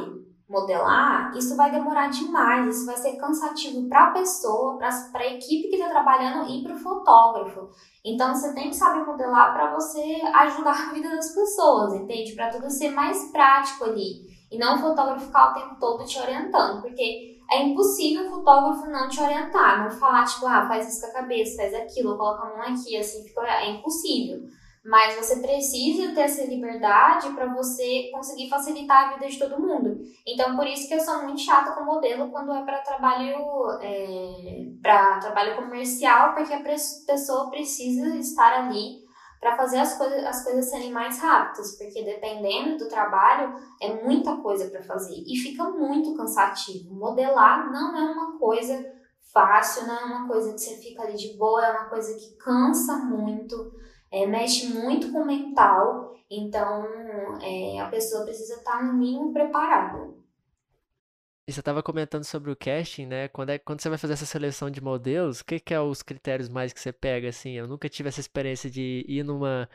modelar, 0.50 1.36
isso 1.36 1.58
vai 1.58 1.70
demorar 1.70 2.10
demais, 2.10 2.76
isso 2.76 2.86
vai 2.86 2.96
ser 2.96 3.18
cansativo 3.18 3.88
para 3.90 4.06
a 4.06 4.12
pessoa, 4.12 4.78
para 4.78 5.24
a 5.24 5.34
equipe 5.34 5.68
que 5.68 5.76
está 5.76 5.90
trabalhando 5.90 6.50
e 6.50 6.64
para 6.64 6.74
o 6.74 6.80
fotógrafo. 6.80 7.70
Então 8.04 8.34
você 8.34 8.54
tem 8.54 8.70
que 8.70 8.76
saber 8.76 9.06
modelar 9.06 9.54
para 9.54 9.76
você 9.76 10.22
ajudar 10.34 10.72
a 10.90 10.94
vida 10.94 11.10
das 11.10 11.34
pessoas, 11.34 11.94
entende? 11.94 12.34
Para 12.34 12.50
tudo 12.50 12.70
ser 12.70 12.92
mais 12.92 13.30
prático 13.32 13.84
ali 13.84 14.26
e 14.50 14.58
não 14.58 14.76
o 14.76 14.80
fotógrafo 14.80 15.26
ficar 15.26 15.52
o 15.52 15.54
tempo 15.54 15.76
todo 15.80 16.06
te 16.06 16.18
orientando, 16.18 16.82
porque 16.82 17.38
é 17.52 17.64
impossível 17.64 18.28
o 18.28 18.30
fotógrafo 18.30 18.90
não 18.90 19.10
te 19.10 19.22
orientar, 19.22 19.84
não 19.84 19.92
falar 19.92 20.26
tipo, 20.26 20.46
ah, 20.48 20.66
faz 20.66 20.88
isso 20.88 21.02
com 21.02 21.08
a 21.08 21.22
cabeça, 21.22 21.62
faz 21.62 21.74
aquilo, 21.74 22.18
coloca 22.18 22.44
a 22.44 22.50
mão 22.50 22.62
aqui, 22.62 22.96
assim, 22.96 23.26
é 23.46 23.72
impossível 23.72 24.48
mas 24.88 25.18
você 25.18 25.42
precisa 25.42 26.14
ter 26.14 26.22
essa 26.22 26.46
liberdade 26.46 27.30
para 27.32 27.54
você 27.54 28.10
conseguir 28.14 28.50
facilitar 28.50 29.10
a 29.10 29.14
vida 29.14 29.28
de 29.28 29.38
todo 29.38 29.62
mundo. 29.62 30.00
Então, 30.26 30.56
por 30.56 30.66
isso 30.66 30.88
que 30.88 30.94
eu 30.94 31.00
sou 31.02 31.24
muito 31.24 31.42
chata 31.42 31.74
com 31.74 31.84
modelo 31.84 32.32
quando 32.32 32.54
é 32.54 32.64
para 32.64 32.80
trabalho 32.80 33.36
é, 33.82 34.66
para 34.82 35.20
trabalho 35.20 35.58
comercial, 35.58 36.34
porque 36.34 36.54
a 36.54 36.64
pessoa 36.64 37.50
precisa 37.50 38.16
estar 38.16 38.64
ali 38.64 39.06
para 39.42 39.58
fazer 39.58 39.80
as 39.80 39.98
coisas, 39.98 40.24
as 40.24 40.44
coisas 40.46 40.70
serem 40.70 40.92
mais 40.92 41.20
rápidas, 41.20 41.78
porque 41.78 42.04
dependendo 42.04 42.78
do 42.78 42.88
trabalho 42.88 43.56
é 43.82 43.94
muita 44.06 44.38
coisa 44.38 44.70
para 44.70 44.82
fazer 44.82 45.22
e 45.28 45.36
fica 45.36 45.66
muito 45.66 46.16
cansativo. 46.16 46.96
Modelar 46.96 47.70
não 47.74 47.98
é 47.98 48.12
uma 48.14 48.40
coisa 48.40 48.86
fácil, 49.34 49.86
não 49.86 49.96
é 49.96 50.06
uma 50.06 50.28
coisa 50.28 50.54
que 50.54 50.60
você 50.60 50.78
fica 50.78 51.04
ali 51.04 51.18
de 51.18 51.38
boa, 51.38 51.66
é 51.66 51.72
uma 51.72 51.90
coisa 51.90 52.18
que 52.18 52.38
cansa 52.38 52.96
muito, 52.98 53.74
é, 54.12 54.26
mexe 54.26 54.68
muito 54.68 55.12
com 55.12 55.20
o 55.20 55.26
mental, 55.26 56.16
então 56.30 56.86
é, 57.42 57.80
a 57.80 57.88
pessoa 57.90 58.24
precisa 58.24 58.56
estar 58.56 58.84
no 58.84 58.94
mínimo 58.94 59.34
preparada. 59.34 60.14
E 61.50 61.54
você 61.54 61.62
estava 61.62 61.82
comentando 61.82 62.26
sobre 62.26 62.52
o 62.52 62.56
casting, 62.58 63.06
né? 63.06 63.30
Quando, 63.30 63.52
é, 63.52 63.58
quando 63.58 63.82
você 63.82 63.88
vai 63.88 63.98
fazer 63.98 64.14
essa 64.14 64.26
seleção 64.26 64.70
de 64.70 64.82
modelos, 64.82 65.40
o 65.40 65.46
que, 65.46 65.62
que 65.62 65.74
é 65.74 65.80
os 65.80 66.02
critérios 66.04 66.50
mais 66.50 66.74
que 66.74 66.80
você 66.80 66.92
pega, 66.92 67.30
assim? 67.30 67.52
Eu 67.52 67.68
nunca 67.68 67.88
tive 67.88 68.10
essa 68.10 68.20
experiência 68.20 68.70
de 68.70 69.06
ir 69.08 69.24
numa, 69.24 69.70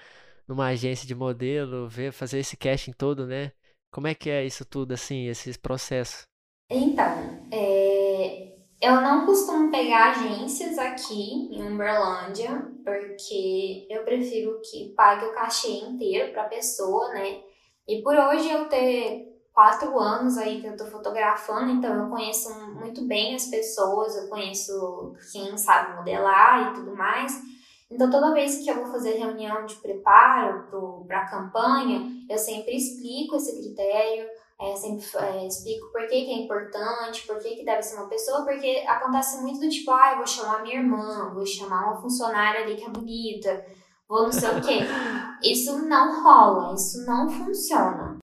numa 0.47 0.67
agência 0.67 1.07
de 1.07 1.15
modelo, 1.15 1.89
ver, 1.89 2.13
fazer 2.13 2.41
esse 2.41 2.59
casting 2.59 2.93
todo, 2.93 3.27
né? 3.27 3.53
Como 3.91 4.07
é 4.07 4.15
que 4.15 4.29
é 4.29 4.45
isso 4.45 4.67
tudo, 4.67 4.93
assim, 4.93 5.29
esses 5.29 5.57
processos? 5.57 6.27
Então, 6.71 7.49
é, 7.51 8.52
eu 8.83 9.01
não 9.01 9.25
costumo 9.25 9.71
pegar 9.71 10.11
agências 10.11 10.77
aqui 10.77 11.49
em 11.55 11.73
Uberlândia, 11.73 12.69
porque 12.85 13.87
eu 13.89 14.03
prefiro 14.03 14.61
que 14.61 14.93
pague 14.97 15.25
o 15.25 15.33
cachê 15.33 15.71
inteiro 15.71 16.33
para 16.33 16.43
a 16.43 16.49
pessoa, 16.49 17.11
né? 17.11 17.43
E 17.87 18.03
por 18.03 18.17
hoje 18.17 18.51
eu 18.51 18.69
ter 18.69 19.33
quatro 19.53 19.97
anos 20.01 20.37
aí 20.37 20.61
que 20.61 20.67
eu 20.67 20.77
tô 20.77 20.87
fotografando, 20.87 21.71
então 21.71 21.95
eu 21.95 22.11
conheço 22.11 22.53
muito 22.75 23.07
bem 23.07 23.37
as 23.37 23.47
pessoas, 23.47 24.17
eu 24.17 24.29
conheço 24.29 25.15
quem 25.31 25.57
sabe 25.57 25.95
modelar 25.95 26.73
e 26.73 26.75
tudo 26.75 26.97
mais. 26.97 27.41
Então 27.89 28.11
toda 28.11 28.35
vez 28.35 28.65
que 28.65 28.69
eu 28.69 28.77
vou 28.77 28.87
fazer 28.87 29.13
reunião 29.13 29.65
de 29.65 29.77
preparo 29.77 31.05
para 31.07 31.21
a 31.21 31.31
campanha, 31.31 32.11
eu 32.29 32.39
sempre 32.39 32.75
explico 32.75 33.37
esse 33.37 33.61
critério, 33.61 34.27
é, 34.61 34.77
sempre 34.77 35.05
é, 35.17 35.47
explico 35.47 35.91
por 35.91 36.03
que, 36.03 36.25
que, 36.25 36.31
é 36.31 36.39
importante, 36.45 37.27
por 37.27 37.39
que, 37.39 37.57
que 37.57 37.65
deve 37.65 37.83
ser 37.83 37.97
uma 37.97 38.09
pessoa, 38.09 38.45
porque 38.45 38.85
acontece 38.87 39.43
muito 39.43 39.61
do 39.61 39.69
tipo, 39.69 39.91
ah, 39.91 40.13
eu 40.13 40.19
vou 40.19 40.27
chamar 40.27 40.63
minha 40.63 40.77
irmã, 40.77 41.33
vou 41.35 41.45
chamar 41.45 41.87
uma 41.87 42.01
funcionária 42.01 42.63
ali 42.63 42.77
que 42.77 42.85
é 42.85 42.91
bonita, 42.91 43.67
vou 44.09 44.25
não 44.25 44.33
sei 44.33 44.51
o 44.51 44.61
quê. 44.61 44.81
Isso 45.43 45.87
não 45.89 46.23
rola, 46.23 46.75
isso 46.75 47.05
não 47.05 47.29
funciona. 47.29 48.19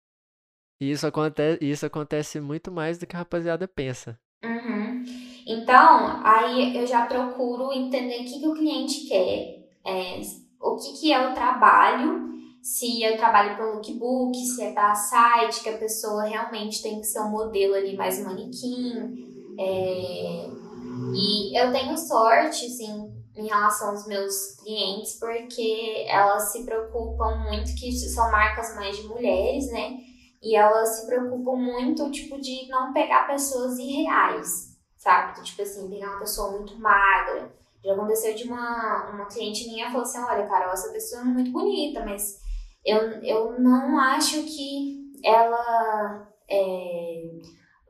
E 0.82 0.90
isso 0.90 1.06
acontece, 1.06 1.60
isso 1.62 1.86
acontece 1.86 2.40
muito 2.40 2.72
mais 2.72 2.98
do 2.98 3.06
que 3.06 3.14
a 3.14 3.20
rapaziada 3.20 3.68
pensa. 3.68 4.18
Uhum. 4.42 5.04
Então, 5.46 6.22
aí 6.24 6.78
eu 6.78 6.88
já 6.88 7.06
procuro 7.06 7.74
entender 7.74 8.22
o 8.22 8.24
que, 8.24 8.40
que 8.40 8.48
o 8.48 8.54
cliente 8.54 9.06
quer, 9.06 9.68
é, 9.86 10.22
o 10.62 10.78
que, 10.78 10.94
que 10.94 11.12
é 11.12 11.28
o 11.28 11.34
trabalho 11.34 12.30
se 12.62 13.02
eu 13.04 13.18
trabalho 13.18 13.56
para 13.56 13.72
lookbook, 13.72 14.38
se 14.38 14.64
é 14.64 14.74
para 14.74 14.96
site, 14.96 15.64
que 15.64 15.70
a 15.70 15.78
pessoa 15.78 16.24
realmente 16.24 16.82
tem 16.82 17.00
que 17.00 17.08
ser 17.08 17.22
um 17.22 17.30
modelo 17.30 17.74
ali 17.74 17.96
mais 17.96 18.24
manequim. 18.24 19.28
É... 19.58 20.50
E 21.14 21.60
eu 21.60 21.72
tenho 21.72 21.98
sorte, 21.98 22.66
assim, 22.66 23.14
em 23.36 23.48
relação 23.48 23.92
aos 23.92 24.06
meus 24.06 24.56
clientes, 24.58 25.18
porque 25.20 26.06
elas 26.08 26.52
se 26.52 26.66
preocupam 26.66 27.38
muito, 27.50 27.74
que 27.76 27.92
são 27.92 28.30
marcas 28.30 28.76
mais 28.76 28.98
de 28.98 29.08
mulheres, 29.08 29.72
né? 29.72 29.98
E 30.42 30.56
elas 30.56 30.90
se 30.90 31.06
preocupam 31.06 31.56
muito, 31.56 32.12
tipo, 32.12 32.40
de 32.40 32.68
não 32.70 32.94
pegar 32.94 33.28
pessoas 33.28 33.78
irreais, 33.78 34.78
sabe? 34.98 35.42
Tipo 35.44 35.62
assim, 35.62 35.90
pegar 35.90 36.12
uma 36.12 36.20
pessoa 36.20 36.52
muito 36.52 36.78
magra. 36.80 37.52
Já 37.84 37.94
aconteceu 37.94 38.36
de 38.36 38.44
uma, 38.44 39.12
uma 39.12 39.26
cliente 39.26 39.68
minha 39.70 39.88
falou 39.88 40.02
assim: 40.02 40.20
olha, 40.20 40.48
Carol, 40.48 40.74
essa 40.74 40.92
pessoa 40.92 41.22
é 41.22 41.26
muito 41.26 41.52
bonita, 41.52 42.04
mas 42.06 42.42
eu, 42.86 42.98
eu 43.24 43.60
não 43.60 44.00
acho 44.00 44.44
que 44.44 45.12
ela 45.24 46.28
é, 46.50 47.40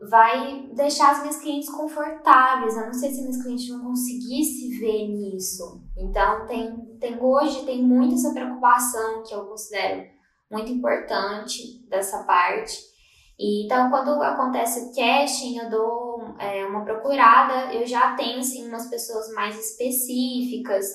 vai 0.09 0.69
deixar 0.73 1.11
as 1.11 1.21
minhas 1.21 1.37
clientes 1.37 1.69
confortáveis. 1.69 2.75
Eu 2.75 2.87
não 2.87 2.93
sei 2.93 3.11
se 3.11 3.21
minhas 3.21 3.41
clientes 3.41 3.67
vão 3.67 3.83
conseguir 3.85 4.43
se 4.43 4.79
ver 4.79 5.07
nisso. 5.07 5.83
Então, 5.97 6.45
tem, 6.47 6.97
tem 6.99 7.21
hoje 7.21 7.65
tem 7.65 7.83
muito 7.83 8.15
essa 8.15 8.33
preocupação 8.33 9.23
que 9.23 9.33
eu 9.33 9.45
considero 9.45 10.07
muito 10.49 10.71
importante 10.71 11.85
dessa 11.87 12.23
parte. 12.23 12.89
E, 13.37 13.65
então, 13.65 13.89
quando 13.89 14.21
acontece 14.21 14.81
o 14.81 14.93
casting, 14.93 15.57
eu 15.59 15.69
dou 15.69 16.35
é, 16.39 16.65
uma 16.65 16.83
procurada, 16.83 17.73
eu 17.73 17.85
já 17.85 18.15
tenho 18.15 18.39
assim, 18.39 18.67
umas 18.67 18.89
pessoas 18.89 19.31
mais 19.33 19.57
específicas. 19.57 20.85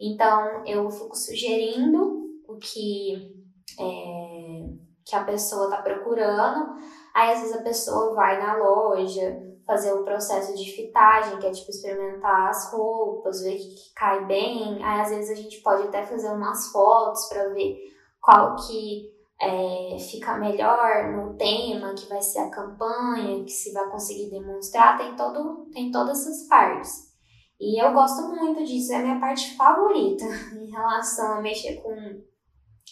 Então, 0.00 0.66
eu 0.66 0.90
fico 0.90 1.16
sugerindo 1.16 2.22
o 2.48 2.56
que 2.56 3.41
é, 3.78 4.64
que 5.04 5.16
a 5.16 5.24
pessoa 5.24 5.64
está 5.64 5.82
procurando. 5.82 6.74
Aí 7.14 7.32
às 7.32 7.40
vezes 7.40 7.56
a 7.56 7.62
pessoa 7.62 8.14
vai 8.14 8.38
na 8.40 8.56
loja 8.56 9.40
fazer 9.66 9.92
o 9.92 10.04
processo 10.04 10.54
de 10.54 10.70
fitagem, 10.72 11.38
que 11.38 11.46
é 11.46 11.50
tipo 11.50 11.70
experimentar 11.70 12.48
as 12.48 12.72
roupas, 12.72 13.42
ver 13.42 13.56
que, 13.56 13.74
que 13.74 13.94
cai 13.94 14.24
bem. 14.26 14.82
Aí 14.82 15.00
às 15.00 15.10
vezes 15.10 15.30
a 15.30 15.40
gente 15.40 15.60
pode 15.62 15.88
até 15.88 16.04
fazer 16.04 16.28
umas 16.28 16.70
fotos 16.72 17.26
para 17.28 17.48
ver 17.50 17.76
qual 18.20 18.56
que 18.56 19.12
é, 19.40 19.98
fica 19.98 20.36
melhor 20.38 21.12
no 21.12 21.36
tema, 21.36 21.94
que 21.94 22.08
vai 22.08 22.22
ser 22.22 22.38
a 22.38 22.50
campanha, 22.50 23.44
que 23.44 23.50
se 23.50 23.72
vai 23.72 23.90
conseguir 23.90 24.30
demonstrar, 24.30 24.96
tem, 24.96 25.16
todo, 25.16 25.66
tem 25.72 25.90
todas 25.90 26.20
essas 26.20 26.46
partes. 26.46 27.12
E 27.60 27.82
eu 27.82 27.92
gosto 27.92 28.22
muito 28.28 28.64
disso, 28.64 28.92
é 28.92 28.96
a 28.96 29.02
minha 29.02 29.20
parte 29.20 29.56
favorita 29.56 30.24
em 30.54 30.70
relação 30.70 31.38
a 31.38 31.40
mexer 31.40 31.76
com 31.82 32.22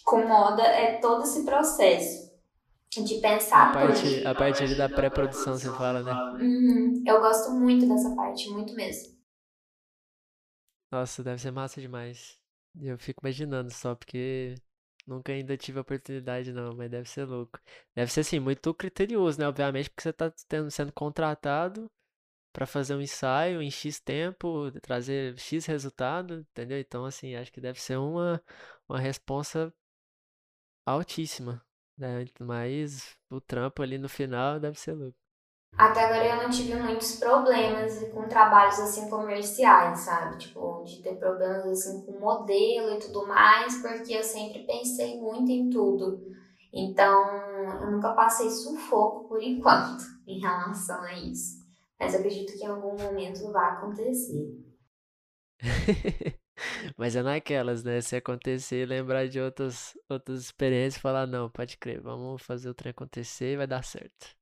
com 0.04 0.26
moda 0.26 0.62
é 0.62 0.98
todo 0.98 1.22
esse 1.24 1.44
processo 1.44 2.30
de 2.90 3.20
pensar. 3.20 3.70
A 3.70 3.72
parte, 3.72 4.26
a 4.26 4.34
parte 4.34 4.62
ali 4.64 4.76
da 4.76 4.88
pré-produção, 4.88 5.54
você 5.54 5.70
fala, 5.72 6.02
né? 6.02 6.12
Uhum. 6.44 7.04
Eu 7.06 7.20
gosto 7.20 7.52
muito 7.52 7.86
dessa 7.86 8.14
parte, 8.16 8.48
muito 8.50 8.74
mesmo. 8.74 9.16
Nossa, 10.90 11.22
deve 11.22 11.40
ser 11.40 11.52
massa 11.52 11.80
demais. 11.80 12.40
Eu 12.80 12.98
fico 12.98 13.20
imaginando 13.24 13.72
só, 13.72 13.94
porque 13.94 14.56
nunca 15.06 15.32
ainda 15.32 15.56
tive 15.56 15.78
a 15.78 15.82
oportunidade, 15.82 16.52
não, 16.52 16.74
mas 16.74 16.90
deve 16.90 17.08
ser 17.08 17.24
louco. 17.24 17.60
Deve 17.94 18.10
ser, 18.10 18.20
assim, 18.20 18.40
muito 18.40 18.74
criterioso, 18.74 19.38
né? 19.38 19.46
Obviamente, 19.46 19.88
porque 19.90 20.02
você 20.02 20.12
tá 20.12 20.32
tendo, 20.48 20.68
sendo 20.70 20.92
contratado 20.92 21.88
para 22.52 22.66
fazer 22.66 22.96
um 22.96 23.00
ensaio 23.00 23.62
em 23.62 23.70
X 23.70 24.00
tempo, 24.00 24.70
trazer 24.82 25.38
X 25.38 25.66
resultado, 25.66 26.40
entendeu? 26.50 26.78
Então, 26.80 27.04
assim, 27.04 27.36
acho 27.36 27.52
que 27.52 27.60
deve 27.60 27.80
ser 27.80 27.96
uma, 27.96 28.42
uma 28.88 28.98
responsa 28.98 29.72
altíssima, 30.90 31.62
né? 31.96 32.24
Mas 32.40 33.16
o 33.30 33.40
trampo 33.40 33.82
ali 33.82 33.98
no 33.98 34.08
final 34.08 34.58
deve 34.60 34.78
ser 34.78 34.92
louco. 34.94 35.16
Até 35.76 36.04
agora 36.04 36.26
eu 36.36 36.42
não 36.44 36.50
tive 36.50 36.74
muitos 36.76 37.18
problemas 37.18 38.04
com 38.12 38.28
trabalhos 38.28 38.78
assim 38.78 39.08
comerciais, 39.08 40.00
sabe? 40.00 40.36
Tipo, 40.38 40.82
de 40.84 41.02
ter 41.02 41.16
problemas 41.18 41.64
assim 41.66 42.04
com 42.04 42.12
modelo 42.12 42.90
e 42.90 42.98
tudo 43.00 43.26
mais, 43.26 43.80
porque 43.82 44.12
eu 44.14 44.22
sempre 44.22 44.60
pensei 44.66 45.18
muito 45.20 45.50
em 45.50 45.70
tudo. 45.70 46.20
Então, 46.72 47.76
eu 47.80 47.90
nunca 47.90 48.12
passei 48.14 48.50
sufoco 48.50 49.28
por 49.28 49.40
enquanto 49.42 50.04
em 50.26 50.38
relação 50.38 51.02
a 51.02 51.18
isso. 51.20 51.60
Mas 51.98 52.14
acredito 52.14 52.52
que 52.58 52.64
em 52.64 52.68
algum 52.68 52.96
momento 52.96 53.50
vai 53.52 53.70
acontecer. 53.72 54.46
Mas 57.00 57.16
é 57.16 57.22
naquelas, 57.22 57.82
né? 57.82 57.98
Se 58.02 58.14
acontecer, 58.16 58.86
lembrar 58.86 59.26
de 59.26 59.40
outras, 59.40 59.96
outras 60.06 60.38
experiências 60.40 60.96
e 60.96 61.00
falar, 61.00 61.26
não, 61.26 61.48
pode 61.48 61.78
crer, 61.78 61.98
vamos 61.98 62.42
fazer 62.42 62.68
o 62.68 62.74
trem 62.74 62.90
acontecer 62.90 63.54
e 63.54 63.56
vai 63.56 63.66
dar 63.66 63.82
certo. 63.82 64.36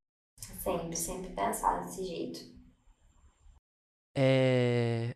Sempre, 0.61 0.97
sempre 0.97 1.29
pensar 1.29 1.79
desse 1.79 2.03
jeito. 2.03 2.41
É... 4.13 5.15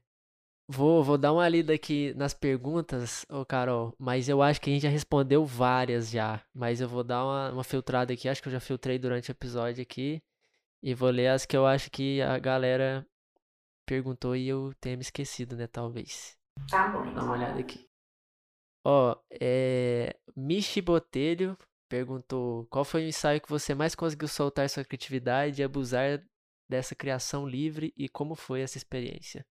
Vou, 0.69 1.03
vou 1.03 1.17
dar 1.17 1.33
uma 1.33 1.49
lida 1.49 1.73
aqui 1.73 2.13
nas 2.13 2.33
perguntas, 2.33 3.25
ô 3.29 3.45
Carol, 3.45 3.93
mas 3.99 4.29
eu 4.29 4.41
acho 4.41 4.61
que 4.61 4.69
a 4.69 4.73
gente 4.73 4.83
já 4.83 4.89
respondeu 4.89 5.45
várias 5.45 6.09
já. 6.09 6.41
Mas 6.53 6.79
eu 6.79 6.87
vou 6.87 7.03
dar 7.03 7.25
uma, 7.25 7.51
uma 7.51 7.63
filtrada 7.65 8.13
aqui, 8.13 8.29
acho 8.29 8.41
que 8.41 8.47
eu 8.47 8.53
já 8.53 8.61
filtrei 8.61 8.97
durante 8.97 9.29
o 9.29 9.33
episódio 9.33 9.81
aqui. 9.81 10.23
E 10.81 10.93
vou 10.93 11.09
ler 11.09 11.27
as 11.27 11.45
que 11.45 11.57
eu 11.57 11.65
acho 11.65 11.91
que 11.91 12.21
a 12.21 12.39
galera 12.39 13.05
perguntou 13.85 14.33
e 14.33 14.47
eu 14.47 14.73
tenha 14.79 14.95
me 14.95 15.01
esquecido, 15.01 15.57
né? 15.57 15.67
Talvez. 15.67 16.41
Tá 16.69 16.87
bom. 16.87 17.13
Dá 17.13 17.23
uma 17.23 17.33
olhada 17.33 17.59
aqui. 17.59 17.87
Ó, 18.85 19.15
é... 19.29 20.15
Michi 20.35 20.81
Botelho 20.81 21.57
perguntou 21.87 22.65
qual 22.69 22.83
foi 22.83 23.03
o 23.03 23.07
ensaio 23.07 23.41
que 23.41 23.49
você 23.49 23.75
mais 23.75 23.95
conseguiu 23.95 24.27
soltar 24.27 24.69
sua 24.69 24.83
criatividade 24.83 25.61
e 25.61 25.63
abusar 25.63 26.23
dessa 26.67 26.95
criação 26.95 27.47
livre 27.47 27.93
e 27.95 28.09
como 28.09 28.35
foi 28.35 28.61
essa 28.61 28.77
experiência? 28.77 29.45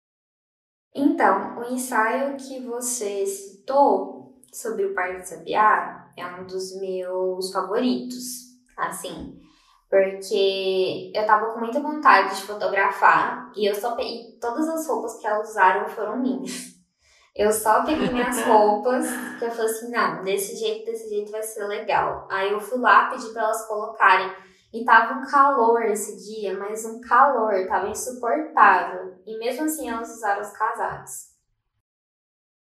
Então, 0.95 1.59
o 1.59 1.73
ensaio 1.73 2.37
que 2.37 2.61
você 2.61 3.25
citou 3.25 4.41
sobre 4.53 4.85
o 4.85 4.95
Parque 4.95 5.21
de 5.21 5.29
Sabiá 5.29 6.13
é 6.17 6.27
um 6.27 6.45
dos 6.45 6.79
meus 6.79 7.53
favoritos. 7.53 8.53
Assim, 8.77 9.41
porque 9.89 11.13
eu 11.15 11.27
tava 11.27 11.53
com 11.53 11.61
muita 11.61 11.81
vontade 11.81 12.37
de 12.37 12.43
fotografar 12.43 13.53
e 13.55 13.67
eu 13.67 13.75
só 13.75 13.95
peguei 13.95 14.37
todas 14.41 14.69
as 14.69 14.87
roupas 14.87 15.19
que 15.19 15.27
elas 15.27 15.51
usaram 15.51 15.89
foram 15.89 16.19
minhas. 16.19 16.72
Eu 17.35 17.51
só 17.53 17.85
peguei 17.85 18.11
minhas 18.11 18.43
roupas, 18.43 19.07
que 19.39 19.45
eu 19.45 19.51
falei 19.51 19.71
assim, 19.71 19.91
não, 19.91 20.23
desse 20.23 20.57
jeito, 20.57 20.85
desse 20.85 21.09
jeito 21.09 21.31
vai 21.33 21.43
ser 21.43 21.65
legal. 21.67 22.29
Aí 22.31 22.51
eu 22.53 22.61
fui 22.61 22.79
lá, 22.79 23.09
pedi 23.11 23.31
para 23.33 23.43
elas 23.45 23.67
colocarem 23.67 24.31
E 24.73 24.85
tava 24.85 25.15
um 25.21 25.27
calor 25.27 25.83
esse 25.85 26.17
dia, 26.31 26.59
mas 26.59 26.85
um 26.85 27.01
calor, 27.01 27.67
tava 27.69 27.89
insuportável. 27.91 29.23
E 29.27 29.39
mesmo 29.39 29.65
assim 29.65 29.89
elas 29.89 30.11
usaram 30.15 30.43
os 30.43 30.51
casacos. 30.53 31.33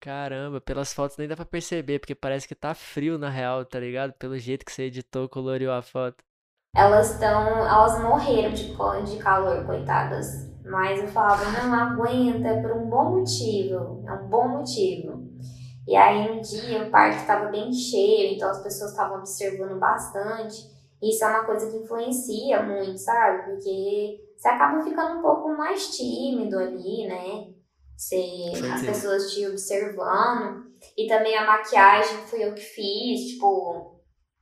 Caramba, 0.01 0.61
pelas 0.61 0.93
fotos 0.93 1.17
nem 1.17 1.27
dá 1.29 1.37
pra 1.37 1.45
perceber, 1.45 1.99
porque 2.01 2.15
parece 2.15 2.47
que 2.49 2.55
tá 2.55 2.75
frio 2.75 3.19
na 3.19 3.29
real, 3.29 3.65
tá 3.65 3.79
ligado? 3.81 4.13
Pelo 4.15 4.39
jeito 4.39 4.65
que 4.65 4.73
você 4.73 4.85
editou, 4.85 5.29
coloriu 5.29 5.73
a 5.73 5.83
foto. 5.83 6.25
Elas 6.75 7.13
estão. 7.13 7.67
Elas 7.67 8.01
morreram 8.03 8.53
de, 8.53 8.75
de 9.11 9.19
calor, 9.19 9.65
coitadas. 9.67 10.49
Mas 10.65 11.01
eu 11.01 11.09
falava, 11.09 11.45
não 11.51 11.75
aguenta, 11.75 12.49
é 12.49 12.63
por 12.63 12.73
um 12.73 12.89
bom 12.89 13.19
motivo. 13.19 14.05
É 14.07 14.13
um 14.13 14.29
bom 14.29 14.49
motivo. 14.49 15.29
E 15.87 15.97
aí 15.97 16.31
um 16.31 16.41
dia 16.43 16.83
o 16.83 16.91
parque 16.91 17.17
estava 17.17 17.47
bem 17.47 17.73
cheio, 17.73 18.35
então 18.35 18.51
as 18.51 18.63
pessoas 18.63 18.91
estavam 18.91 19.19
observando 19.19 19.79
bastante. 19.79 20.57
Isso 21.03 21.25
é 21.25 21.29
uma 21.29 21.45
coisa 21.45 21.71
que 21.71 21.79
influencia 21.79 22.63
muito, 22.63 22.99
sabe? 22.99 23.45
Porque 23.45 24.21
você 24.37 24.49
acaba 24.49 24.83
ficando 24.83 25.19
um 25.19 25.23
pouco 25.23 25.49
mais 25.57 25.97
tímido 25.97 26.59
ali, 26.59 27.07
né? 27.07 27.55
Você, 27.97 28.53
as 28.73 28.83
pessoas 28.83 29.33
te 29.33 29.47
observando. 29.47 30.69
E 30.97 31.07
também 31.07 31.37
a 31.37 31.47
maquiagem 31.47 32.19
fui 32.27 32.45
eu 32.45 32.55
que 32.55 32.61
fiz, 32.61 33.33
tipo, 33.33 33.98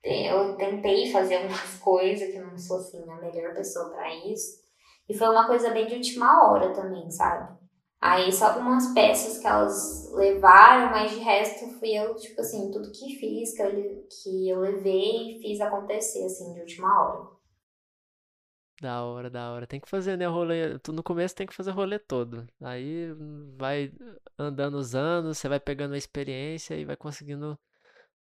eu 0.07 0.57
tentei 0.57 1.11
fazer 1.11 1.37
algumas 1.43 1.77
coisas 1.79 2.31
que 2.31 2.39
não 2.39 2.59
sou 2.59 2.79
assim 2.79 3.03
a 3.11 3.17
melhor 3.17 3.55
pessoa 3.55 3.91
para 3.91 4.15
isso. 4.27 4.65
E 5.09 5.15
foi 5.15 5.29
uma 5.29 5.47
coisa 5.47 5.71
bem 5.71 5.87
de 5.87 5.95
última 5.95 6.49
hora 6.51 6.73
também, 6.75 7.11
sabe? 7.11 7.57
Aí 8.01 8.31
só 8.33 8.49
algumas 8.49 8.93
peças 8.93 9.39
que 9.39 9.47
elas 9.47 10.11
levaram, 10.13 10.91
mas 10.91 11.11
de 11.13 11.19
resto 11.19 11.67
fui 11.79 11.91
eu, 11.91 12.15
tipo 12.17 12.41
assim, 12.41 12.71
tudo 12.71 12.91
que 12.93 13.17
fiz, 13.19 13.55
que 13.55 13.63
eu, 13.63 14.07
que 14.23 14.49
eu 14.49 14.61
levei, 14.61 15.41
fiz 15.41 15.61
acontecer, 15.61 16.25
assim, 16.25 16.53
de 16.55 16.61
última 16.61 16.89
hora. 16.89 17.37
Da 18.81 19.03
hora, 19.05 19.31
da 19.31 19.53
hora. 19.53 19.67
Tem 19.67 19.81
que 19.81 19.89
fazer, 19.89 20.17
né, 20.19 20.27
rolê. 20.27 20.79
Tu 20.81 20.93
no 20.93 21.03
começo 21.03 21.35
tem 21.35 21.47
que 21.47 21.55
fazer 21.55 21.71
o 21.71 21.75
rolê 21.75 21.99
todo. 21.99 22.47
Aí 22.61 23.09
vai 23.57 23.93
andando 24.39 24.75
os 24.77 24.95
anos, 24.95 25.39
você 25.39 25.49
vai 25.49 25.59
pegando 25.59 25.95
a 25.95 25.99
experiência 25.99 26.75
e 26.75 26.85
vai 26.85 26.97
conseguindo 26.97 27.59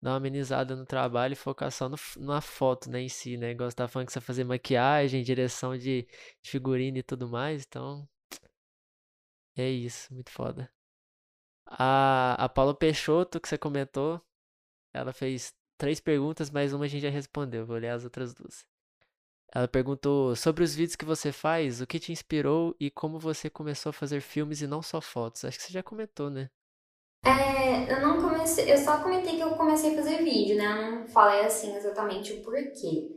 dar 0.06 0.12
uma 0.12 0.18
amenizada 0.18 0.76
no 0.76 0.86
trabalho 0.86 1.32
e 1.32 1.36
focar 1.36 1.70
só 1.72 1.88
no, 1.88 1.96
na 2.18 2.40
foto, 2.40 2.88
né, 2.88 3.00
em 3.02 3.08
si, 3.08 3.36
né? 3.36 3.50
Igual 3.50 3.68
você 3.68 3.76
tá 3.76 3.88
falando 3.88 4.06
que 4.06 4.12
você 4.12 4.20
fazer 4.20 4.44
maquiagem, 4.44 5.22
direção 5.24 5.76
de 5.76 6.06
figurino 6.44 6.98
e 6.98 7.02
tudo 7.02 7.28
mais, 7.28 7.64
então. 7.66 8.08
É 9.56 9.68
isso, 9.68 10.12
muito 10.14 10.30
foda. 10.30 10.70
A, 11.66 12.34
a 12.44 12.48
Paula 12.48 12.74
Peixoto, 12.74 13.40
que 13.40 13.48
você 13.48 13.58
comentou, 13.58 14.22
ela 14.94 15.12
fez 15.12 15.52
três 15.76 16.00
perguntas, 16.00 16.50
mas 16.50 16.72
uma 16.72 16.84
a 16.84 16.88
gente 16.88 17.02
já 17.02 17.10
respondeu. 17.10 17.66
Vou 17.66 17.76
ler 17.76 17.88
as 17.88 18.04
outras 18.04 18.32
duas. 18.32 18.64
Ela 19.52 19.66
perguntou 19.66 20.36
sobre 20.36 20.62
os 20.62 20.74
vídeos 20.74 20.96
que 20.96 21.04
você 21.04 21.32
faz, 21.32 21.80
o 21.80 21.86
que 21.86 21.98
te 21.98 22.12
inspirou 22.12 22.76
e 22.78 22.90
como 22.90 23.18
você 23.18 23.50
começou 23.50 23.90
a 23.90 23.92
fazer 23.92 24.20
filmes 24.20 24.60
e 24.62 24.66
não 24.68 24.82
só 24.82 25.00
fotos. 25.00 25.44
Acho 25.44 25.58
que 25.58 25.64
você 25.64 25.72
já 25.72 25.82
comentou, 25.82 26.30
né? 26.30 26.48
É, 27.26 27.92
eu 27.92 28.00
não 28.00 28.20
comecei, 28.20 28.72
eu 28.72 28.78
só 28.78 28.98
comentei 28.98 29.36
que 29.36 29.42
eu 29.42 29.50
comecei 29.56 29.92
a 29.92 29.96
fazer 29.96 30.22
vídeo, 30.22 30.56
né? 30.56 30.64
Eu 30.66 31.00
não 31.00 31.08
falei 31.08 31.40
assim 31.44 31.74
exatamente 31.74 32.32
o 32.34 32.42
porquê. 32.42 33.10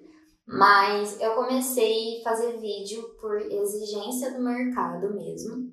Mas 0.47 1.19
eu 1.21 1.35
comecei 1.35 2.19
a 2.21 2.29
fazer 2.29 2.57
vídeo 2.57 3.15
por 3.21 3.39
exigência 3.39 4.31
do 4.31 4.43
mercado 4.43 5.13
mesmo 5.13 5.69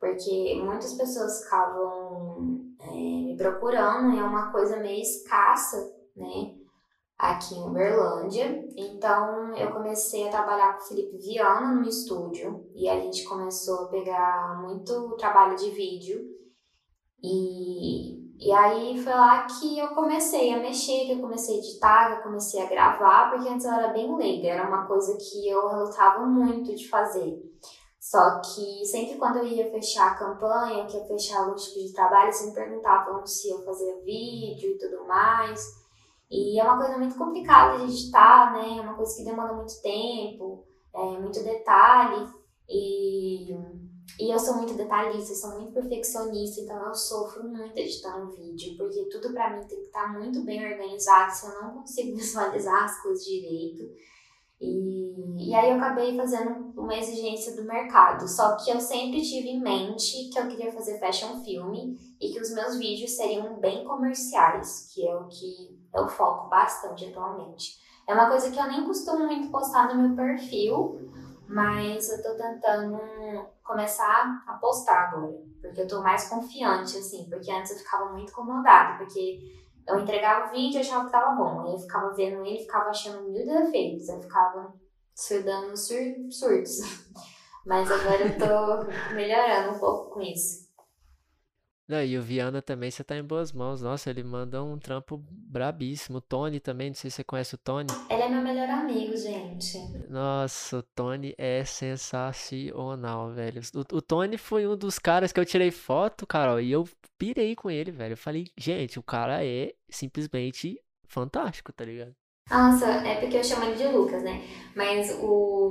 porque 0.00 0.58
muitas 0.64 0.94
pessoas 0.94 1.44
ficavam 1.44 2.58
é, 2.80 2.90
me 2.90 3.36
procurando 3.36 4.14
e 4.14 4.18
é 4.18 4.22
uma 4.22 4.50
coisa 4.50 4.78
meio 4.78 5.02
escassa, 5.02 5.76
né? 6.16 6.54
Aqui 7.18 7.54
em 7.54 7.68
Uberlândia. 7.68 8.66
Então 8.74 9.54
eu 9.54 9.70
comecei 9.72 10.26
a 10.26 10.30
trabalhar 10.30 10.78
com 10.78 10.84
o 10.84 10.88
Felipe 10.88 11.18
Viana 11.18 11.74
no 11.74 11.86
estúdio 11.86 12.66
e 12.74 12.88
a 12.88 12.98
gente 12.98 13.24
começou 13.24 13.84
a 13.84 13.88
pegar 13.88 14.58
muito 14.62 15.16
trabalho 15.18 15.54
de 15.54 15.70
vídeo. 15.70 16.24
E, 17.22 18.30
e 18.38 18.52
aí 18.52 19.02
foi 19.02 19.12
lá 19.12 19.46
que 19.46 19.78
eu 19.78 19.88
comecei 19.88 20.52
a 20.52 20.58
mexer, 20.58 21.06
que 21.06 21.12
eu 21.12 21.20
comecei 21.20 21.56
a 21.56 21.58
editar, 21.58 22.06
que 22.08 22.18
eu 22.18 22.22
comecei 22.22 22.62
a 22.62 22.68
gravar, 22.68 23.30
porque 23.30 23.48
antes 23.48 23.66
eu 23.66 23.72
era 23.72 23.88
bem 23.88 24.16
leiga, 24.16 24.48
era 24.48 24.68
uma 24.68 24.86
coisa 24.86 25.16
que 25.18 25.48
eu 25.48 25.68
relutava 25.68 26.24
muito 26.26 26.74
de 26.74 26.88
fazer. 26.88 27.38
Só 28.00 28.40
que 28.40 28.84
sempre 28.86 29.18
quando 29.18 29.36
eu 29.36 29.46
ia 29.46 29.70
fechar 29.70 30.12
a 30.12 30.14
campanha, 30.14 30.86
que 30.86 30.96
ia 30.96 31.04
fechar 31.04 31.42
algum 31.42 31.54
tipo 31.54 31.78
de 31.78 31.92
trabalho, 31.92 32.32
sempre 32.32 32.64
perguntavam 32.64 33.26
se 33.26 33.50
eu 33.50 33.62
fazia 33.62 34.00
vídeo 34.02 34.70
e 34.70 34.78
tudo 34.78 35.06
mais. 35.06 35.60
E 36.30 36.58
é 36.58 36.64
uma 36.64 36.78
coisa 36.78 36.96
muito 36.96 37.18
complicada 37.18 37.78
de 37.78 37.92
editar, 37.92 38.54
né? 38.54 38.78
É 38.78 38.80
uma 38.80 38.94
coisa 38.94 39.14
que 39.16 39.24
demanda 39.24 39.52
muito 39.52 39.82
tempo, 39.82 40.64
é, 40.94 41.18
muito 41.18 41.44
detalhe. 41.44 42.26
E, 42.68 43.52
e 44.20 44.30
eu 44.30 44.38
sou 44.38 44.56
muito 44.56 44.74
detalhista, 44.74 45.34
sou 45.34 45.58
muito 45.58 45.72
perfeccionista, 45.72 46.60
então 46.60 46.76
eu 46.86 46.94
sofro 46.94 47.48
muito 47.48 47.78
editando 47.78 48.30
vídeo, 48.32 48.76
porque 48.76 49.06
tudo 49.06 49.32
para 49.32 49.56
mim 49.56 49.66
tem 49.66 49.78
que 49.78 49.86
estar 49.86 50.12
muito 50.12 50.42
bem 50.42 50.62
organizado, 50.62 51.32
se 51.32 51.46
eu 51.46 51.62
não 51.62 51.70
consigo 51.70 52.14
visualizar 52.18 52.84
as 52.84 53.02
coisas 53.02 53.24
direito. 53.24 53.82
E, 54.60 55.48
e 55.48 55.54
aí 55.54 55.70
eu 55.70 55.76
acabei 55.76 56.14
fazendo 56.14 56.70
uma 56.78 56.94
exigência 56.94 57.56
do 57.56 57.64
mercado. 57.64 58.28
Só 58.28 58.56
que 58.56 58.70
eu 58.70 58.78
sempre 58.78 59.22
tive 59.22 59.48
em 59.48 59.60
mente 59.62 60.28
que 60.30 60.38
eu 60.38 60.48
queria 60.48 60.70
fazer 60.70 61.00
fashion 61.00 61.42
filme 61.42 61.98
e 62.20 62.30
que 62.30 62.38
os 62.38 62.50
meus 62.50 62.76
vídeos 62.76 63.12
seriam 63.12 63.58
bem 63.58 63.84
comerciais, 63.84 64.90
que 64.92 65.08
é 65.08 65.16
o 65.16 65.28
que 65.28 65.80
eu 65.94 66.06
foco 66.06 66.50
bastante 66.50 67.06
atualmente. 67.06 67.80
É 68.06 68.12
uma 68.12 68.28
coisa 68.28 68.50
que 68.50 68.58
eu 68.58 68.66
nem 68.66 68.84
costumo 68.84 69.24
muito 69.24 69.50
postar 69.50 69.94
no 69.94 70.02
meu 70.02 70.16
perfil, 70.16 71.09
mas 71.50 72.08
eu 72.10 72.22
tô 72.22 72.36
tentando 72.36 72.98
começar 73.62 74.44
a 74.46 74.54
postar 74.54 75.08
agora, 75.08 75.36
porque 75.60 75.80
eu 75.80 75.88
tô 75.88 76.00
mais 76.00 76.28
confiante, 76.28 76.96
assim, 76.96 77.28
porque 77.28 77.50
antes 77.50 77.72
eu 77.72 77.78
ficava 77.78 78.12
muito 78.12 78.30
incomodada, 78.30 78.98
porque 78.98 79.60
eu 79.86 79.98
entregava 79.98 80.48
o 80.48 80.50
vídeo 80.52 80.78
e 80.78 80.80
achava 80.80 81.06
que 81.06 81.12
tava 81.12 81.34
bom. 81.34 81.62
Aí 81.62 81.72
eu 81.72 81.78
ficava 81.78 82.14
vendo 82.14 82.44
ele, 82.44 82.60
ficava 82.60 82.90
achando 82.90 83.28
mil 83.28 83.44
defeitos. 83.44 84.08
Eu 84.08 84.20
ficava 84.20 84.72
dando 85.44 85.76
sur 85.76 86.00
surtos. 86.30 86.78
Mas 87.66 87.90
agora 87.90 88.22
eu 88.22 88.38
tô 88.38 89.14
melhorando 89.14 89.76
um 89.76 89.78
pouco 89.78 90.14
com 90.14 90.20
isso. 90.20 90.69
Não, 91.90 92.04
e 92.04 92.16
o 92.16 92.22
Viana 92.22 92.62
também, 92.62 92.88
você 92.88 93.02
tá 93.02 93.16
em 93.16 93.24
boas 93.24 93.50
mãos. 93.50 93.82
Nossa, 93.82 94.10
ele 94.10 94.22
manda 94.22 94.62
um 94.62 94.78
trampo 94.78 95.20
brabíssimo. 95.28 96.18
O 96.18 96.20
Tony 96.20 96.60
também, 96.60 96.90
não 96.90 96.94
sei 96.94 97.10
se 97.10 97.16
você 97.16 97.24
conhece 97.24 97.56
o 97.56 97.58
Tony. 97.58 97.88
Ele 98.08 98.22
é 98.22 98.28
meu 98.28 98.40
melhor 98.40 98.70
amigo, 98.70 99.16
gente. 99.16 99.76
Nossa, 100.08 100.78
o 100.78 100.82
Tony 100.84 101.34
é 101.36 101.64
sensacional, 101.64 103.32
velho. 103.32 103.60
O, 103.74 103.96
o 103.96 104.00
Tony 104.00 104.38
foi 104.38 104.68
um 104.68 104.76
dos 104.76 105.00
caras 105.00 105.32
que 105.32 105.40
eu 105.40 105.44
tirei 105.44 105.72
foto, 105.72 106.28
Carol, 106.28 106.60
e 106.60 106.70
eu 106.70 106.88
pirei 107.18 107.56
com 107.56 107.68
ele, 107.68 107.90
velho. 107.90 108.12
Eu 108.12 108.16
falei, 108.16 108.46
gente, 108.56 108.96
o 108.96 109.02
cara 109.02 109.44
é 109.44 109.74
simplesmente 109.88 110.80
fantástico, 111.08 111.72
tá 111.72 111.84
ligado? 111.84 112.14
Nossa, 112.50 112.86
é 112.86 113.20
porque 113.20 113.36
eu 113.36 113.44
chamo 113.44 113.64
ele 113.64 113.76
de 113.76 113.86
Lucas, 113.86 114.24
né? 114.24 114.42
Mas 114.74 115.16
o, 115.22 115.70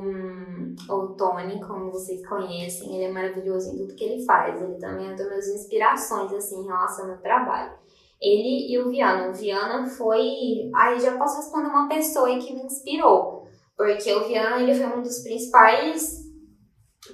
o 0.89 1.07
Tony, 1.17 1.59
como 1.59 1.91
vocês 1.91 2.25
conhecem, 2.25 2.95
ele 2.95 3.03
é 3.03 3.11
maravilhoso 3.11 3.69
em 3.69 3.77
tudo 3.77 3.95
que 3.95 4.03
ele 4.05 4.23
faz. 4.23 4.61
Ele 4.61 4.75
também 4.75 5.05
é 5.05 5.09
uma 5.09 5.17
das 5.17 5.27
minhas 5.27 5.47
inspirações, 5.47 6.32
assim, 6.32 6.61
em 6.61 6.67
relação 6.67 7.03
ao 7.03 7.11
meu 7.11 7.21
trabalho. 7.21 7.73
Ele 8.21 8.71
e 8.71 8.80
o 8.80 8.89
Viana. 8.89 9.30
O 9.30 9.34
Viana 9.34 9.86
foi... 9.88 10.71
Aí 10.73 10.99
já 11.01 11.17
posso 11.17 11.38
responder 11.38 11.67
uma 11.67 11.89
pessoa 11.89 12.30
que 12.39 12.53
me 12.53 12.63
inspirou. 12.63 13.45
Porque 13.75 14.13
o 14.13 14.27
Viana, 14.27 14.61
ele 14.61 14.73
foi 14.73 14.88
um 14.97 15.01
dos 15.01 15.19
principais 15.19 16.19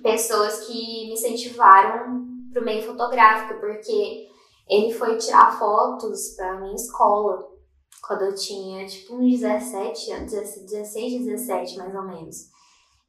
pessoas 0.03 0.68
que 0.68 1.07
me 1.07 1.13
incentivaram 1.13 2.24
pro 2.53 2.63
meio 2.63 2.84
fotográfico. 2.84 3.59
Porque 3.59 4.28
ele 4.70 4.93
foi 4.93 5.18
tirar 5.18 5.57
fotos 5.57 6.36
pra 6.36 6.59
minha 6.59 6.76
escola 6.76 7.55
quando 8.02 8.24
eu 8.24 8.36
tinha 8.36 8.86
tipo 8.86 9.16
uns 9.16 9.39
17 9.39 10.12
anos, 10.12 10.32
16, 10.32 11.26
17 11.26 11.78
mais 11.78 11.96
ou 11.96 12.04
menos. 12.04 12.56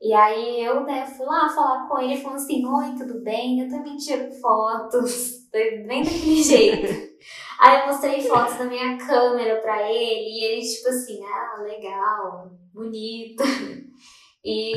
E 0.01 0.13
aí 0.13 0.63
eu 0.63 0.83
né, 0.85 1.07
fui 1.07 1.25
lá 1.25 1.49
falar 1.49 1.89
com 1.89 1.99
ele 1.99 2.15
e 2.15 2.23
falou 2.23 2.37
assim, 2.37 2.67
oi, 2.67 2.95
tudo 2.97 3.21
bem? 3.23 3.61
Eu 3.61 3.71
também 3.71 3.97
tiro 3.97 4.31
fotos, 4.41 5.49
bem 5.53 6.03
daquele 6.03 6.37
jeito. 6.43 7.17
aí 7.59 7.81
eu 7.81 7.87
mostrei 7.87 8.21
fotos 8.23 8.59
da 8.59 8.65
minha 8.65 8.99
câmera 8.99 9.61
pra 9.61 9.91
ele 9.91 10.29
e 10.29 10.45
ele 10.45 10.63
tipo 10.63 10.89
assim, 10.89 11.21
ah, 11.25 11.63
legal, 11.63 12.51
bonito. 12.75 13.43
E, 14.45 14.75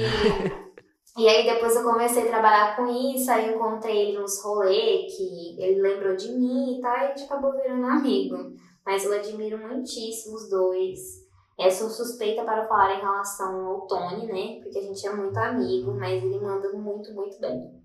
e 1.18 1.28
aí 1.28 1.46
depois 1.46 1.76
eu 1.76 1.84
comecei 1.84 2.24
a 2.24 2.28
trabalhar 2.28 2.76
com 2.78 2.88
isso, 2.88 3.30
aí 3.30 3.54
encontrei 3.54 4.10
ele 4.10 4.20
nos 4.20 4.42
rolês 4.42 5.16
que 5.16 5.62
ele 5.62 5.82
lembrou 5.82 6.16
de 6.16 6.32
mim 6.32 6.78
e 6.78 6.82
tal, 6.82 6.98
e 6.98 7.02
a 7.02 7.08
gente 7.10 7.26
acabou 7.26 7.52
virando 7.52 7.86
amigo 7.86 8.56
mas 8.90 9.06
eu 9.06 9.14
admiro 9.14 9.56
muitíssimo 9.60 10.34
os 10.34 10.50
dois. 10.50 11.24
Eu 11.60 11.70
sou 11.70 11.92
suspeita 11.92 12.44
para 12.44 12.68
falar 12.68 12.96
em 12.96 13.02
relação 13.02 13.68
ao 13.68 13.86
Tony, 13.86 14.26
né? 14.26 14.64
Porque 14.64 14.80
a 14.80 14.82
gente 14.82 15.06
é 15.06 15.14
muito 15.14 15.38
amigo, 15.38 15.94
mas 15.94 16.24
ele 16.24 16.40
manda 16.40 16.74
muito, 16.74 17.14
muito 17.14 17.40
bem. 17.40 17.84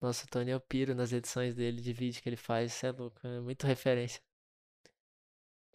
Nossa, 0.00 0.24
o 0.24 0.28
Tony 0.30 0.50
é 0.50 0.56
o 0.56 0.60
piro 0.60 0.94
nas 0.94 1.12
edições 1.12 1.54
dele 1.54 1.82
de 1.82 1.92
vídeo 1.92 2.22
que 2.22 2.28
ele 2.28 2.38
faz, 2.38 2.72
isso 2.72 2.86
é 2.86 2.90
louco, 2.90 3.18
é 3.22 3.38
muito 3.40 3.66
referência. 3.66 4.18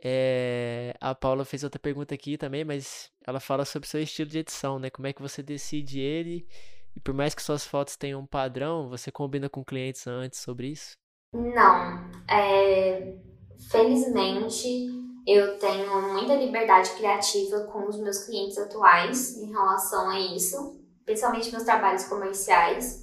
É, 0.04 0.96
a 1.00 1.14
Paula 1.14 1.46
fez 1.46 1.64
outra 1.64 1.80
pergunta 1.80 2.16
aqui 2.16 2.40
também, 2.40 2.66
mas 2.66 3.12
ela 3.24 3.40
fala 3.40 3.66
sobre 3.66 3.86
o 3.86 3.90
seu 3.90 4.02
estilo 4.02 4.32
de 4.32 4.40
edição, 4.40 4.80
né? 4.80 4.90
Como 4.90 5.06
é 5.06 5.14
que 5.14 5.22
você 5.22 5.44
decide 5.44 6.00
ele? 6.00 6.48
E 6.96 7.00
por 7.00 7.14
mais 7.14 7.36
que 7.36 7.44
suas 7.44 7.68
fotos 7.68 7.96
tenham 7.96 8.22
um 8.22 8.26
padrão, 8.26 8.90
você 8.90 9.12
combina 9.12 9.48
com 9.48 9.64
clientes 9.64 10.08
antes 10.08 10.40
sobre 10.40 10.70
isso? 10.70 10.98
Não. 11.34 12.10
É, 12.28 13.31
felizmente, 13.70 14.88
eu 15.26 15.58
tenho 15.60 16.14
muita 16.14 16.36
liberdade 16.36 16.92
criativa 16.92 17.62
com 17.66 17.88
os 17.88 17.98
meus 18.00 18.26
clientes 18.26 18.58
atuais 18.58 19.38
em 19.38 19.52
relação 19.52 20.10
a 20.10 20.20
isso, 20.20 20.80
principalmente 21.06 21.52
meus 21.52 21.64
trabalhos 21.64 22.06
comerciais. 22.06 23.02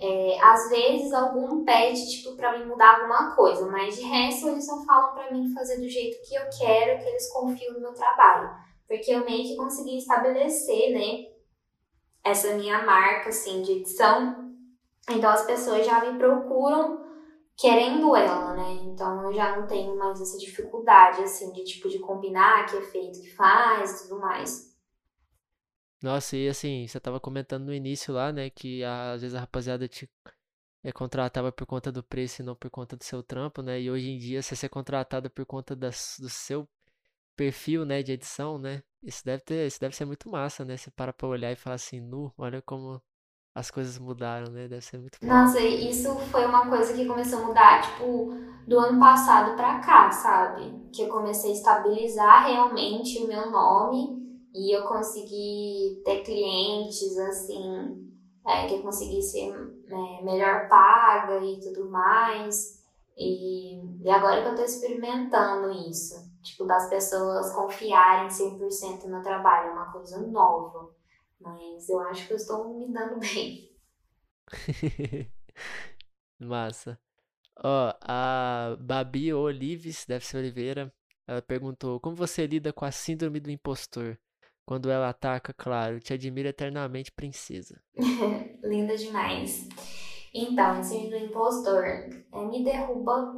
É, 0.00 0.38
às 0.42 0.68
vezes 0.68 1.12
algum 1.12 1.64
pede 1.64 2.10
tipo 2.10 2.36
para 2.36 2.58
mim 2.58 2.66
mudar 2.66 2.96
alguma 2.96 3.34
coisa, 3.34 3.66
mas 3.70 3.96
de 3.96 4.02
resto 4.02 4.48
eles 4.48 4.66
só 4.66 4.84
falam 4.84 5.14
para 5.14 5.32
mim 5.32 5.54
fazer 5.54 5.76
do 5.76 5.88
jeito 5.88 6.20
que 6.28 6.34
eu 6.34 6.42
quero, 6.58 7.02
que 7.02 7.08
eles 7.08 7.32
confiam 7.32 7.74
no 7.74 7.80
meu 7.80 7.94
trabalho, 7.94 8.50
porque 8.88 9.12
eu 9.12 9.24
meio 9.24 9.44
que 9.44 9.56
consegui 9.56 9.98
estabelecer, 9.98 10.92
né, 10.92 11.34
essa 12.24 12.54
minha 12.54 12.84
marca 12.84 13.28
assim 13.28 13.62
de 13.62 13.72
edição. 13.72 14.52
Então 15.08 15.30
as 15.30 15.46
pessoas 15.46 15.86
já 15.86 16.04
me 16.04 16.18
procuram 16.18 17.03
querendo 17.56 18.14
ela, 18.16 18.54
né? 18.54 18.72
Então 18.82 19.24
eu 19.24 19.32
já 19.32 19.56
não 19.56 19.66
tenho 19.66 19.96
mais 19.96 20.20
essa 20.20 20.38
dificuldade 20.38 21.22
assim 21.22 21.52
de 21.52 21.64
tipo 21.64 21.88
de 21.88 21.98
combinar 21.98 22.66
que 22.66 22.76
efeito 22.76 23.20
que 23.20 23.34
faz, 23.34 24.02
tudo 24.02 24.20
mais. 24.20 24.74
Nossa, 26.02 26.36
e 26.36 26.48
assim, 26.48 26.86
você 26.86 27.00
tava 27.00 27.18
comentando 27.18 27.64
no 27.64 27.72
início 27.74 28.12
lá, 28.12 28.30
né, 28.30 28.50
que 28.50 28.84
às 28.84 29.22
vezes 29.22 29.34
a 29.34 29.40
rapaziada 29.40 29.88
te 29.88 30.08
é, 30.84 30.92
contratava 30.92 31.50
por 31.52 31.66
conta 31.66 31.90
do 31.90 32.02
preço 32.02 32.42
e 32.42 32.44
não 32.44 32.54
por 32.54 32.70
conta 32.70 32.96
do 32.96 33.04
seu 33.04 33.22
trampo, 33.22 33.62
né? 33.62 33.80
E 33.80 33.90
hoje 33.90 34.10
em 34.10 34.18
dia 34.18 34.42
você 34.42 34.54
ser 34.56 34.68
contratada 34.68 35.30
por 35.30 35.46
conta 35.46 35.74
das, 35.76 36.16
do 36.20 36.28
seu 36.28 36.68
perfil, 37.36 37.84
né, 37.86 38.02
de 38.02 38.12
edição, 38.12 38.58
né? 38.58 38.82
Isso 39.02 39.24
deve 39.24 39.42
ter, 39.44 39.66
isso 39.66 39.80
deve 39.80 39.96
ser 39.96 40.04
muito 40.06 40.28
massa, 40.30 40.64
né? 40.64 40.76
Você 40.76 40.90
para 40.90 41.12
pra 41.12 41.28
olhar 41.28 41.52
e 41.52 41.56
falar 41.56 41.76
assim, 41.76 42.00
nu, 42.00 42.32
olha 42.38 42.62
como 42.62 43.02
as 43.54 43.70
coisas 43.70 43.98
mudaram, 43.98 44.50
né? 44.50 44.66
Deve 44.66 44.84
ser 44.84 44.98
muito 44.98 45.18
bom. 45.20 45.26
Nossa, 45.26 45.60
isso 45.60 46.14
foi 46.30 46.44
uma 46.44 46.68
coisa 46.68 46.92
que 46.92 47.06
começou 47.06 47.38
a 47.38 47.46
mudar, 47.46 47.82
tipo, 47.82 48.34
do 48.66 48.78
ano 48.78 48.98
passado 48.98 49.54
pra 49.54 49.78
cá, 49.78 50.10
sabe? 50.10 50.88
Que 50.92 51.02
eu 51.02 51.08
comecei 51.08 51.50
a 51.50 51.54
estabilizar 51.54 52.46
realmente 52.46 53.22
o 53.22 53.28
meu 53.28 53.50
nome 53.50 54.24
e 54.52 54.76
eu 54.76 54.82
consegui 54.84 56.02
ter 56.04 56.22
clientes, 56.22 57.16
assim, 57.18 58.12
é, 58.46 58.66
que 58.66 58.74
eu 58.74 58.82
consegui 58.82 59.22
ser 59.22 59.52
é, 59.88 60.22
melhor 60.24 60.68
paga 60.68 61.38
e 61.44 61.60
tudo 61.60 61.88
mais. 61.88 62.82
E, 63.16 64.02
e 64.02 64.10
agora 64.10 64.42
que 64.42 64.48
eu 64.48 64.56
tô 64.56 64.62
experimentando 64.62 65.70
isso, 65.88 66.16
tipo, 66.42 66.64
das 66.64 66.88
pessoas 66.88 67.52
confiarem 67.52 68.28
100% 68.28 69.04
no 69.04 69.10
meu 69.10 69.22
trabalho, 69.22 69.68
é 69.68 69.72
uma 69.72 69.92
coisa 69.92 70.20
nova. 70.26 70.92
Mas 71.44 71.88
eu 71.88 72.00
acho 72.00 72.26
que 72.26 72.32
eu 72.32 72.36
estou 72.36 72.78
me 72.78 72.92
dando 72.92 73.20
bem. 73.20 73.70
Massa. 76.38 76.98
Ó, 77.62 77.92
a 78.02 78.76
Babi 78.80 79.32
Olives, 79.32 80.06
deve 80.06 80.24
ser 80.24 80.38
Oliveira, 80.38 80.92
ela 81.26 81.42
perguntou: 81.42 82.00
Como 82.00 82.16
você 82.16 82.46
lida 82.46 82.72
com 82.72 82.84
a 82.84 82.92
síndrome 82.92 83.40
do 83.40 83.50
impostor? 83.50 84.18
Quando 84.66 84.90
ela 84.90 85.10
ataca, 85.10 85.52
claro, 85.54 86.00
te 86.00 86.12
admira 86.14 86.50
eternamente, 86.50 87.12
princesa. 87.12 87.82
Linda 88.64 88.96
demais. 88.96 89.68
Então, 90.34 90.80
esse 90.80 91.08
do 91.10 91.16
impostor 91.16 91.84
é, 91.84 92.46
me 92.46 92.64
derruba 92.64 93.36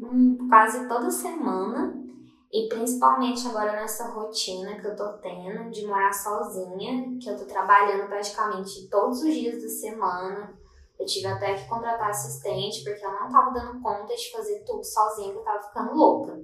hum, 0.00 0.48
quase 0.48 0.88
toda 0.88 1.10
semana. 1.10 2.05
E 2.52 2.68
principalmente 2.68 3.46
agora 3.48 3.72
nessa 3.72 4.08
rotina 4.08 4.80
que 4.80 4.86
eu 4.86 4.96
tô 4.96 5.14
tendo 5.18 5.70
de 5.70 5.86
morar 5.86 6.12
sozinha, 6.12 7.18
que 7.20 7.28
eu 7.28 7.36
tô 7.36 7.44
trabalhando 7.44 8.08
praticamente 8.08 8.88
todos 8.88 9.22
os 9.22 9.34
dias 9.34 9.62
da 9.62 9.68
semana. 9.68 10.58
Eu 10.98 11.04
tive 11.04 11.26
até 11.26 11.54
que 11.54 11.68
contratar 11.68 12.10
assistente, 12.10 12.82
porque 12.82 13.04
eu 13.04 13.12
não 13.12 13.28
tava 13.28 13.52
dando 13.52 13.82
conta 13.82 14.14
de 14.14 14.30
fazer 14.30 14.64
tudo 14.64 14.82
sozinha, 14.82 15.32
que 15.32 15.38
eu 15.38 15.44
tava 15.44 15.62
ficando 15.62 15.94
louca. 15.94 16.40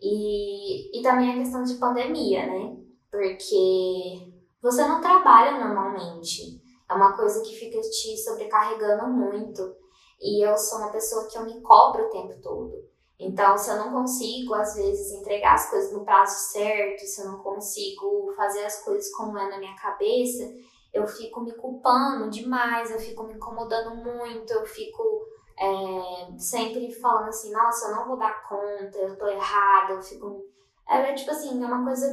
E, 0.00 0.98
e 0.98 1.02
também 1.02 1.30
a 1.30 1.36
questão 1.36 1.62
de 1.62 1.74
pandemia, 1.74 2.46
né? 2.46 2.76
porque 3.16 4.32
você 4.60 4.86
não 4.86 5.00
trabalha 5.00 5.58
normalmente. 5.58 6.60
É 6.88 6.94
uma 6.94 7.16
coisa 7.16 7.42
que 7.42 7.54
fica 7.54 7.80
te 7.80 8.16
sobrecarregando 8.18 9.08
muito. 9.08 9.74
E 10.20 10.46
eu 10.46 10.56
sou 10.56 10.78
uma 10.78 10.92
pessoa 10.92 11.26
que 11.26 11.36
eu 11.36 11.44
me 11.44 11.60
cobro 11.62 12.04
o 12.04 12.10
tempo 12.10 12.40
todo. 12.40 12.72
Então, 13.18 13.56
se 13.56 13.70
eu 13.70 13.76
não 13.76 13.92
consigo, 13.92 14.54
às 14.54 14.74
vezes, 14.74 15.12
entregar 15.12 15.54
as 15.54 15.70
coisas 15.70 15.92
no 15.92 16.04
prazo 16.04 16.52
certo, 16.52 17.00
se 17.00 17.22
eu 17.22 17.30
não 17.30 17.38
consigo 17.38 18.32
fazer 18.36 18.64
as 18.64 18.84
coisas 18.84 19.10
como 19.12 19.38
é 19.38 19.48
na 19.48 19.58
minha 19.58 19.74
cabeça, 19.76 20.52
eu 20.92 21.06
fico 21.06 21.40
me 21.40 21.52
culpando 21.52 22.30
demais, 22.30 22.90
eu 22.90 22.98
fico 22.98 23.24
me 23.24 23.34
incomodando 23.34 23.96
muito, 23.96 24.52
eu 24.52 24.66
fico 24.66 25.26
é, 25.58 26.38
sempre 26.38 26.92
falando 26.92 27.28
assim: 27.28 27.52
nossa, 27.52 27.88
eu 27.88 27.96
não 27.96 28.06
vou 28.06 28.18
dar 28.18 28.46
conta, 28.46 28.98
eu 28.98 29.16
tô 29.16 29.26
errada, 29.26 29.94
eu 29.94 30.02
fico. 30.02 30.44
É, 30.88 31.12
tipo 31.14 31.30
assim, 31.30 31.62
é 31.62 31.66
uma 31.66 31.84
coisa 31.84 32.06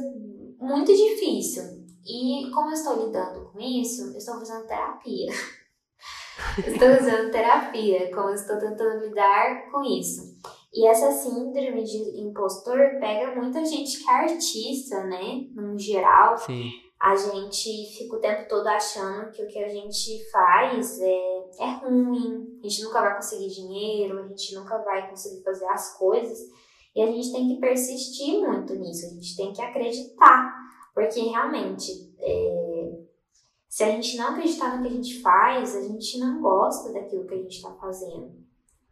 muito 0.58 0.92
difícil. 0.94 1.84
E 2.06 2.50
como 2.52 2.68
eu 2.68 2.74
estou 2.74 3.04
lidando 3.04 3.50
com 3.50 3.60
isso, 3.60 4.12
eu 4.12 4.18
estou 4.18 4.38
fazendo 4.38 4.66
terapia. 4.66 5.32
estou 6.58 6.88
fazendo 6.96 7.30
terapia, 7.30 8.10
como 8.14 8.28
eu 8.28 8.34
estou 8.34 8.58
tentando 8.58 9.04
lidar 9.04 9.70
com 9.70 9.82
isso. 9.82 10.36
E 10.74 10.86
essa 10.88 11.12
síndrome 11.12 11.84
de 11.84 12.20
impostor 12.20 12.98
pega 12.98 13.40
muita 13.40 13.64
gente 13.64 14.02
que 14.02 14.10
é 14.10 14.12
artista, 14.12 15.04
né? 15.04 15.46
No 15.54 15.78
geral. 15.78 16.36
Sim. 16.36 16.72
A 17.00 17.14
gente 17.14 17.94
fica 17.96 18.16
o 18.16 18.20
tempo 18.20 18.48
todo 18.48 18.66
achando 18.66 19.30
que 19.30 19.42
o 19.42 19.46
que 19.46 19.58
a 19.62 19.68
gente 19.68 20.30
faz 20.32 21.00
é, 21.00 21.44
é 21.60 21.70
ruim, 21.76 22.58
a 22.60 22.66
gente 22.66 22.82
nunca 22.82 23.02
vai 23.02 23.14
conseguir 23.14 23.48
dinheiro, 23.48 24.18
a 24.18 24.26
gente 24.26 24.54
nunca 24.54 24.78
vai 24.78 25.08
conseguir 25.08 25.44
fazer 25.44 25.66
as 25.66 25.96
coisas. 25.96 26.38
E 26.96 27.02
a 27.02 27.06
gente 27.06 27.30
tem 27.30 27.48
que 27.48 27.60
persistir 27.60 28.40
muito 28.40 28.74
nisso, 28.74 29.06
a 29.06 29.10
gente 29.10 29.36
tem 29.36 29.52
que 29.52 29.60
acreditar, 29.60 30.54
porque 30.94 31.20
realmente, 31.20 32.14
é, 32.18 32.98
se 33.68 33.84
a 33.84 33.90
gente 33.90 34.16
não 34.16 34.28
acreditar 34.28 34.76
no 34.76 34.82
que 34.82 34.88
a 34.88 34.96
gente 34.96 35.20
faz, 35.20 35.76
a 35.76 35.82
gente 35.82 36.18
não 36.18 36.40
gosta 36.40 36.92
daquilo 36.92 37.26
que 37.26 37.34
a 37.34 37.38
gente 37.38 37.56
está 37.56 37.72
fazendo. 37.74 38.43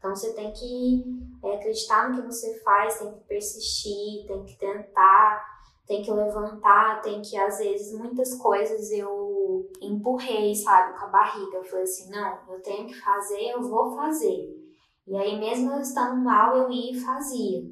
Então 0.03 0.17
você 0.17 0.33
tem 0.33 0.53
que 0.53 1.05
é, 1.45 1.55
acreditar 1.55 2.11
no 2.11 2.17
que 2.17 2.27
você 2.27 2.59
faz, 2.59 2.99
tem 2.99 3.13
que 3.13 3.21
persistir, 3.21 4.27
tem 4.27 4.45
que 4.45 4.59
tentar, 4.59 5.47
tem 5.87 6.03
que 6.03 6.11
levantar, 6.11 7.01
tem 7.03 7.23
que, 7.23 7.37
às 7.37 7.59
vezes, 7.59 7.97
muitas 7.97 8.35
coisas 8.35 8.91
eu 8.91 9.71
empurrei, 9.81 10.53
sabe, 10.57 10.99
com 10.99 11.05
a 11.05 11.09
barriga. 11.09 11.59
Eu 11.59 11.65
falei 11.65 11.85
assim: 11.85 12.11
não, 12.11 12.37
eu 12.49 12.61
tenho 12.61 12.89
que 12.89 13.01
fazer, 13.01 13.51
eu 13.51 13.63
vou 13.63 13.95
fazer. 13.95 14.61
E 15.07 15.17
aí, 15.17 15.39
mesmo 15.39 15.71
eu 15.71 15.81
estando 15.81 16.21
mal, 16.21 16.57
eu 16.57 16.69
ia 16.73 16.97
e 16.97 17.01
fazia. 17.01 17.63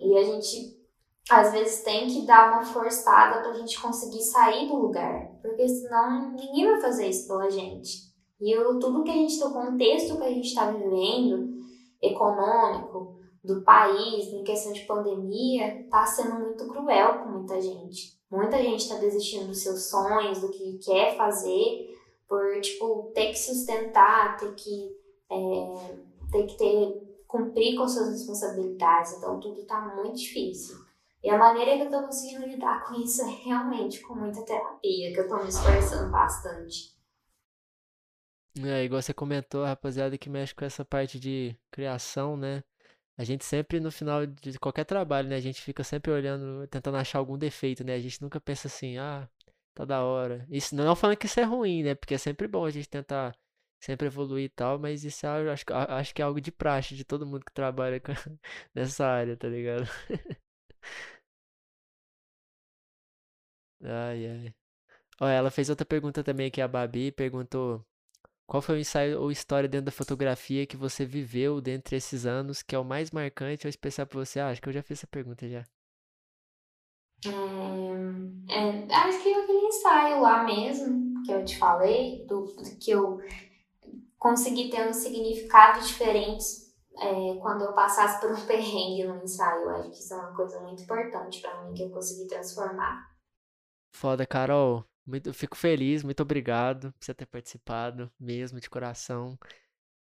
E 0.00 0.18
a 0.18 0.24
gente 0.24 0.76
às 1.30 1.52
vezes 1.52 1.84
tem 1.84 2.08
que 2.08 2.26
dar 2.26 2.54
uma 2.54 2.64
forçada 2.64 3.40
para 3.40 3.50
a 3.50 3.54
gente 3.54 3.80
conseguir 3.80 4.22
sair 4.22 4.66
do 4.66 4.76
lugar, 4.76 5.30
porque 5.42 5.68
senão 5.68 6.32
ninguém 6.32 6.66
vai 6.66 6.80
fazer 6.80 7.06
isso 7.06 7.28
pela 7.28 7.48
gente. 7.48 8.08
E 8.40 8.50
eu, 8.50 8.78
tudo 8.78 9.04
que 9.04 9.10
a 9.10 9.14
gente, 9.14 9.42
o 9.44 9.52
contexto 9.52 10.16
que 10.16 10.24
a 10.24 10.30
gente 10.30 10.48
está 10.48 10.70
vivendo, 10.70 11.47
econômico, 12.02 13.18
do 13.42 13.62
país, 13.62 14.26
em 14.26 14.44
questão 14.44 14.72
de 14.72 14.80
pandemia, 14.80 15.80
está 15.80 16.04
sendo 16.04 16.34
muito 16.40 16.66
cruel 16.68 17.20
com 17.20 17.30
muita 17.30 17.60
gente. 17.60 18.18
Muita 18.30 18.58
gente 18.58 18.80
está 18.80 18.96
desistindo 18.96 19.46
dos 19.46 19.62
seus 19.62 19.88
sonhos, 19.88 20.40
do 20.40 20.50
que 20.50 20.78
quer 20.78 21.16
fazer, 21.16 21.96
por, 22.28 22.60
tipo, 22.60 23.10
ter 23.14 23.28
que 23.28 23.38
sustentar, 23.38 24.36
ter 24.36 24.54
que, 24.54 24.90
é, 25.30 25.96
ter 26.30 26.46
que 26.46 26.58
ter 26.58 27.08
cumprir 27.28 27.76
com 27.76 27.86
suas 27.86 28.08
responsabilidades. 28.08 29.12
Então, 29.12 29.38
tudo 29.38 29.60
está 29.60 29.80
muito 29.94 30.16
difícil. 30.16 30.76
E 31.22 31.30
a 31.30 31.38
maneira 31.38 31.76
que 31.76 31.82
eu 31.82 31.86
estou 31.86 32.02
conseguindo 32.02 32.46
lidar 32.46 32.86
com 32.86 32.94
isso 32.94 33.22
é 33.22 33.30
realmente 33.44 34.00
com 34.00 34.14
muita 34.14 34.42
terapia, 34.42 35.12
que 35.12 35.20
eu 35.20 35.24
estou 35.24 35.42
me 35.42 35.48
esforçando 35.48 36.10
bastante. 36.10 36.97
É, 38.64 38.84
igual 38.84 39.00
você 39.00 39.14
comentou, 39.14 39.64
rapaziada 39.64 40.18
que 40.18 40.28
mexe 40.28 40.54
com 40.54 40.64
essa 40.64 40.84
parte 40.84 41.20
de 41.20 41.56
criação, 41.70 42.36
né? 42.36 42.64
A 43.16 43.24
gente 43.24 43.44
sempre, 43.44 43.80
no 43.80 43.90
final 43.92 44.26
de 44.26 44.58
qualquer 44.58 44.84
trabalho, 44.84 45.28
né? 45.28 45.36
A 45.36 45.40
gente 45.40 45.60
fica 45.62 45.84
sempre 45.84 46.10
olhando, 46.10 46.66
tentando 46.68 46.96
achar 46.96 47.18
algum 47.18 47.38
defeito, 47.38 47.84
né? 47.84 47.94
A 47.94 48.00
gente 48.00 48.22
nunca 48.22 48.40
pensa 48.40 48.68
assim, 48.68 48.98
ah, 48.98 49.28
tá 49.74 49.84
da 49.84 50.02
hora. 50.04 50.46
Isso 50.50 50.74
não 50.74 50.96
falando 50.96 51.16
que 51.18 51.26
isso 51.26 51.40
é 51.40 51.44
ruim, 51.44 51.82
né? 51.84 51.94
Porque 51.94 52.14
é 52.14 52.18
sempre 52.18 52.48
bom 52.48 52.64
a 52.64 52.70
gente 52.70 52.88
tentar 52.88 53.36
sempre 53.80 54.06
evoluir 54.08 54.46
e 54.46 54.48
tal, 54.48 54.78
mas 54.78 55.04
isso 55.04 55.26
é, 55.26 55.50
acho, 55.52 55.64
acho 55.72 56.14
que 56.14 56.22
é 56.22 56.24
algo 56.24 56.40
de 56.40 56.50
praxe 56.52 56.96
de 56.96 57.04
todo 57.04 57.26
mundo 57.26 57.44
que 57.44 57.52
trabalha 57.52 58.00
com, 58.00 58.12
nessa 58.74 59.06
área, 59.06 59.36
tá 59.36 59.48
ligado? 59.48 59.86
Ai, 63.82 64.26
ai. 64.26 64.54
Ó, 65.20 65.28
ela 65.28 65.50
fez 65.50 65.70
outra 65.70 65.86
pergunta 65.86 66.24
também 66.24 66.48
aqui, 66.48 66.60
a 66.62 66.68
Babi 66.68 67.12
perguntou 67.12 67.86
qual 68.48 68.62
foi 68.62 68.76
o 68.76 68.80
ensaio 68.80 69.20
ou 69.20 69.30
história 69.30 69.68
dentro 69.68 69.84
da 69.84 69.92
fotografia 69.92 70.66
que 70.66 70.74
você 70.76 71.04
viveu 71.04 71.60
dentre 71.60 71.96
esses 71.96 72.24
anos 72.24 72.62
que 72.62 72.74
é 72.74 72.78
o 72.78 72.84
mais 72.84 73.10
marcante 73.10 73.66
ou 73.66 73.68
especial 73.68 74.06
pra 74.06 74.18
você? 74.18 74.40
Ah, 74.40 74.48
acho 74.48 74.62
que 74.62 74.70
eu 74.70 74.72
já 74.72 74.82
fiz 74.82 74.98
essa 74.98 75.06
pergunta 75.06 75.46
já. 75.46 75.66
É, 77.26 78.54
é, 78.54 78.94
acho 78.94 79.22
que 79.22 79.34
aquele 79.34 79.66
ensaio 79.66 80.22
lá 80.22 80.44
mesmo, 80.44 81.22
que 81.24 81.32
eu 81.32 81.44
te 81.44 81.58
falei, 81.58 82.24
do, 82.26 82.46
que 82.80 82.90
eu 82.90 83.20
consegui 84.18 84.70
ter 84.70 84.88
um 84.88 84.94
significado 84.94 85.84
diferente 85.84 86.46
é, 86.96 87.38
quando 87.42 87.64
eu 87.64 87.74
passasse 87.74 88.18
por 88.18 88.32
um 88.32 88.40
perrengue 88.48 89.04
no 89.04 89.22
ensaio. 89.22 89.64
Eu 89.64 89.70
acho 89.76 89.90
que 89.90 89.98
isso 89.98 90.14
é 90.14 90.16
uma 90.16 90.34
coisa 90.34 90.58
muito 90.60 90.84
importante 90.84 91.42
para 91.42 91.64
mim, 91.64 91.74
que 91.74 91.82
eu 91.82 91.90
consegui 91.90 92.26
transformar. 92.26 93.10
Foda, 93.92 94.26
Carol. 94.26 94.86
Muito, 95.08 95.32
fico 95.32 95.56
feliz, 95.56 96.02
muito 96.02 96.22
obrigado 96.22 96.92
por 96.92 97.02
você 97.02 97.14
ter 97.14 97.24
participado, 97.24 98.12
mesmo 98.20 98.60
de 98.60 98.68
coração. 98.68 99.38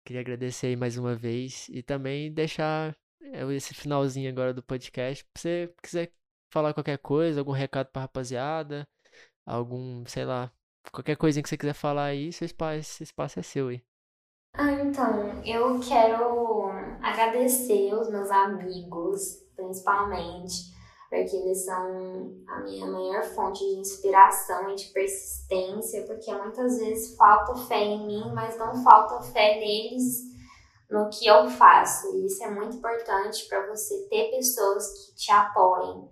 Queria 0.02 0.22
agradecer 0.22 0.68
aí 0.68 0.76
mais 0.76 0.96
uma 0.96 1.14
vez 1.14 1.68
e 1.68 1.82
também 1.82 2.32
deixar 2.32 2.96
é, 3.20 3.44
esse 3.54 3.74
finalzinho 3.74 4.30
agora 4.30 4.54
do 4.54 4.62
podcast. 4.62 5.22
Se 5.36 5.42
você 5.42 5.74
quiser 5.82 6.12
falar 6.50 6.72
qualquer 6.72 6.96
coisa, 6.96 7.40
algum 7.40 7.52
recado 7.52 7.88
pra 7.88 8.00
rapaziada, 8.00 8.88
algum, 9.44 10.02
sei 10.06 10.24
lá, 10.24 10.50
qualquer 10.90 11.16
coisinha 11.18 11.42
que 11.42 11.50
você 11.50 11.58
quiser 11.58 11.74
falar 11.74 12.04
aí, 12.06 12.32
seu 12.32 12.46
espaço, 12.46 12.78
esse 12.78 13.02
espaço 13.02 13.38
é 13.38 13.42
seu 13.42 13.68
aí. 13.68 13.84
Ah, 14.54 14.72
então, 14.72 15.44
eu 15.44 15.78
quero 15.78 16.70
agradecer 17.02 17.92
os 17.92 18.08
meus 18.08 18.30
amigos, 18.30 19.44
principalmente, 19.54 20.74
porque 21.16 21.36
eles 21.36 21.64
são 21.64 22.34
a 22.46 22.60
minha 22.60 22.86
maior 22.86 23.22
fonte 23.24 23.64
de 23.64 23.80
inspiração 23.80 24.70
e 24.70 24.74
de 24.74 24.86
persistência, 24.92 26.04
porque 26.06 26.32
muitas 26.32 26.78
vezes 26.78 27.16
falta 27.16 27.54
fé 27.54 27.82
em 27.82 28.06
mim, 28.06 28.32
mas 28.34 28.58
não 28.58 28.74
falta 28.84 29.22
fé 29.22 29.58
neles 29.58 30.24
no 30.90 31.08
que 31.08 31.26
eu 31.26 31.48
faço. 31.48 32.14
E 32.14 32.26
isso 32.26 32.44
é 32.44 32.50
muito 32.50 32.76
importante 32.76 33.48
para 33.48 33.66
você 33.66 34.06
ter 34.08 34.30
pessoas 34.30 34.86
que 34.92 35.16
te 35.16 35.32
apoiem. 35.32 36.08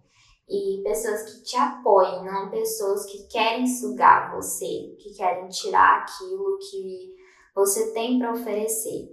E 0.48 0.82
pessoas 0.82 1.22
que 1.22 1.42
te 1.42 1.56
apoiem, 1.56 2.24
não 2.24 2.50
pessoas 2.50 3.06
que 3.06 3.26
querem 3.28 3.66
sugar 3.66 4.34
você, 4.34 4.94
que 4.98 5.14
querem 5.14 5.48
tirar 5.48 6.02
aquilo 6.02 6.58
que 6.58 7.14
você 7.54 7.92
tem 7.92 8.18
para 8.18 8.32
oferecer. 8.32 9.08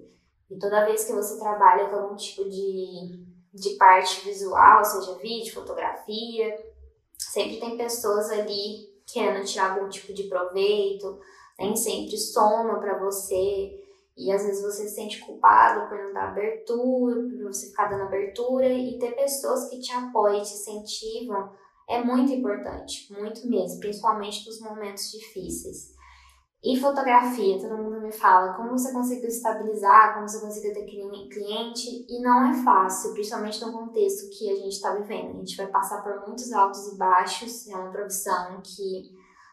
E 0.50 0.58
toda 0.58 0.86
vez 0.86 1.06
que 1.06 1.14
você 1.14 1.40
trabalha 1.40 1.90
com 1.90 1.96
algum 1.96 2.16
tipo 2.16 2.44
de, 2.50 3.26
de 3.54 3.72
parte 3.72 4.24
visual, 4.26 4.84
seja 4.84 5.14
vídeo, 5.16 5.54
fotografia, 5.54 6.58
sempre 7.18 7.60
tem 7.60 7.78
pessoas 7.78 8.30
ali 8.30 8.90
querendo 9.06 9.46
tirar 9.46 9.74
algum 9.74 9.90
tipo 9.90 10.14
de 10.14 10.24
proveito, 10.24 11.20
nem 11.60 11.76
sempre 11.76 12.18
soma 12.18 12.80
para 12.80 12.98
você. 12.98 13.78
E 14.18 14.32
às 14.32 14.44
vezes 14.44 14.62
você 14.62 14.88
se 14.88 14.96
sente 14.96 15.20
culpado 15.22 15.90
por 15.90 15.98
não 15.98 16.14
dar 16.14 16.30
abertura, 16.30 17.16
por 17.16 17.44
você 17.44 17.68
ficar 17.68 17.90
dando 17.90 18.04
abertura, 18.04 18.68
e 18.68 19.00
ter 19.00 19.16
pessoas 19.16 19.70
que 19.70 19.80
te 19.80 19.92
apoiem, 19.92 20.44
te 20.44 20.54
incentivam, 20.54 21.52
é 21.90 22.04
muito 22.04 22.32
importante, 22.32 23.12
muito 23.12 23.48
mesmo, 23.48 23.80
principalmente 23.80 24.46
nos 24.46 24.60
momentos 24.62 25.12
difíceis. 25.12 25.96
E 26.64 26.80
fotografia, 26.80 27.60
todo 27.60 27.76
mundo 27.76 28.02
me 28.02 28.12
fala 28.12 28.54
como 28.54 28.70
você 28.70 28.94
conseguiu 28.94 29.28
estabilizar, 29.28 30.14
como 30.14 30.30
você 30.30 30.40
conseguiu 30.40 30.74
ter 30.74 30.86
cliente, 30.86 32.06
e 32.08 32.22
não 32.22 32.52
é 32.52 32.54
fácil, 32.64 33.14
principalmente 33.14 33.60
no 33.66 33.72
contexto 33.72 34.30
que 34.30 34.48
a 34.48 34.56
gente 34.56 34.74
está 34.74 34.94
vivendo. 34.94 35.32
A 35.32 35.40
gente 35.40 35.58
vai 35.58 35.68
passar 35.68 36.04
por 36.04 36.28
muitos 36.28 36.52
altos 36.54 36.94
e 36.94 36.98
baixos, 36.98 37.68
é 37.68 37.76
uma 37.76 37.92
profissão 37.92 38.62
que 38.62 39.10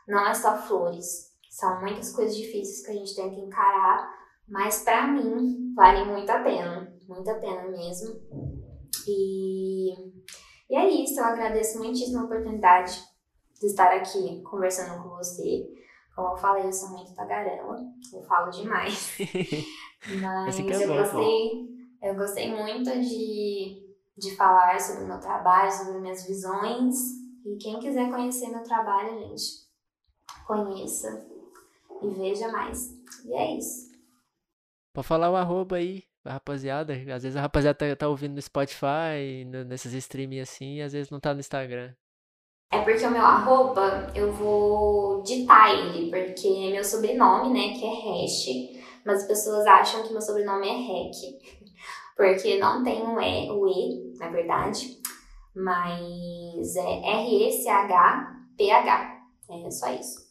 não 0.06 0.26
é 0.26 0.34
só 0.34 0.54
flores, 0.59 1.28
são 1.48 1.80
muitas 1.80 2.14
coisas 2.14 2.36
difíceis 2.36 2.84
que 2.84 2.90
a 2.92 2.94
gente 2.94 3.16
tem 3.16 3.34
que 3.34 3.40
encarar, 3.40 4.14
mas 4.46 4.84
para 4.84 5.06
mim 5.06 5.72
vale 5.74 6.04
muito 6.04 6.28
a 6.28 6.40
pena, 6.40 6.94
muito 7.09 7.30
a 7.30 7.34
pena 7.36 7.68
mesmo. 7.68 8.20
E, 9.06 9.94
e 10.68 10.76
é 10.76 10.88
isso, 10.90 11.18
eu 11.18 11.24
agradeço 11.24 11.78
muitíssimo 11.78 12.20
a 12.20 12.24
oportunidade 12.24 13.02
de 13.59 13.66
estar 13.66 13.90
aqui 13.96 14.42
conversando 14.42 15.02
com 15.02 15.09
você. 15.16 15.78
Como 16.19 16.31
eu 16.31 16.37
falei, 16.37 16.66
eu 16.66 16.73
sou 16.73 16.89
muito 16.89 17.14
tagarela, 17.14 17.81
eu 18.12 18.23
falo 18.25 18.51
demais. 18.51 19.16
Mas 20.45 20.59
é 20.59 20.62
eu, 20.85 20.89
bom, 20.89 20.97
gostei, 20.97 21.69
eu 22.03 22.14
gostei 22.16 22.53
muito 22.53 22.91
de, 22.91 23.97
de 24.19 24.35
falar 24.35 24.81
sobre 24.81 25.05
o 25.05 25.07
meu 25.07 25.21
trabalho, 25.21 25.71
sobre 25.71 26.01
minhas 26.01 26.27
visões. 26.27 26.97
E 27.47 27.57
quem 27.59 27.79
quiser 27.79 28.11
conhecer 28.11 28.49
meu 28.49 28.64
trabalho, 28.64 29.16
gente, 29.16 29.45
conheça 30.45 31.25
e 32.03 32.11
veja 32.11 32.51
mais. 32.51 32.97
E 33.25 33.33
é 33.33 33.57
isso. 33.57 33.93
Pode 34.93 35.07
falar 35.07 35.31
o 35.31 35.37
arroba 35.37 35.77
aí, 35.77 36.03
rapaziada. 36.27 36.95
Às 37.14 37.23
vezes 37.23 37.37
a 37.37 37.43
rapaziada 37.43 37.79
tá, 37.79 37.95
tá 37.95 38.09
ouvindo 38.09 38.35
no 38.35 38.43
Spotify, 38.43 39.45
no, 39.47 39.62
nesses 39.62 39.93
streaming 39.93 40.41
assim, 40.41 40.79
e 40.79 40.83
às 40.83 40.93
vezes 40.93 41.11
não 41.12 41.21
tá 41.21 41.33
no 41.33 41.39
Instagram. 41.39 41.95
É 42.71 42.83
porque 42.83 43.07
o 43.07 43.11
meu 43.11 43.25
arroba, 43.25 44.12
eu 44.14 44.31
vou 44.31 45.23
ditar 45.23 45.75
ele, 45.75 46.11
porque 46.11 46.47
é 46.49 46.71
meu 46.71 46.85
sobrenome, 46.85 47.53
né, 47.53 47.73
que 47.75 47.85
é 47.85 47.89
Hash, 47.89 48.47
mas 49.07 49.23
as 49.23 49.27
pessoas 49.27 49.66
acham 49.66 50.03
que 50.03 50.12
meu 50.12 50.21
sobrenome 50.21 50.69
é 50.69 50.77
Rec, 50.77 51.14
porque 52.14 52.59
não 52.59 52.85
tem 52.85 53.03
o 53.03 53.19
E, 53.19 53.51
o 53.51 53.66
E, 53.66 54.19
na 54.19 54.29
verdade, 54.29 55.01
mas 55.55 56.77
é 56.77 57.01
R-E-C-H-P-H, 57.23 59.19
é 59.51 59.71
só 59.71 59.91
isso. 59.95 60.29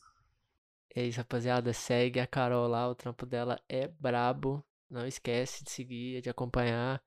É 0.96 1.04
isso, 1.04 1.18
rapaziada, 1.18 1.74
segue 1.74 2.20
a 2.20 2.28
Carol 2.28 2.68
lá, 2.68 2.88
o 2.88 2.96
trampo 2.96 3.26
dela 3.26 3.60
é 3.68 3.88
brabo, 3.88 4.64
não 4.90 5.06
esquece 5.06 5.64
de 5.64 5.72
seguir, 5.72 6.22
de 6.22 6.30
acompanhar, 6.30 7.02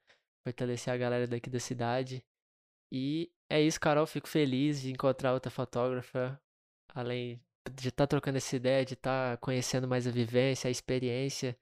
fortalecer 0.45 0.93
a 0.93 0.97
galera 0.97 1.27
daqui 1.27 1.49
da 1.49 1.61
cidade. 1.61 2.25
E 2.93 3.33
é 3.51 3.61
isso, 3.61 3.81
Carol. 3.81 4.07
Fico 4.07 4.29
feliz 4.29 4.81
de 4.81 4.93
encontrar 4.93 5.33
outra 5.35 5.51
fotógrafa. 5.51 6.41
Além 6.95 7.43
de 7.75 7.89
estar 7.89 8.05
tá 8.05 8.07
trocando 8.07 8.39
essa 8.39 8.57
ideia, 8.57 8.85
de 8.85 8.95
estar 8.95 9.33
tá 9.33 9.37
conhecendo 9.37 9.87
mais 9.87 10.07
a 10.07 10.11
vivência, 10.11 10.69
a 10.69 10.71
experiência. 10.71 11.57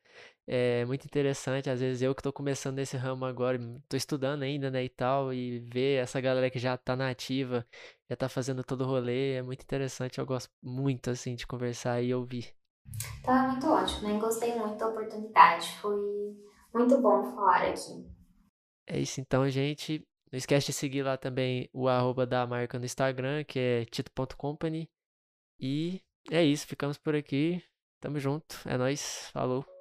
É 0.47 0.85
muito 0.85 1.05
interessante. 1.05 1.69
Às 1.69 1.81
vezes 1.81 2.03
eu 2.03 2.15
que 2.15 2.21
estou 2.21 2.33
começando 2.33 2.77
nesse 2.77 2.97
ramo 2.97 3.25
agora, 3.25 3.59
estou 3.59 3.97
estudando 3.97 4.43
ainda, 4.43 4.71
né, 4.71 4.85
e 4.85 4.89
tal, 4.89 5.33
e 5.33 5.59
ver 5.61 6.03
essa 6.03 6.21
galera 6.21 6.51
que 6.51 6.59
já 6.59 6.75
está 6.75 6.97
na 6.97 7.11
ativa, 7.11 7.67
já 8.09 8.15
está 8.15 8.29
fazendo 8.29 8.65
todo 8.65 8.83
o 8.83 8.87
rolê, 8.87 9.35
é 9.35 9.43
muito 9.43 9.63
interessante. 9.63 10.19
Eu 10.19 10.27
gosto 10.27 10.51
muito, 10.63 11.11
assim, 11.11 11.35
de 11.35 11.47
conversar 11.47 12.03
e 12.03 12.15
ouvir. 12.15 12.55
Tá 13.23 13.49
muito 13.49 13.67
ótimo, 13.67 14.09
né? 14.09 14.19
Gostei 14.19 14.55
muito 14.59 14.79
da 14.79 14.89
oportunidade. 14.89 15.71
Foi 15.79 16.35
muito 16.73 16.99
bom 17.03 17.25
falar 17.35 17.69
aqui. 17.69 18.07
É 18.87 18.99
isso 18.99 19.21
então, 19.21 19.49
gente. 19.51 20.08
Não 20.31 20.37
esquece 20.37 20.67
de 20.67 20.73
seguir 20.75 21.03
lá 21.03 21.17
também 21.17 21.69
o 21.73 21.89
arroba 21.89 22.27
da 22.27 22.47
marca 22.47 22.79
no 22.79 22.85
Instagram, 22.85 23.45
que 23.45 23.59
é 23.59 23.85
tito.company. 23.87 24.89
E 25.59 26.03
é 26.31 26.45
isso, 26.45 26.67
ficamos 26.67 26.99
por 26.99 27.15
aqui. 27.15 27.63
Tamo 28.01 28.19
junto. 28.19 28.57
É 28.67 28.77
nóis. 28.77 29.31
Falou. 29.33 29.78